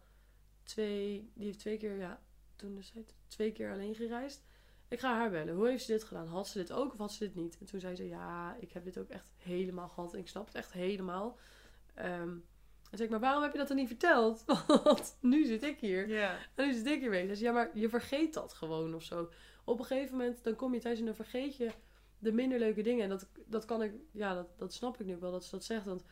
twee, 0.64 1.32
die 1.34 1.46
heeft 1.46 1.60
twee 1.60 1.78
keer, 1.78 1.98
ja, 1.98 2.22
toen 2.56 2.76
dus 2.76 2.94
twee 3.28 3.52
keer 3.52 3.72
alleen 3.72 3.96
gereisd. 3.96 4.46
Ik 4.94 5.00
ga 5.00 5.16
haar 5.16 5.30
bellen. 5.30 5.56
Hoe 5.56 5.68
heeft 5.68 5.86
ze 5.86 5.92
dit 5.92 6.04
gedaan? 6.04 6.28
Had 6.28 6.48
ze 6.48 6.58
dit 6.58 6.72
ook 6.72 6.92
of 6.92 6.98
had 6.98 7.12
ze 7.12 7.20
dit 7.20 7.36
niet? 7.36 7.58
En 7.60 7.66
toen 7.66 7.80
zei 7.80 7.96
ze, 7.96 8.08
ja, 8.08 8.56
ik 8.60 8.72
heb 8.72 8.84
dit 8.84 8.98
ook 8.98 9.10
echt 9.10 9.32
helemaal 9.38 9.90
gehad. 9.90 10.14
En 10.14 10.20
ik 10.20 10.28
snap 10.28 10.46
het 10.46 10.56
echt 10.56 10.72
helemaal. 10.72 11.38
Um, 11.98 12.46
en 12.90 12.98
zei 12.98 13.04
ik, 13.04 13.10
maar 13.10 13.20
waarom 13.20 13.44
heb 13.44 13.52
je 13.52 13.58
dat 13.58 13.68
dan 13.68 13.78
niet 13.78 13.88
verteld? 13.88 14.44
Want 14.84 15.18
nu 15.22 15.46
zit 15.46 15.64
ik 15.64 15.80
hier. 15.80 16.22
En 16.56 16.68
nu 16.68 16.74
zit 16.74 16.86
ik 16.86 17.00
hier 17.00 17.10
mee. 17.10 17.28
Dus 17.28 17.40
ja, 17.40 17.52
maar 17.52 17.78
je 17.78 17.90
vergeet 17.90 18.34
dat 18.34 18.54
gewoon 18.54 18.96
of 18.96 19.04
zo. 19.04 19.30
Op 19.64 19.80
een 19.80 19.86
gegeven 19.86 20.18
moment, 20.18 20.44
dan 20.44 20.56
kom 20.56 20.74
je 20.74 20.80
thuis 20.80 21.00
en 21.00 21.06
dan 21.06 21.16
vergeet 21.16 21.56
je 21.58 21.72
de 22.20 22.32
minder 22.32 22.60
leuke 22.60 22.82
dingen. 22.82 23.04
En 23.04 23.10
dat, 23.10 23.28
dat 23.46 23.66
kan 23.66 23.82
ik, 23.82 23.94
ja, 24.12 24.34
dat, 24.34 24.48
dat 24.58 24.74
snap 24.74 25.00
ik 25.00 25.06
nu 25.06 25.18
wel 25.18 25.32
dat 25.32 25.44
ze 25.44 25.52
dat 25.52 25.64
zegt. 25.64 25.86
Want 25.86 26.04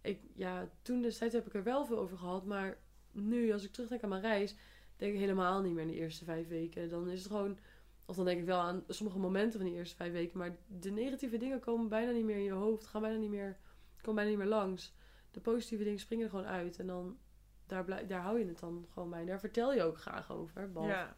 ik, 0.00 0.20
ja, 0.34 0.68
toen 0.82 1.02
destijds 1.02 1.34
heb 1.34 1.46
ik 1.46 1.54
er 1.54 1.62
wel 1.62 1.84
veel 1.84 1.98
over 1.98 2.18
gehad. 2.18 2.44
Maar 2.44 2.78
nu, 3.10 3.52
als 3.52 3.64
ik 3.64 3.72
terugdenk 3.72 4.02
aan 4.02 4.08
mijn 4.08 4.22
reis, 4.22 4.54
denk 4.96 5.12
ik 5.12 5.20
helemaal 5.20 5.60
niet 5.60 5.72
meer 5.72 5.82
in 5.82 5.88
de 5.88 5.94
eerste 5.94 6.24
vijf 6.24 6.48
weken. 6.48 6.88
Dan 6.88 7.08
is 7.08 7.18
het 7.18 7.32
gewoon, 7.32 7.58
of 8.12 8.18
dan 8.18 8.26
denk 8.26 8.40
ik 8.40 8.46
wel 8.46 8.60
aan 8.60 8.84
sommige 8.88 9.18
momenten 9.18 9.60
van 9.60 9.68
die 9.68 9.78
eerste 9.78 9.96
vijf 9.96 10.12
weken. 10.12 10.38
Maar 10.38 10.56
de 10.66 10.90
negatieve 10.90 11.36
dingen 11.36 11.60
komen 11.60 11.88
bijna 11.88 12.10
niet 12.10 12.24
meer 12.24 12.36
in 12.36 12.42
je 12.42 12.52
hoofd, 12.52 12.86
gaan 12.86 13.00
bijna 13.00 13.18
niet 13.18 13.30
meer, 13.30 13.58
komen 13.96 14.14
bijna 14.14 14.30
niet 14.30 14.38
meer 14.38 14.58
langs. 14.58 14.94
De 15.30 15.40
positieve 15.40 15.84
dingen 15.84 15.98
springen 15.98 16.24
er 16.24 16.30
gewoon 16.30 16.46
uit. 16.46 16.78
En 16.78 16.86
dan, 16.86 17.18
daar, 17.66 17.84
blij, 17.84 18.06
daar 18.06 18.20
hou 18.20 18.38
je 18.38 18.46
het 18.46 18.58
dan 18.58 18.86
gewoon 18.92 19.10
bij. 19.10 19.24
Daar 19.24 19.40
vertel 19.40 19.74
je 19.74 19.82
ook 19.82 19.98
graag 19.98 20.32
over. 20.32 20.72
Behalve, 20.72 20.94
ja. 20.94 21.16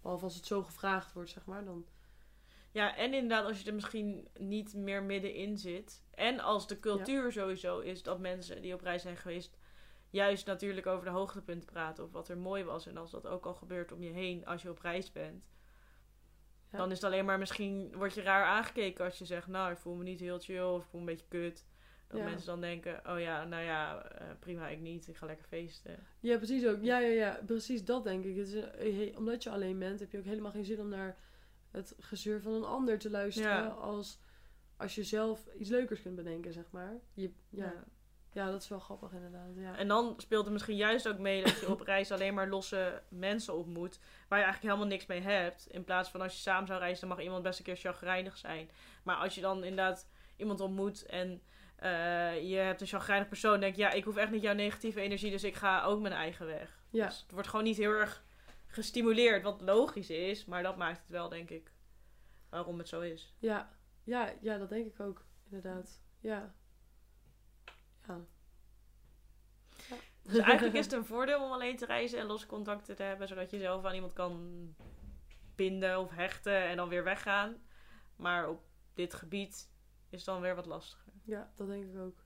Behalve 0.00 0.24
als 0.24 0.34
het 0.34 0.46
zo 0.46 0.62
gevraagd 0.62 1.12
wordt, 1.12 1.30
zeg 1.30 1.44
maar. 1.44 1.64
Dan, 1.64 1.86
Ja, 2.70 2.96
en 2.96 3.14
inderdaad, 3.14 3.44
als 3.44 3.60
je 3.60 3.68
er 3.68 3.74
misschien 3.74 4.28
niet 4.38 4.74
meer 4.74 5.02
middenin 5.02 5.58
zit. 5.58 6.02
En 6.10 6.40
als 6.40 6.66
de 6.66 6.80
cultuur 6.80 7.32
sowieso 7.32 7.78
is 7.78 8.02
dat 8.02 8.18
mensen 8.18 8.62
die 8.62 8.74
op 8.74 8.80
reis 8.80 9.02
zijn 9.02 9.16
geweest. 9.16 9.58
juist 10.10 10.46
natuurlijk 10.46 10.86
over 10.86 11.04
de 11.04 11.10
hoogtepunten 11.10 11.72
praten. 11.72 12.04
of 12.04 12.12
wat 12.12 12.28
er 12.28 12.38
mooi 12.38 12.64
was. 12.64 12.86
En 12.86 12.96
als 12.96 13.10
dat 13.10 13.26
ook 13.26 13.46
al 13.46 13.54
gebeurt 13.54 13.92
om 13.92 14.02
je 14.02 14.12
heen 14.12 14.46
als 14.46 14.62
je 14.62 14.70
op 14.70 14.78
reis 14.78 15.12
bent. 15.12 15.48
Ja. 16.72 16.78
dan 16.78 16.88
is 16.90 16.96
het 16.96 17.04
alleen 17.04 17.24
maar 17.24 17.38
misschien. 17.38 17.92
word 17.96 18.14
je 18.14 18.22
raar 18.22 18.44
aangekeken 18.44 19.04
als 19.04 19.18
je 19.18 19.24
zegt. 19.24 19.46
Nou, 19.46 19.72
ik 19.72 19.78
voel 19.78 19.94
me 19.94 20.02
niet 20.04 20.20
heel 20.20 20.38
chill. 20.38 20.60
of 20.62 20.82
ik 20.82 20.88
voel 20.90 21.00
me 21.00 21.10
een 21.10 21.16
beetje 21.16 21.28
kut. 21.28 21.64
Dat 22.06 22.18
Ja. 22.18 22.24
mensen 22.24 22.46
dan 22.46 22.60
denken: 22.60 23.00
oh 23.10 23.20
ja, 23.20 23.44
nou 23.44 23.62
ja, 23.62 24.02
eh, 24.02 24.26
prima, 24.38 24.68
ik 24.68 24.80
niet. 24.80 25.08
Ik 25.08 25.16
ga 25.16 25.26
lekker 25.26 25.46
feesten. 25.46 26.06
Ja, 26.20 26.36
precies 26.36 26.66
ook. 26.66 26.78
Ja, 26.82 26.98
ja, 26.98 27.08
ja. 27.08 27.40
Precies 27.46 27.84
dat 27.84 28.04
denk 28.04 28.24
ik. 28.24 28.36
Het 28.36 28.48
is, 28.48 28.54
he- 28.62 29.12
omdat 29.16 29.42
je 29.42 29.50
alleen 29.50 29.78
bent, 29.78 30.00
heb 30.00 30.10
je 30.12 30.18
ook 30.18 30.24
helemaal 30.24 30.50
geen 30.50 30.64
zin 30.64 30.80
om 30.80 30.88
naar 30.88 31.16
het 31.70 31.94
gezeur 32.00 32.40
van 32.40 32.52
een 32.52 32.64
ander 32.64 32.98
te 32.98 33.10
luisteren. 33.10 33.50
Ja. 33.50 33.66
Als, 33.66 34.18
als 34.76 34.94
je 34.94 35.04
zelf 35.04 35.46
iets 35.58 35.70
leukers 35.70 36.02
kunt 36.02 36.16
bedenken, 36.16 36.52
zeg 36.52 36.70
maar. 36.70 36.94
Je, 37.14 37.30
ja. 37.48 37.84
Ja. 38.32 38.50
Dat 38.50 38.62
is 38.62 38.68
wel 38.68 38.78
grappig 38.78 39.12
inderdaad. 39.12 39.54
Ja. 39.56 39.76
En 39.76 39.88
dan 39.88 40.14
speelt 40.16 40.44
het 40.44 40.52
misschien 40.52 40.76
juist 40.76 41.08
ook 41.08 41.18
mee 41.18 41.44
dat 41.44 41.60
je 41.60 41.70
op 41.70 41.80
reis 41.80 42.12
alleen 42.12 42.34
maar 42.34 42.48
losse 42.48 43.02
mensen 43.08 43.54
ontmoet. 43.54 43.98
Waar 44.28 44.38
je 44.38 44.44
eigenlijk 44.44 44.74
helemaal 44.74 44.96
niks 44.96 45.06
mee 45.06 45.20
hebt. 45.20 45.66
In 45.70 45.84
plaats 45.84 46.10
van 46.10 46.20
als 46.20 46.32
je 46.32 46.40
samen 46.40 46.66
zou 46.66 46.78
reizen, 46.78 47.08
dan 47.08 47.16
mag 47.16 47.24
iemand 47.24 47.42
best 47.42 47.58
een 47.58 47.64
keer 47.64 47.76
chagrijnig 47.76 48.36
zijn. 48.36 48.70
Maar 49.02 49.16
als 49.16 49.34
je 49.34 49.40
dan 49.40 49.64
inderdaad 49.64 50.08
iemand 50.36 50.60
ontmoet 50.60 51.06
en 51.06 51.42
eh, 51.76 52.48
je 52.50 52.56
hebt 52.56 52.80
een 52.80 52.86
chagrijnig 52.86 53.28
persoon. 53.28 53.60
denk 53.60 53.74
je, 53.74 53.82
ja, 53.82 53.90
ik 53.90 54.04
hoef 54.04 54.16
echt 54.16 54.30
niet 54.30 54.42
jouw 54.42 54.54
negatieve 54.54 55.00
energie, 55.00 55.30
dus 55.30 55.44
ik 55.44 55.54
ga 55.54 55.84
ook 55.84 56.00
mijn 56.00 56.14
eigen 56.14 56.46
weg. 56.46 56.82
ja. 56.90 57.06
Dus 57.06 57.20
het 57.20 57.30
wordt 57.30 57.48
gewoon 57.48 57.64
niet 57.64 57.76
heel 57.76 57.92
erg 57.92 58.24
gestimuleerd, 58.66 59.42
wat 59.42 59.60
logisch 59.60 60.10
is. 60.10 60.44
Maar 60.44 60.62
dat 60.62 60.76
maakt 60.76 60.98
het 60.98 61.08
wel, 61.08 61.28
denk 61.28 61.50
ik, 61.50 61.72
waarom 62.48 62.78
het 62.78 62.88
zo 62.88 63.00
is. 63.00 63.34
Ja. 63.38 63.78
Ja, 64.04 64.32
ja, 64.40 64.58
dat 64.58 64.68
denk 64.68 64.86
ik 64.86 65.00
ook. 65.00 65.24
Inderdaad. 65.44 66.02
Ja. 66.20 66.54
Ja. 68.10 69.96
Dus 70.22 70.38
eigenlijk 70.38 70.76
is 70.76 70.84
het 70.84 70.94
een 70.94 71.04
voordeel 71.04 71.44
om 71.44 71.52
alleen 71.52 71.76
te 71.76 71.86
reizen 71.86 72.18
en 72.18 72.26
losse 72.26 72.46
contacten 72.46 72.96
te 72.96 73.02
hebben, 73.02 73.28
zodat 73.28 73.50
je 73.50 73.58
zelf 73.58 73.84
aan 73.84 73.94
iemand 73.94 74.12
kan 74.12 74.74
binden 75.54 75.98
of 75.98 76.10
hechten 76.10 76.62
en 76.62 76.76
dan 76.76 76.88
weer 76.88 77.04
weggaan. 77.04 77.56
Maar 78.16 78.48
op 78.48 78.62
dit 78.94 79.14
gebied 79.14 79.70
is 80.08 80.18
het 80.18 80.24
dan 80.24 80.40
weer 80.40 80.54
wat 80.54 80.66
lastiger. 80.66 81.12
Ja, 81.24 81.50
dat 81.54 81.66
denk 81.66 81.84
ik 81.84 81.98
ook. 81.98 82.24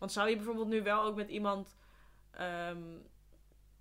Want 0.00 0.12
zou 0.12 0.28
je 0.28 0.36
bijvoorbeeld 0.36 0.68
nu 0.68 0.82
wel 0.82 1.02
ook 1.02 1.16
met 1.16 1.28
iemand 1.28 1.76
ehm, 2.30 2.98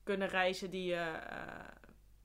kunnen 0.03 0.27
reizen 0.27 0.69
die 0.69 0.85
je 0.85 0.95
eh, 0.95 1.67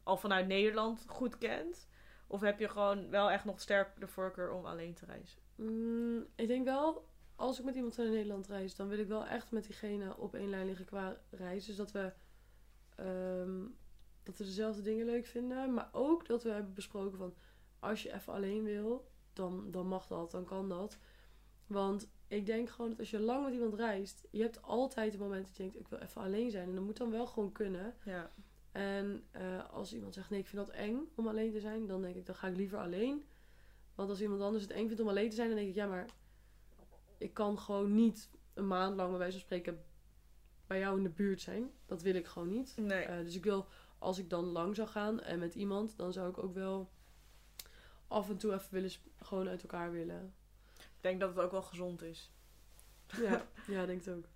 al 0.03 0.17
vanuit 0.17 0.47
Nederland 0.47 1.05
goed 1.07 1.39
kent? 1.39 1.89
Of 2.27 2.41
heb 2.41 2.59
je 2.59 2.69
gewoon 2.69 3.11
wel 3.11 3.31
echt 3.31 3.45
nog 3.45 3.61
sterk 3.61 4.01
de 4.01 4.07
voorkeur 4.07 4.53
om 4.53 4.67
alleen 4.67 4.95
te 4.95 5.05
reizen? 5.05 5.41
Mm, 5.55 6.27
ik 6.35 6.47
denk 6.47 6.65
wel, 6.65 7.09
als 7.37 7.59
ik 7.59 7.65
met 7.65 7.75
iemand 7.75 7.97
naar 7.97 8.07
Nederland 8.07 8.47
reis, 8.47 8.75
dan 8.75 8.89
wil 8.89 8.99
ik 8.99 9.09
wel 9.09 9.27
echt 9.27 9.51
met 9.51 9.65
diegene 9.65 10.17
op 10.17 10.35
één 10.35 10.49
lijn 10.49 10.67
liggen 10.67 10.85
qua 10.85 11.17
reis. 11.31 11.67
Dus 11.67 11.77
dat 11.77 11.93
we, 11.93 12.13
ehm, 12.97 13.61
dat 14.23 14.37
we 14.37 14.45
dezelfde 14.45 14.83
dingen 14.83 15.07
leuk 15.07 15.27
vinden. 15.27 15.75
Maar 15.75 15.89
ook 15.93 16.27
dat 16.27 16.43
we 16.43 16.51
hebben 16.51 16.75
besproken 16.75 17.19
van, 17.19 17.35
als 17.79 18.03
je 18.03 18.13
even 18.13 18.33
alleen 18.33 18.65
wil, 18.65 19.11
dan, 19.33 19.71
dan 19.71 19.87
mag 19.87 20.07
dat, 20.07 20.31
dan 20.31 20.45
kan 20.45 20.69
dat. 20.69 20.99
Want 21.67 22.09
ik 22.29 22.47
denk 22.47 22.71
gewoon 22.71 22.91
dat 22.91 22.99
als 22.99 23.11
je 23.11 23.21
lang 23.21 23.45
met 23.45 23.55
iemand 23.55 23.75
reist, 23.75 24.29
je 24.31 24.43
hebt 24.43 24.63
altijd 24.63 25.13
het 25.13 25.21
moment 25.21 25.47
dat 25.47 25.57
je 25.57 25.63
denkt, 25.63 25.79
ik 25.79 25.89
wil 25.89 25.99
even 25.99 26.23
alleen 26.23 26.51
zijn. 26.51 26.69
En 26.69 26.75
dat 26.75 26.85
moet 26.85 26.97
dan 26.97 27.11
wel 27.11 27.27
gewoon 27.27 27.53
kunnen. 27.53 27.95
Ja. 28.05 28.31
En 28.73 29.25
eh, 29.31 29.71
als 29.71 29.95
iemand 29.95 30.15
zegt, 30.15 30.31
nee, 30.31 30.41
ik 30.41 30.47
vind 30.47 30.67
dat 30.67 30.75
eng 30.75 31.09
om 31.15 31.29
alleen 31.29 31.53
te 31.53 31.61
zijn, 31.61 31.87
dan 31.87 32.03
denk 32.03 32.17
ik, 32.17 32.27
dan 32.27 32.35
ga 32.35 32.49
ik 32.49 32.57
liever 32.57 32.79
alleen. 32.79 33.25
Want 33.95 34.11
als 34.11 34.21
iemand 34.21 34.41
anders 34.41 34.63
het 34.63 34.73
eng 34.73 34.87
vindt 34.87 35.01
om 35.01 35.09
alleen 35.09 35.29
te 35.29 35.37
zijn, 35.37 35.49
dan 35.49 35.57
denk 35.57 35.69
ik, 35.69 35.75
ja, 35.75 35.87
maar 35.87 36.07
ik 37.25 37.35
kan 37.35 37.59
gewoon 37.59 37.95
niet 37.95 38.31
een 38.55 38.67
maand 38.67 38.97
lang 38.97 39.09
bij 39.09 39.19
wijze 39.19 39.33
van 39.33 39.47
spreken 39.47 39.85
bij 40.67 40.79
jou 40.79 40.97
in 40.97 41.03
de 41.03 41.11
buurt 41.11 41.41
zijn. 41.41 41.71
Dat 41.87 42.03
wil 42.03 42.15
ik 42.15 42.27
gewoon 42.27 42.49
niet. 42.49 42.75
Nee. 42.77 43.03
Eh, 43.05 43.19
dus 43.25 43.35
ik 43.35 43.45
wil, 43.45 43.67
als 43.99 44.19
ik 44.19 44.31
dan 44.31 44.45
lang 44.45 44.77
zou 44.77 44.89
gaan 44.89 45.21
en 45.21 45.39
met 45.39 45.55
iemand, 45.55 45.97
dan 45.97 46.13
zou 46.13 46.31
ik 46.31 46.39
ook 46.39 46.55
wel 46.55 46.91
af 48.09 48.29
en 48.29 48.37
toe 48.37 48.53
even 48.53 48.73
willen, 48.73 48.91
gewoon 49.21 49.49
uit 49.49 49.63
elkaar 49.63 49.93
willen. 49.93 50.35
ik 50.77 51.01
denk 51.01 51.21
dat 51.21 51.29
het 51.29 51.45
ook 51.45 51.51
wel 51.51 51.63
gezond 51.63 52.03
is. 52.03 52.33
Ja, 53.07 53.47
ja 53.67 53.87
denk 53.87 54.05
het 54.05 54.15
ook. 54.15 54.29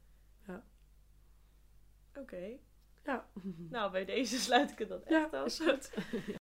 Oké. 2.15 2.59
Ja. 3.05 3.29
Nou, 3.71 3.91
bij 3.93 4.05
deze 4.05 4.39
sluit 4.47 4.71
ik 4.71 4.79
het 4.79 4.89
dan 4.89 5.01
Ja, 5.07 5.25
echt 5.25 5.35
af. 5.35 5.59
ja. 5.59 5.79